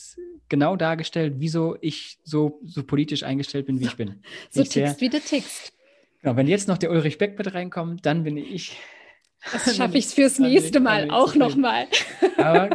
genau 0.50 0.76
dargestellt, 0.76 1.36
wieso 1.38 1.78
ich 1.80 2.18
so, 2.24 2.60
so 2.66 2.84
politisch 2.84 3.24
eingestellt 3.24 3.68
bin, 3.68 3.80
wie 3.80 3.86
ich 3.86 3.96
bin. 3.96 4.22
so 4.50 4.62
ich 4.62 4.70
tickst, 4.70 5.00
wie 5.00 5.10
du 5.10 5.20
tickst. 5.20 5.74
Genau, 6.22 6.36
wenn 6.36 6.48
jetzt 6.48 6.68
noch 6.68 6.78
der 6.78 6.92
Ulrich 6.92 7.18
Beck 7.18 7.38
mit 7.38 7.54
reinkommt, 7.54 8.06
dann 8.06 8.24
bin 8.24 8.38
ich. 8.38 8.78
Das 9.54 9.76
schaffe 9.76 9.98
ich 9.98 10.08
fürs 10.08 10.38
nächste 10.38 10.82
Mal 10.82 11.10
auch 11.12 11.34
nochmal. 11.36 11.88
Aber 12.38 12.70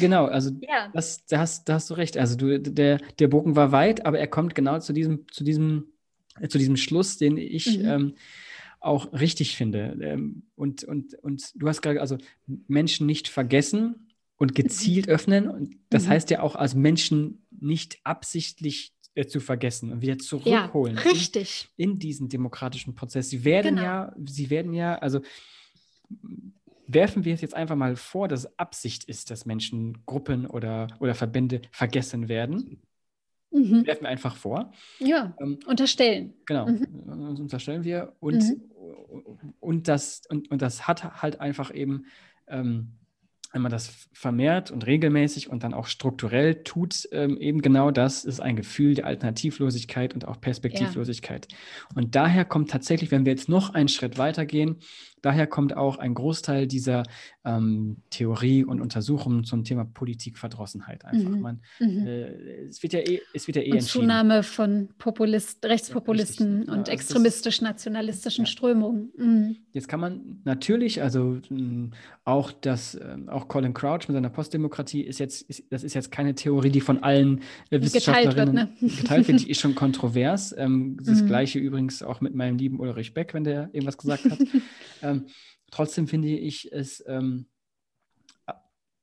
genau, 0.00 0.26
also 0.26 0.50
ja. 0.60 0.90
das, 0.92 1.24
da, 1.24 1.38
hast, 1.38 1.68
da 1.68 1.74
hast 1.74 1.88
du 1.88 1.94
recht. 1.94 2.18
Also 2.18 2.36
du, 2.36 2.60
der, 2.60 2.98
der 3.18 3.28
Bogen 3.28 3.56
war 3.56 3.72
weit, 3.72 4.04
aber 4.04 4.18
er 4.18 4.26
kommt 4.26 4.54
genau 4.54 4.78
zu 4.80 4.92
diesem, 4.92 5.26
zu 5.30 5.44
diesem, 5.44 5.86
äh, 6.40 6.48
zu 6.48 6.58
diesem 6.58 6.76
Schluss, 6.76 7.16
den 7.16 7.38
ich 7.38 7.78
mhm. 7.78 7.88
ähm, 7.88 8.14
auch 8.80 9.12
richtig 9.14 9.56
finde. 9.56 9.96
Ähm, 10.02 10.42
und, 10.56 10.84
und, 10.84 11.14
und 11.22 11.52
du 11.54 11.68
hast 11.68 11.80
gerade, 11.80 12.02
also 12.02 12.18
Menschen 12.68 13.06
nicht 13.06 13.28
vergessen, 13.28 14.03
und 14.44 14.50
mhm. 14.50 14.62
gezielt 14.62 15.08
öffnen. 15.08 15.48
Und 15.48 15.76
das 15.90 16.04
mhm. 16.04 16.08
heißt 16.10 16.30
ja 16.30 16.40
auch 16.40 16.54
als 16.54 16.74
Menschen 16.74 17.46
nicht 17.50 17.98
absichtlich 18.04 18.92
äh, 19.14 19.26
zu 19.26 19.40
vergessen 19.40 19.90
und 19.90 20.02
wieder 20.02 20.18
zurückholen. 20.18 20.96
Ja, 20.96 21.02
richtig. 21.02 21.68
In, 21.76 21.92
in, 21.92 21.98
diesen 21.98 22.28
demokratischen 22.28 22.94
Prozess. 22.94 23.30
Sie 23.30 23.44
werden 23.44 23.76
genau. 23.76 23.82
ja, 23.82 24.14
sie 24.26 24.50
werden 24.50 24.74
ja, 24.74 24.96
also 24.96 25.20
werfen 26.86 27.24
wir 27.24 27.32
es 27.32 27.40
jetzt 27.40 27.54
einfach 27.54 27.76
mal 27.76 27.96
vor, 27.96 28.28
dass 28.28 28.40
es 28.40 28.58
Absicht 28.58 29.04
ist, 29.04 29.30
dass 29.30 29.46
Menschen, 29.46 30.04
Gruppen 30.04 30.46
oder, 30.46 30.88
oder 31.00 31.14
Verbände 31.14 31.62
vergessen 31.70 32.28
werden. 32.28 32.82
Mhm. 33.50 33.86
Werfen 33.86 34.02
wir 34.02 34.10
einfach 34.10 34.36
vor. 34.36 34.72
Ja, 34.98 35.34
ähm, 35.40 35.58
unterstellen. 35.66 36.34
Genau, 36.44 36.66
mhm. 36.66 37.40
unterstellen 37.40 37.84
wir. 37.84 38.14
Und, 38.20 38.42
mhm. 38.42 39.54
und, 39.60 39.88
das, 39.88 40.20
und, 40.28 40.50
und 40.50 40.60
das 40.60 40.86
hat 40.86 41.22
halt 41.22 41.40
einfach 41.40 41.72
eben 41.74 42.04
ähm, 42.46 42.98
wenn 43.54 43.62
man 43.62 43.70
das 43.70 44.08
vermehrt 44.12 44.72
und 44.72 44.84
regelmäßig 44.84 45.48
und 45.48 45.62
dann 45.62 45.74
auch 45.74 45.86
strukturell 45.86 46.64
tut, 46.64 47.08
ähm, 47.12 47.38
eben 47.38 47.62
genau 47.62 47.92
das 47.92 48.24
ist 48.24 48.40
ein 48.40 48.56
Gefühl 48.56 48.94
der 48.96 49.06
Alternativlosigkeit 49.06 50.12
und 50.12 50.26
auch 50.26 50.40
Perspektivlosigkeit. 50.40 51.46
Ja. 51.48 51.56
Und 51.94 52.16
daher 52.16 52.44
kommt 52.44 52.70
tatsächlich, 52.70 53.12
wenn 53.12 53.24
wir 53.24 53.32
jetzt 53.32 53.48
noch 53.48 53.72
einen 53.72 53.88
Schritt 53.88 54.18
weitergehen, 54.18 54.80
daher 55.24 55.46
kommt 55.46 55.76
auch 55.76 55.98
ein 55.98 56.14
Großteil 56.14 56.66
dieser 56.66 57.04
ähm, 57.44 57.96
Theorie 58.10 58.64
und 58.64 58.80
Untersuchungen 58.80 59.44
zum 59.44 59.64
Thema 59.64 59.84
Politikverdrossenheit 59.84 61.04
einfach. 61.04 61.30
Mhm. 61.30 61.40
Man, 61.40 61.60
mhm. 61.80 62.06
äh, 62.06 62.66
es 62.68 62.82
wird 62.82 62.92
ja 62.92 63.00
eh, 63.00 63.20
es 63.32 63.46
wird 63.46 63.56
ja 63.56 63.62
eh 63.62 63.72
und 63.72 63.82
Zunahme 63.82 64.42
von 64.42 64.90
Populist, 64.98 65.64
Rechtspopulisten 65.64 66.64
ja, 66.66 66.72
und 66.72 66.80
also 66.80 66.92
extremistisch-nationalistischen 66.92 68.44
ja. 68.44 68.50
Strömungen. 68.50 69.12
Mhm. 69.16 69.56
Jetzt 69.72 69.88
kann 69.88 70.00
man 70.00 70.40
natürlich, 70.44 71.02
also 71.02 71.40
auch 72.24 72.52
das, 72.52 72.94
ähm, 72.94 73.28
auch 73.28 73.48
Colin 73.48 73.72
Crouch 73.72 74.08
mit 74.08 74.14
seiner 74.14 74.30
Postdemokratie 74.30 75.02
ist 75.02 75.18
jetzt, 75.18 75.42
ist, 75.42 75.64
das 75.70 75.84
ist 75.84 75.94
jetzt 75.94 76.10
keine 76.10 76.34
Theorie, 76.34 76.70
die 76.70 76.80
von 76.80 77.02
allen 77.02 77.40
äh, 77.70 77.80
Wissenschaftlerinnen 77.80 78.54
geteilt 78.54 78.80
wird, 78.80 78.92
ne? 78.92 79.00
geteilt 79.00 79.28
wird, 79.28 79.40
die 79.40 79.50
ist 79.50 79.60
schon 79.60 79.74
kontrovers. 79.74 80.54
Ähm, 80.56 80.98
das 81.02 81.22
mhm. 81.22 81.26
gleiche 81.26 81.58
übrigens 81.58 82.02
auch 82.02 82.20
mit 82.20 82.34
meinem 82.34 82.58
lieben 82.58 82.78
Ulrich 82.78 83.14
Beck, 83.14 83.32
wenn 83.32 83.44
der 83.44 83.70
irgendwas 83.72 83.96
gesagt 83.96 84.24
hat. 84.30 84.38
ähm, 85.02 85.13
trotzdem 85.70 86.06
finde 86.06 86.28
ich 86.28 86.72
es 86.72 87.02
ähm, 87.06 87.46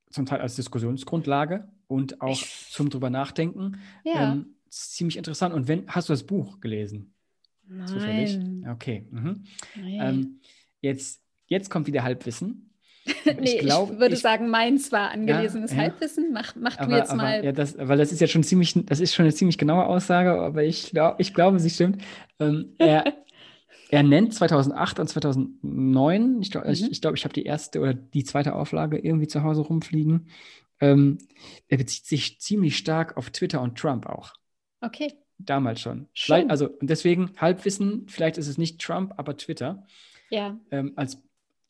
zum 0.09 0.25
Teil 0.25 0.41
als 0.41 0.55
Diskussionsgrundlage 0.55 1.67
und 1.87 2.21
auch 2.21 2.41
zum 2.69 2.89
drüber 2.89 3.09
nachdenken 3.09 3.79
ja. 4.03 4.33
ähm, 4.33 4.55
ziemlich 4.69 5.17
interessant. 5.17 5.53
Und 5.53 5.67
wenn, 5.67 5.87
hast 5.87 6.09
du 6.09 6.13
das 6.13 6.23
Buch 6.23 6.59
gelesen? 6.59 7.13
Nein. 7.67 7.87
Zufällig? 7.87 8.39
Okay. 8.69 9.07
Mhm. 9.09 9.43
Ähm, 9.75 10.39
jetzt, 10.81 11.21
jetzt 11.47 11.69
kommt 11.69 11.87
wieder 11.87 12.03
Halbwissen. 12.03 12.67
nee, 13.25 13.55
ich, 13.55 13.59
glaub, 13.59 13.91
ich 13.91 13.99
würde 13.99 14.13
ich, 14.13 14.21
sagen, 14.21 14.49
meins 14.49 14.91
war 14.91 15.09
angelesenes 15.11 15.71
ja, 15.71 15.77
ja. 15.77 15.83
Halbwissen. 15.83 16.31
Mach, 16.33 16.55
mach 16.55 16.77
aber, 16.77 16.91
du 16.91 16.97
jetzt 16.97 17.09
aber, 17.11 17.21
mal. 17.21 17.43
Ja, 17.43 17.51
das, 17.51 17.75
weil 17.77 17.97
das 17.97 18.11
ist 18.11 18.21
ja 18.21 18.27
schon 18.27 18.43
ziemlich, 18.43 18.73
das 18.85 18.99
ist 18.99 19.15
schon 19.15 19.25
eine 19.25 19.33
ziemlich 19.33 19.57
genaue 19.57 19.85
Aussage, 19.85 20.31
aber 20.33 20.63
ich, 20.63 20.91
glaub, 20.91 21.19
ich 21.19 21.33
glaube, 21.33 21.59
sie 21.59 21.69
stimmt. 21.69 22.03
Ähm, 22.39 22.75
er, 22.77 23.05
er 23.91 24.03
nennt 24.03 24.33
2008 24.33 24.99
und 24.99 25.07
2009, 25.07 26.41
ich 26.41 26.49
glaube, 26.49 26.67
mhm. 26.67 26.73
ich, 26.73 26.91
ich, 26.91 27.01
glaub, 27.01 27.13
ich 27.13 27.25
habe 27.25 27.33
die 27.33 27.43
erste 27.43 27.81
oder 27.81 27.93
die 27.93 28.23
zweite 28.23 28.55
Auflage 28.55 28.97
irgendwie 28.97 29.27
zu 29.27 29.43
Hause 29.43 29.61
rumfliegen. 29.61 30.27
Ähm, 30.79 31.17
er 31.67 31.77
bezieht 31.77 32.05
sich 32.05 32.39
ziemlich 32.39 32.77
stark 32.77 33.17
auf 33.17 33.29
Twitter 33.29 33.61
und 33.61 33.77
Trump 33.77 34.05
auch. 34.07 34.33
Okay. 34.79 35.13
Damals 35.37 35.81
schon. 35.81 36.07
schon. 36.13 36.49
Also, 36.49 36.69
und 36.69 36.89
deswegen 36.89 37.31
Halbwissen, 37.37 38.07
vielleicht 38.07 38.37
ist 38.37 38.47
es 38.47 38.57
nicht 38.57 38.79
Trump, 38.79 39.13
aber 39.17 39.35
Twitter. 39.35 39.85
Ja. 40.29 40.57
Ähm, 40.71 40.93
als, 40.95 41.21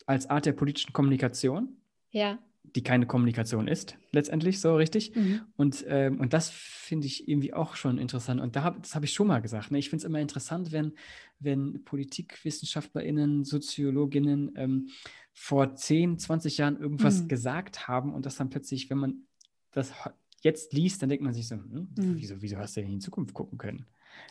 als 0.05 0.29
Art 0.29 0.45
der 0.45 0.53
politischen 0.53 0.93
Kommunikation. 0.93 1.77
Ja 2.11 2.37
die 2.63 2.83
keine 2.83 3.05
Kommunikation 3.05 3.67
ist, 3.67 3.97
letztendlich 4.11 4.59
so 4.61 4.75
richtig. 4.75 5.15
Mhm. 5.15 5.41
Und, 5.57 5.83
ähm, 5.87 6.19
und 6.19 6.33
das 6.33 6.49
finde 6.49 7.07
ich 7.07 7.27
irgendwie 7.27 7.53
auch 7.53 7.75
schon 7.75 7.97
interessant. 7.97 8.39
Und 8.39 8.55
da 8.55 8.63
hab, 8.63 8.81
das 8.81 8.95
habe 8.95 9.05
ich 9.05 9.13
schon 9.13 9.27
mal 9.27 9.41
gesagt. 9.41 9.71
Ne? 9.71 9.79
Ich 9.79 9.89
finde 9.89 10.03
es 10.03 10.05
immer 10.05 10.19
interessant, 10.19 10.71
wenn, 10.71 10.93
wenn 11.39 11.83
PolitikwissenschaftlerInnen, 11.83 13.43
Soziologinnen 13.43 14.53
ähm, 14.55 14.89
vor 15.33 15.75
10, 15.75 16.19
20 16.19 16.57
Jahren 16.57 16.79
irgendwas 16.79 17.23
mhm. 17.23 17.27
gesagt 17.27 17.87
haben 17.87 18.13
und 18.13 18.25
das 18.25 18.35
dann 18.35 18.49
plötzlich, 18.49 18.89
wenn 18.89 18.99
man 18.99 19.23
das 19.71 19.91
jetzt 20.41 20.73
liest, 20.73 21.01
dann 21.01 21.09
denkt 21.09 21.23
man 21.23 21.33
sich 21.33 21.47
so, 21.47 21.55
hm, 21.55 21.89
mhm. 21.95 22.15
wieso, 22.17 22.41
wieso 22.41 22.57
hast 22.57 22.75
du 22.75 22.81
denn 22.81 22.89
in 22.89 22.99
die 22.99 23.05
Zukunft 23.05 23.33
gucken 23.33 23.57
können? 23.57 23.85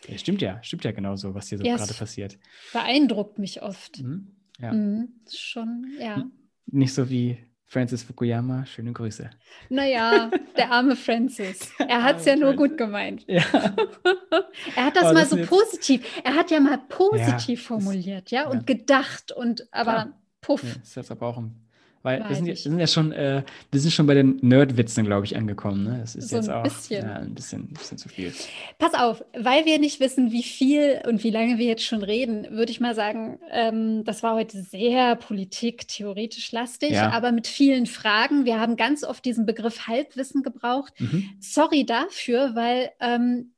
Ja, 0.07 0.19
stimmt 0.19 0.43
ja, 0.43 0.63
stimmt 0.63 0.85
ja 0.85 0.93
genau 0.93 1.17
so, 1.17 1.35
was 1.35 1.49
hier 1.49 1.59
so 1.59 1.65
Ja, 1.65 1.77
gerade 1.77 1.95
passiert. 1.95 2.39
Beeindruckt 2.73 3.39
mich 3.39 3.63
oft. 3.63 4.03
Mhm. 4.03 4.29
Ja. 4.59 4.73
Mhm, 4.73 5.09
schon, 5.33 5.87
ja. 5.99 6.31
Nicht 6.67 6.93
so 6.93 7.09
wie 7.09 7.39
Francis 7.73 8.03
Fukuyama. 8.03 8.67
Schöne 8.67 8.93
Grüße. 8.93 9.31
Naja, 9.69 10.29
der 10.57 10.73
arme 10.73 10.97
Francis. 10.97 11.71
Er 11.79 12.03
hat 12.03 12.19
es 12.19 12.25
ja 12.25 12.35
nur 12.35 12.55
Francis. 12.55 12.69
gut 12.71 12.79
gemeint. 12.79 13.25
Ja. 13.29 13.45
Er 14.77 14.85
hat 14.87 14.97
das 14.97 15.05
Aber 15.05 15.13
mal 15.15 15.21
das 15.21 15.31
so 15.31 15.37
positiv. 15.47 16.05
Er 16.25 16.35
hat 16.35 16.51
ja 16.51 16.59
mal 16.59 16.79
positiv 16.89 17.61
das- 17.61 17.67
formuliert, 17.69 18.33
ja, 18.33 18.43
ja. 18.43 18.49
und 18.49 18.67
gedacht 18.67 19.31
und 19.31 19.69
aber 19.73 19.93
Klar. 19.93 20.21
puff. 20.41 20.65
Ja, 20.65 20.83
ist 20.83 20.97
jetzt 20.97 21.13
aber 21.13 21.27
auch 21.29 21.39
ein. 21.39 21.55
Weil 22.03 22.27
wir 22.27 22.35
sind, 22.35 22.47
ja, 22.47 22.57
sind 22.57 22.79
ja 22.79 22.87
schon, 22.87 23.13
äh, 23.13 23.43
wir 23.71 23.81
sind 23.81 23.91
schon 23.91 24.07
bei 24.07 24.15
den 24.15 24.39
Nerdwitzen, 24.41 25.05
glaube 25.05 25.27
ich, 25.27 25.37
angekommen. 25.37 25.85
Ne? 25.85 25.99
Das 26.01 26.15
ist 26.15 26.31
So 26.31 26.37
jetzt 26.37 26.49
ein 26.49 26.55
auch 26.55 26.63
bisschen. 26.63 27.05
Ja, 27.07 27.17
ein 27.17 27.35
bisschen, 27.35 27.61
ein 27.65 27.75
bisschen 27.75 27.99
zu 27.99 28.09
viel. 28.09 28.33
Pass 28.79 28.95
auf, 28.95 29.23
weil 29.39 29.67
wir 29.67 29.79
nicht 29.79 30.01
wissen, 30.01 30.33
wie 30.33 30.43
viel 30.43 31.03
und 31.07 31.23
wie 31.25 31.31
lange 31.31 31.59
wir 31.59 31.67
jetzt 31.67 31.85
schon 31.85 32.03
reden, 32.03 32.47
würde 32.53 32.73
ich 32.73 32.81
mal 32.81 32.95
sagen, 32.95 33.39
ähm, 33.51 34.03
das 34.05 34.23
war 34.23 34.35
heute 34.35 34.63
sehr 34.63 35.15
politik-theoretisch 35.17 36.53
lastig, 36.53 36.93
Ja. 36.93 37.11
aber 37.11 37.33
mit 37.33 37.47
vielen 37.47 37.85
Fragen. 37.87 38.45
Wir 38.47 38.59
haben 38.59 38.77
ganz 38.77 39.05
oft 39.05 39.25
diesen 39.25 39.45
Begriff 39.47 39.87
Halbwissen 39.87 40.43
gebraucht. 40.43 40.95
Mhm. 40.99 41.29
Sorry 41.39 41.85
dafür, 41.85 42.55
weil 42.55 42.91
ähm, 43.01 43.53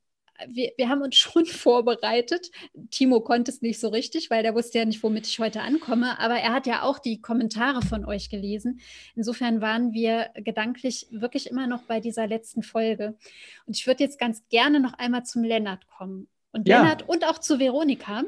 wir, 0.47 0.71
wir 0.77 0.89
haben 0.89 1.01
uns 1.01 1.15
schon 1.17 1.45
vorbereitet. 1.45 2.51
Timo 2.91 3.21
konnte 3.21 3.51
es 3.51 3.61
nicht 3.61 3.79
so 3.79 3.89
richtig, 3.89 4.29
weil 4.29 4.43
der 4.43 4.55
wusste 4.55 4.79
ja 4.79 4.85
nicht, 4.85 5.03
womit 5.03 5.27
ich 5.27 5.39
heute 5.39 5.61
ankomme. 5.61 6.19
Aber 6.19 6.35
er 6.35 6.53
hat 6.53 6.67
ja 6.67 6.83
auch 6.83 6.99
die 6.99 7.21
Kommentare 7.21 7.81
von 7.81 8.05
euch 8.05 8.29
gelesen. 8.29 8.79
Insofern 9.15 9.61
waren 9.61 9.93
wir 9.93 10.29
gedanklich 10.35 11.07
wirklich 11.11 11.49
immer 11.49 11.67
noch 11.67 11.83
bei 11.83 11.99
dieser 11.99 12.27
letzten 12.27 12.63
Folge. 12.63 13.15
Und 13.65 13.77
ich 13.77 13.87
würde 13.87 14.03
jetzt 14.03 14.19
ganz 14.19 14.47
gerne 14.49 14.79
noch 14.79 14.93
einmal 14.93 15.23
zum 15.23 15.43
Lennart 15.43 15.87
kommen. 15.87 16.27
Und 16.51 16.67
Ja. 16.67 16.81
Lennart 16.83 17.09
und 17.09 17.25
auch 17.25 17.39
zu 17.39 17.57
Veronika. 17.59 18.23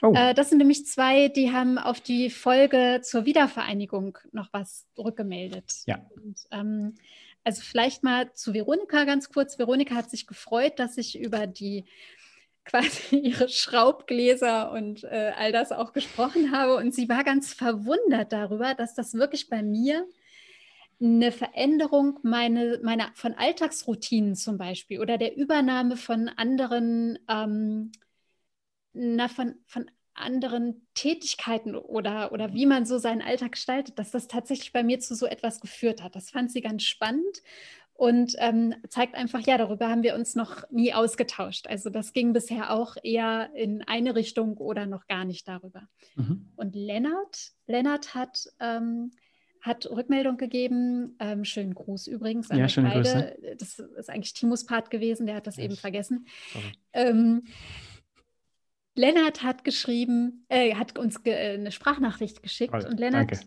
Oh, 0.00 0.12
Äh, 0.14 0.32
das 0.32 0.48
sind 0.48 0.58
nämlich 0.58 0.86
zwei, 0.86 1.28
die 1.28 1.52
haben 1.52 1.76
auf 1.76 2.00
die 2.00 2.30
Folge 2.30 3.00
zur 3.02 3.26
Wiedervereinigung 3.26 4.16
noch 4.32 4.48
was 4.52 4.86
rückgemeldet. 4.96 5.70
Ja. 5.84 6.00
Und, 6.14 6.36
ähm, 6.52 6.94
also 7.46 7.62
vielleicht 7.62 8.02
mal 8.02 8.32
zu 8.34 8.54
Veronika 8.54 9.04
ganz 9.04 9.30
kurz. 9.30 9.56
Veronika 9.56 9.94
hat 9.94 10.10
sich 10.10 10.26
gefreut, 10.26 10.80
dass 10.80 10.98
ich 10.98 11.18
über 11.18 11.46
die 11.46 11.84
quasi 12.64 13.18
ihre 13.18 13.48
Schraubgläser 13.48 14.72
und 14.72 15.04
äh, 15.04 15.32
all 15.36 15.52
das 15.52 15.70
auch 15.70 15.92
gesprochen 15.92 16.50
habe. 16.50 16.74
Und 16.76 16.92
sie 16.92 17.08
war 17.08 17.22
ganz 17.22 17.54
verwundert 17.54 18.32
darüber, 18.32 18.74
dass 18.74 18.94
das 18.94 19.14
wirklich 19.14 19.48
bei 19.48 19.62
mir 19.62 20.04
eine 21.00 21.30
Veränderung 21.30 22.18
meine, 22.24 22.80
meiner, 22.82 23.12
von 23.14 23.34
Alltagsroutinen 23.34 24.34
zum 24.34 24.58
Beispiel 24.58 25.00
oder 25.00 25.16
der 25.16 25.36
Übernahme 25.36 25.96
von 25.96 26.28
anderen, 26.28 27.18
ähm, 27.28 27.92
na, 28.92 29.28
von, 29.28 29.54
von 29.66 29.88
anderen 30.16 30.86
Tätigkeiten 30.94 31.74
oder, 31.76 32.32
oder 32.32 32.52
wie 32.54 32.66
man 32.66 32.86
so 32.86 32.98
seinen 32.98 33.22
Alltag 33.22 33.52
gestaltet, 33.52 33.98
dass 33.98 34.10
das 34.10 34.28
tatsächlich 34.28 34.72
bei 34.72 34.82
mir 34.82 34.98
zu 35.00 35.14
so 35.14 35.26
etwas 35.26 35.60
geführt 35.60 36.02
hat. 36.02 36.16
Das 36.16 36.30
fand 36.30 36.50
sie 36.50 36.60
ganz 36.60 36.84
spannend 36.84 37.42
und 37.94 38.34
ähm, 38.38 38.74
zeigt 38.88 39.14
einfach, 39.14 39.40
ja, 39.46 39.56
darüber 39.56 39.88
haben 39.88 40.02
wir 40.02 40.14
uns 40.14 40.34
noch 40.34 40.70
nie 40.70 40.92
ausgetauscht. 40.92 41.66
Also 41.66 41.88
das 41.90 42.12
ging 42.12 42.32
bisher 42.34 42.70
auch 42.72 42.96
eher 43.02 43.50
in 43.54 43.82
eine 43.86 44.14
Richtung 44.14 44.56
oder 44.58 44.84
noch 44.86 45.06
gar 45.06 45.24
nicht 45.24 45.48
darüber. 45.48 45.88
mhm. 46.14 46.50
Und 46.56 46.74
Lennart, 46.74 47.52
Lennart 47.66 48.14
hat, 48.14 48.48
ähm, 48.60 49.12
hat 49.62 49.86
Rückmeldung 49.86 50.36
gegeben. 50.36 51.16
Ähm, 51.18 51.44
schönen 51.44 51.74
Gruß 51.74 52.06
übrigens 52.06 52.50
an 52.50 52.58
Ja, 52.58 52.68
schöne 52.68 52.90
beide. 52.90 53.56
Das 53.58 53.78
ist 53.78 54.10
eigentlich 54.10 54.34
Timos 54.34 54.66
Part 54.66 54.90
gewesen, 54.90 55.26
der 55.26 55.36
hat 55.36 55.46
das 55.46 55.56
Ja, 55.56 55.64
eben 55.64 55.74
ich- 55.74 55.80
vergessen. 55.80 56.26
Ähm, 58.96 59.02
Lennart 59.02 59.42
hat 59.42 59.64
geschrieben, 59.64 60.44
äh, 60.48 60.74
hat 60.74 60.98
uns 60.98 61.22
ge 61.22 61.32
äh, 61.32 61.54
eine 61.54 61.72
Sprachnachricht 61.72 62.42
geschickt 62.42 62.72
Toll, 62.72 62.86
und 62.88 62.98
Lennart, 62.98 63.46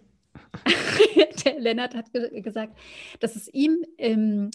der 1.46 1.60
Lennart 1.60 1.96
hat 1.96 2.12
ge 2.14 2.42
gesagt, 2.42 2.78
dass 3.20 3.36
es 3.36 3.48
ihm 3.54 3.84
im, 3.98 4.52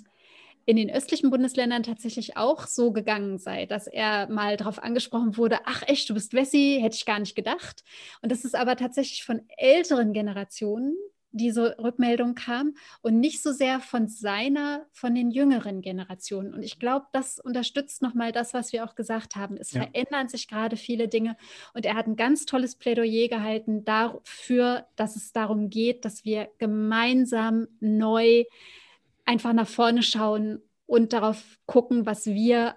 in 0.67 0.77
den 0.77 0.91
östlichen 0.91 1.31
Bundesländern 1.31 1.83
tatsächlich 1.83 2.37
auch 2.37 2.67
so 2.67 2.93
gegangen 2.93 3.39
sei, 3.39 3.67
dass 3.67 3.87
er 3.87 4.29
mal 4.29 4.57
darauf 4.57 4.83
angesprochen 4.83 5.37
wurde, 5.37 5.59
ach 5.65 5.83
echt, 5.87 6.09
du 6.09 6.15
bist 6.15 6.33
Wessi, 6.33 6.79
hätte 6.81 6.97
ich 6.97 7.05
gar 7.05 7.19
nicht 7.19 7.35
gedacht. 7.35 7.85
Und 8.23 8.33
dass 8.33 8.45
es 8.45 8.55
aber 8.55 8.77
tatsächlich 8.77 9.25
von 9.25 9.43
älteren 9.57 10.13
Generationen 10.13 10.97
diese 11.35 11.77
Rückmeldung 11.79 12.35
kam 12.35 12.75
und 13.03 13.19
nicht 13.19 13.43
so 13.43 13.53
sehr 13.53 13.81
von 13.81 14.07
seiner, 14.09 14.87
von 14.93 15.15
den 15.15 15.31
jüngeren 15.31 15.83
Generationen. 15.83 16.55
Und 16.55 16.63
ich 16.63 16.79
glaube, 16.79 17.07
das 17.13 17.41
unterstützt 17.41 18.03
nochmal 18.03 18.33
das, 18.33 18.55
was 18.55 18.73
wir 18.73 18.85
auch 18.85 18.95
gesagt 18.95 19.35
haben. 19.37 19.57
Es 19.57 19.73
Ja. 19.73 19.83
verändern 19.83 20.29
sich 20.29 20.47
gerade 20.49 20.77
viele 20.77 21.09
Dinge 21.09 21.37
und 21.75 21.85
er 21.87 21.95
hat 21.97 22.07
ein 22.07 22.17
ganz 22.17 22.47
tolles 22.47 22.77
Plädoyer 22.77 23.29
gehalten 23.29 23.85
dafür, 23.85 24.87
dass 24.97 25.17
es 25.17 25.33
darum 25.33 25.71
geht, 25.71 26.05
dass 26.05 26.25
wir 26.25 26.49
gemeinsam 26.59 27.67
neu 27.81 28.45
einfach 29.25 29.53
nach 29.53 29.69
vorne 29.69 30.03
schauen 30.03 30.63
und 30.87 31.13
darauf 31.13 31.59
gucken, 31.67 32.07
was 32.07 32.27
wir 32.27 32.77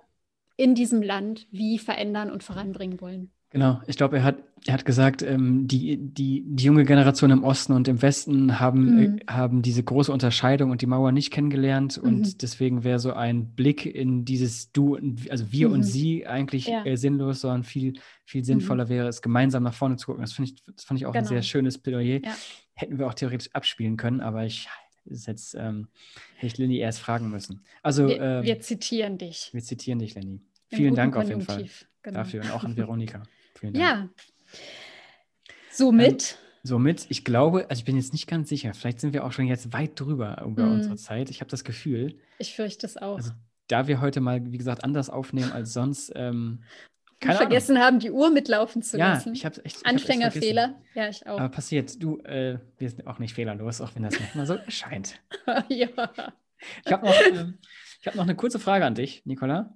in 0.55 0.74
diesem 0.74 1.01
Land 1.03 1.47
wie 1.51 1.78
verändern 1.78 2.32
und 2.32 2.43
voranbringen 2.43 2.99
wollen. 3.01 3.32
Genau, 3.58 3.82
ich 3.88 3.97
glaube, 3.97 4.18
er 4.18 4.24
hat, 4.24 4.38
er 4.68 4.74
hat 4.76 4.86
gesagt, 4.86 5.24
ähm, 5.24 5.68
die, 5.68 5.97
die, 5.97 6.43
die 6.45 6.64
junge 6.64 6.86
Generation 6.86 7.32
im 7.32 7.43
Osten 7.43 7.74
und 7.74 7.88
im 7.88 8.03
Westen 8.03 8.60
haben, 8.60 8.95
Mhm. 8.95 9.18
äh, 9.18 9.32
haben 9.32 9.64
diese 9.64 9.82
große 9.82 10.12
Unterscheidung 10.14 10.70
und 10.70 10.84
die 10.84 10.86
Mauer 10.86 11.12
nicht 11.12 11.32
kennengelernt. 11.32 11.97
Und 11.97 12.20
Mhm. 12.20 12.38
deswegen 12.39 12.84
wäre 12.84 12.99
so 12.99 13.14
ein 13.14 13.55
Blick 13.55 13.84
in 13.88 14.26
dieses 14.26 14.72
Du, 14.74 14.95
und- 14.95 15.32
also 15.32 15.51
wir 15.51 15.72
und 15.72 15.80
Mhm. 15.80 15.84
sie 15.84 16.28
eigentlich 16.28 16.68
Ja. 16.68 16.86
äh, 16.86 16.97
sinnlos, 16.97 17.41
sondern 17.41 17.64
viel, 17.64 17.93
viel 18.26 18.43
sinnvoller 18.43 18.89
wäre 18.89 19.08
es, 19.08 19.24
gemeinsam 19.24 19.64
nach 19.64 19.74
vorne 19.74 19.95
zu 19.95 20.05
gucken. 20.05 20.22
Das, 20.22 20.34
finde 20.34 20.51
ich, 20.51 20.64
das 20.76 20.84
fand 20.86 20.99
ich 20.99 21.08
auch 21.08 21.14
ein 21.16 21.24
Genau. 21.24 21.30
sehr 21.30 21.41
schönes 21.41 21.80
Plädoyer. 21.80 22.20
Ja. 22.24 22.36
Hätten 22.76 22.99
wir 22.99 23.08
auch 23.08 23.16
theoretisch 23.16 23.49
abspielen 23.53 23.97
können, 23.97 24.22
aber 24.22 24.45
ich 24.45 24.68
ist 25.05 25.26
jetzt, 25.26 25.55
ähm, 25.55 25.88
hätte 26.36 26.45
ich 26.47 26.58
Lenny 26.60 26.78
erst 26.78 26.99
fragen 26.99 27.32
müssen. 27.32 27.62
Also, 27.82 28.08
Wir, 28.08 28.22
ähm, 28.22 28.43
wir 28.43 28.60
zitieren 28.60 29.18
dich. 29.18 29.49
wir 29.51 29.64
zitieren 29.64 29.97
dich, 29.97 30.14
Lenny. 30.14 30.41
Vielen 30.68 30.93
Dank 30.93 31.16
auf 31.16 31.28
jeden 31.28 31.41
Fall 31.41 31.55
Konjunktiv. 31.55 31.88
Genau. 32.03 32.18
dafür 32.20 32.41
und 32.43 32.51
auch 32.51 32.64
an 32.64 32.78
Veronika. 32.78 33.24
Vielen 33.60 33.74
Dank. 33.74 33.84
Ja. 33.86 34.10
Somit, 35.72 36.38
Somit, 36.64 37.05
ich 37.10 37.24
glaube, 37.24 37.70
also 37.70 37.80
ich 37.80 37.86
bin 37.86 37.95
jetzt 37.95 38.12
nicht 38.14 38.28
ganz 38.28 38.49
sicher, 38.49 38.74
vielleicht 38.74 38.99
sind 38.99 39.14
wir 39.14 39.24
auch 39.26 39.32
schon 39.32 39.45
jetzt 39.47 39.72
weit 39.74 39.99
drüber 39.99 40.41
über 40.45 40.66
Mm. 40.66 40.72
unsere 40.74 40.95
Zeit. 40.95 41.30
Ich 41.30 41.39
habe 41.39 41.49
das 41.49 41.64
Gefühl, 41.64 42.20
ich 42.39 42.55
fürchte 42.55 42.86
es 42.86 42.97
auch. 42.97 43.18
also 43.18 43.32
da 43.68 43.88
wir 43.88 44.01
heute 44.01 44.22
mal, 44.22 44.51
wie 44.51 44.58
gesagt, 44.58 44.84
anders 44.84 45.10
aufnehmen 45.10 45.51
als 45.51 45.74
sonst, 45.74 46.12
ähm, 46.16 46.64
keine 47.20 47.38
vergessen 47.38 47.80
haben, 47.80 47.99
die 47.99 48.12
Uhr 48.12 48.30
mitlaufen 48.30 48.82
zu 48.84 48.95
Ahnung. 48.97 49.08
Ja, 49.08 49.14
lassen. 49.16 49.34
ich 49.34 49.45
habe 49.45 49.55
echt. 49.66 49.66
ich 49.66 49.74
hab's 49.74 49.84
echt. 49.84 49.86
Anfängerfehler. 49.88 50.76
Ja, 50.93 51.10
ich 51.10 51.26
auch. 51.26 51.39
Aber 51.39 51.49
passiert, 51.49 52.01
du, 52.01 52.20
äh, 52.20 52.60
wir 52.78 52.89
sind 52.89 53.08
auch 53.08 53.18
nicht 53.20 53.34
fehlerlos, 53.34 53.82
auch 53.82 53.95
wenn 53.95 54.03
das 54.03 54.20
manchmal 54.20 54.45
so 54.45 54.53
erscheint. 54.66 55.20
ja. 55.70 55.88
Ich 56.86 56.91
habe 56.91 57.05
noch, 57.05 57.16
ähm, 57.34 57.58
ich 58.01 58.08
hab 58.08 58.16
noch 58.16 58.24
eine 58.24 58.36
kurze 58.36 58.60
Frage 58.60 58.86
an 58.86 58.93
dich, 58.95 59.26
Nicola. 59.26 59.76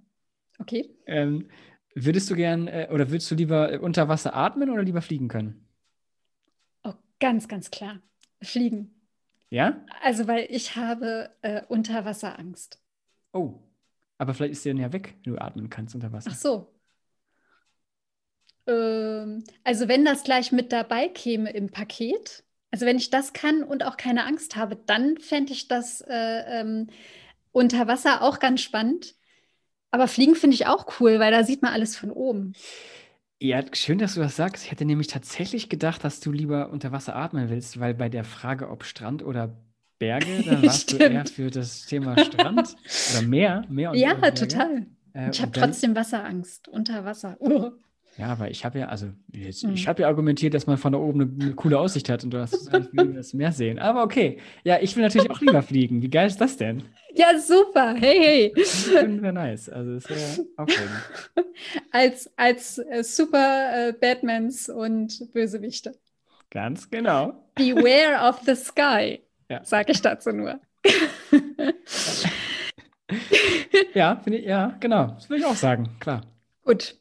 Okay. 0.60 0.90
Ähm, 1.08 1.50
würdest 1.96 2.30
du 2.30 2.36
gern 2.36 2.68
äh, 2.68 2.88
oder 2.92 3.10
würdest 3.10 3.30
du 3.32 3.36
lieber 3.36 3.74
äh, 3.74 3.78
unter 3.78 4.08
Wasser 4.08 4.36
atmen 4.36 4.70
oder 4.70 4.84
lieber 4.84 5.02
fliegen 5.02 5.28
können? 5.28 5.68
Oh, 6.84 6.94
ganz, 7.20 7.48
ganz 7.48 7.72
klar. 7.72 8.00
Fliegen. 8.42 8.94
Ja? 9.50 9.84
Also, 10.02 10.28
weil 10.28 10.48
ich 10.50 10.76
habe 10.76 11.30
äh, 11.42 11.62
Unterwasserangst. 11.68 12.82
Oh. 13.34 13.60
Aber 14.18 14.34
vielleicht 14.34 14.54
ist 14.54 14.64
sie 14.64 14.70
dann 14.70 14.78
ja 14.78 14.94
weg, 14.94 15.16
wenn 15.24 15.34
du 15.34 15.42
atmen 15.42 15.70
kannst 15.70 15.96
unter 15.96 16.12
Wasser. 16.12 16.30
Ach 16.32 16.38
so. 16.38 16.74
Ähm, 18.68 19.44
also, 19.64 19.88
wenn 19.88 20.06
das 20.06 20.24
gleich 20.24 20.52
mit 20.52 20.72
dabei 20.72 21.08
käme 21.08 21.52
im 21.52 21.70
Paket, 21.70 22.44
also 22.72 22.86
wenn 22.86 22.98
ich 22.98 23.10
das 23.10 23.34
kann 23.34 23.64
und 23.64 23.84
auch 23.84 23.98
keine 23.98 24.26
Angst 24.26 24.56
habe, 24.56 24.78
dann 24.78 25.18
fände 25.18 25.52
ich 25.52 25.68
das 25.68 26.02
äh, 26.02 26.62
ähm, 26.62 26.88
unter 27.52 27.88
Wasser 27.88 28.22
auch 28.22 28.40
ganz 28.40 28.62
spannend. 28.62 29.16
Aber 29.92 30.08
Fliegen 30.08 30.36
finde 30.36 30.56
ich 30.56 30.68
auch 30.68 31.00
cool, 31.00 31.20
weil 31.20 31.32
da 31.32 31.44
sieht 31.44 31.62
man 31.62 31.74
alles 31.74 31.98
von 31.98 32.12
oben. 32.12 32.54
Ja, 33.40 33.64
schön, 33.74 33.98
dass 33.98 34.14
du 34.14 34.22
das 34.22 34.36
sagst. 34.36 34.66
Ich 34.66 34.72
hätte 34.72 34.86
nämlich 34.86 35.08
tatsächlich 35.08 35.68
gedacht, 35.68 36.04
dass 36.04 36.20
du 36.20 36.32
lieber 36.32 36.70
unter 36.70 36.92
Wasser 36.92 37.16
atmen 37.16 37.50
willst, 37.50 37.80
weil 37.80 37.94
bei 37.94 38.08
der 38.08 38.24
Frage, 38.24 38.70
ob 38.70 38.84
Strand 38.84 39.24
oder 39.24 39.58
Berge, 40.00 40.44
da 40.46 40.62
warst 40.62 40.92
du 40.92 40.98
eher 40.98 41.26
für 41.26 41.50
das 41.50 41.86
Thema 41.86 42.18
Strand 42.24 42.76
oder 43.14 43.28
Meer. 43.28 43.66
Meer 43.70 43.92
und 43.92 43.98
Ja, 43.98 44.14
total. 44.32 44.86
Äh, 45.14 45.30
Ich 45.32 45.42
habe 45.42 45.52
trotzdem 45.52 45.96
Wasserangst. 45.96 46.68
Unter 46.68 47.04
Wasser. 47.04 47.38
Uh. 47.42 47.72
Ja, 48.18 48.28
aber 48.28 48.52
ich 48.52 48.66
habe 48.66 48.80
ja, 48.80 48.88
also 48.88 49.08
jetzt, 49.32 49.64
Mhm. 49.64 49.74
ich 49.74 49.88
habe 49.88 50.02
ja 50.02 50.08
argumentiert, 50.10 50.54
dass 50.54 50.68
man 50.68 50.78
von 50.78 50.92
da 50.92 51.00
oben 51.00 51.22
eine, 51.22 51.32
eine 51.46 51.56
coole 51.56 51.80
Aussicht 51.80 52.10
hat 52.10 52.24
und 52.24 52.32
du 52.32 52.40
hast 52.40 52.52
gesagt, 52.52 52.90
ich 52.92 52.98
will 53.00 53.14
das 53.14 53.34
Meer 53.34 53.52
sehen. 53.54 53.80
Aber 53.80 54.04
okay, 54.04 54.38
ja, 54.64 54.78
ich 54.82 54.96
will 54.96 55.04
natürlich 55.04 55.32
auch 55.32 55.40
lieber 55.40 55.62
fliegen. 55.64 56.02
Wie 56.02 56.10
geil 56.10 56.28
ist 56.28 56.40
das 56.42 56.58
denn? 56.58 56.84
Ja, 57.14 57.38
super. 57.38 57.94
Hey, 58.00 58.20
hey. 58.24 58.54
Das 58.56 58.90
wäre 58.90 59.34
nice. 59.34 59.68
Also 59.68 59.96
das 59.96 60.10
wäre 60.10 60.48
aufregend. 60.56 60.92
Als, 61.92 62.32
als 62.38 62.78
äh, 62.78 63.04
super 63.04 63.90
äh, 63.90 63.92
Batmans 63.92 64.70
und 64.70 65.30
Bösewichte. 65.34 65.92
Ganz 66.50 66.90
genau. 66.90 67.34
Beware 67.56 68.30
of 68.30 68.40
the 68.46 68.56
sky, 68.56 69.20
Ja. 69.50 69.62
sage 69.66 69.92
ich 69.92 70.02
dazu 70.02 70.32
nur. 70.32 70.62
Ja, 73.94 74.16
finde 74.24 74.40
ich, 74.40 74.46
ja, 74.46 74.78
genau. 74.80 75.08
Das 75.08 75.30
würde 75.30 75.42
ich 75.42 75.46
auch 75.46 75.56
sagen, 75.56 75.90
klar. 76.00 76.22
Gut. 76.64 76.96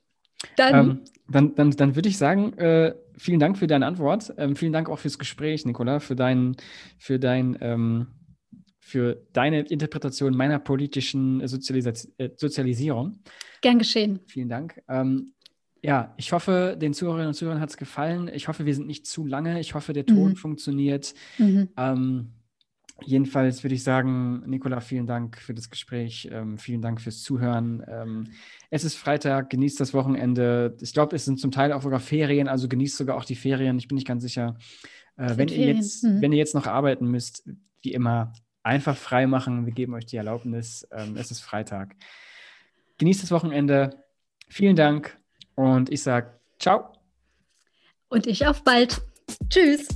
Dann, 0.57 0.75
ähm, 0.75 1.01
dann, 1.29 1.55
dann, 1.55 1.71
dann 1.73 1.97
würde 1.97 2.09
ich 2.09 2.19
sagen, 2.19 2.55
äh, 2.55 2.95
vielen 3.17 3.41
Dank 3.41 3.59
für 3.59 3.67
deine 3.67 3.87
Antwort. 3.87 4.33
Ähm, 4.37 4.57
vielen 4.57 4.73
Dank 4.73 4.89
auch 4.89 4.99
fürs 4.99 5.19
Gespräch, 5.19 5.65
Nicola, 5.67 6.01
für 6.01 6.17
dein, 6.17 6.57
für 6.99 7.19
dein, 7.19 7.57
ähm, 7.61 8.09
für 8.79 9.23
deine 9.33 9.61
Interpretation 9.61 10.37
meiner 10.37 10.59
politischen 10.59 11.47
Sozialis 11.47 12.13
äh, 12.19 12.31
Sozialisierung. 12.37 13.19
Gern 13.61 13.79
geschehen. 13.79 14.21
Vielen 14.27 14.49
Dank. 14.49 14.83
Ähm, 14.89 15.33
ja, 15.83 16.15
ich 16.19 16.33
hoffe, 16.33 16.77
den 16.79 16.93
Zuhörerinnen 16.93 17.29
und 17.29 17.35
Zuhörern 17.35 17.61
hat 17.61 17.71
es 17.71 17.77
gefallen. 17.77 18.31
Ich 18.35 18.49
hoffe, 18.49 18.67
wir 18.67 18.75
sind 18.75 18.87
nicht 18.87 19.07
zu 19.07 19.25
lange. 19.25 19.61
Ich 19.61 19.75
hoffe, 19.75 19.93
der 19.93 20.05
Ton 20.05 20.31
mhm. 20.31 20.37
funktioniert. 20.37 21.15
Mhm. 21.39 21.69
Ähm, 21.77 22.33
jedenfalls 23.05 23.63
würde 23.63 23.75
ich 23.75 23.83
sagen, 23.83 24.43
Nicola, 24.47 24.81
vielen 24.81 25.07
Dank 25.07 25.39
für 25.39 25.55
das 25.55 25.71
Gespräch. 25.71 26.29
Ähm, 26.33 26.59
vielen 26.59 26.83
Dank 26.83 27.01
fürs 27.01 27.23
Zuhören. 27.23 27.85
Ähm, 27.89 28.29
es 28.71 28.85
ist 28.85 28.97
Freitag, 28.97 29.51
genießt 29.51 29.81
das 29.81 29.95
Wochenende. 29.95 30.77
Ich 30.81 30.93
glaube, 30.93 31.17
es 31.17 31.25
sind 31.25 31.39
zum 31.39 31.51
Teil 31.51 31.73
auch 31.73 31.83
sogar 31.83 32.01
Ferien, 32.01 32.49
also 32.49 32.69
genießt 32.69 32.97
sogar 32.97 33.17
auch 33.17 33.25
die 33.25 33.37
Ferien. 33.37 33.79
Ich 33.79 33.89
bin 33.89 33.97
nicht 33.97 34.07
ganz 34.07 34.23
sicher. 34.23 34.57
Äh, 35.17 35.37
wenn, 35.37 35.49
ihr 35.49 35.67
jetzt, 35.67 36.05
mhm. 36.05 36.21
wenn 36.21 36.33
ihr 36.33 36.39
jetzt 36.39 36.55
noch 36.55 36.67
arbeiten 36.67 37.07
müsst, 37.07 37.49
wie 37.83 37.93
immer, 37.93 38.33
einfach 38.63 38.97
frei 38.97 39.27
machen. 39.27 39.67
Wir 39.67 39.73
geben 39.73 39.95
euch 39.95 40.07
die 40.07 40.17
Erlaubnis. 40.17 40.87
Ähm, 40.93 41.17
es 41.17 41.31
ist 41.31 41.41
Freitag. 41.41 41.97
Genießt 42.99 43.23
das 43.23 43.31
Wochenende. 43.31 44.05
Vielen 44.49 44.77
Dank 44.77 45.19
und 45.55 45.91
ich 45.91 46.03
sage 46.03 46.39
ciao. 46.59 46.93
Und 48.09 48.27
ich 48.27 48.47
auf 48.47 48.65
bald. 48.65 49.01
Tschüss. 49.49 49.89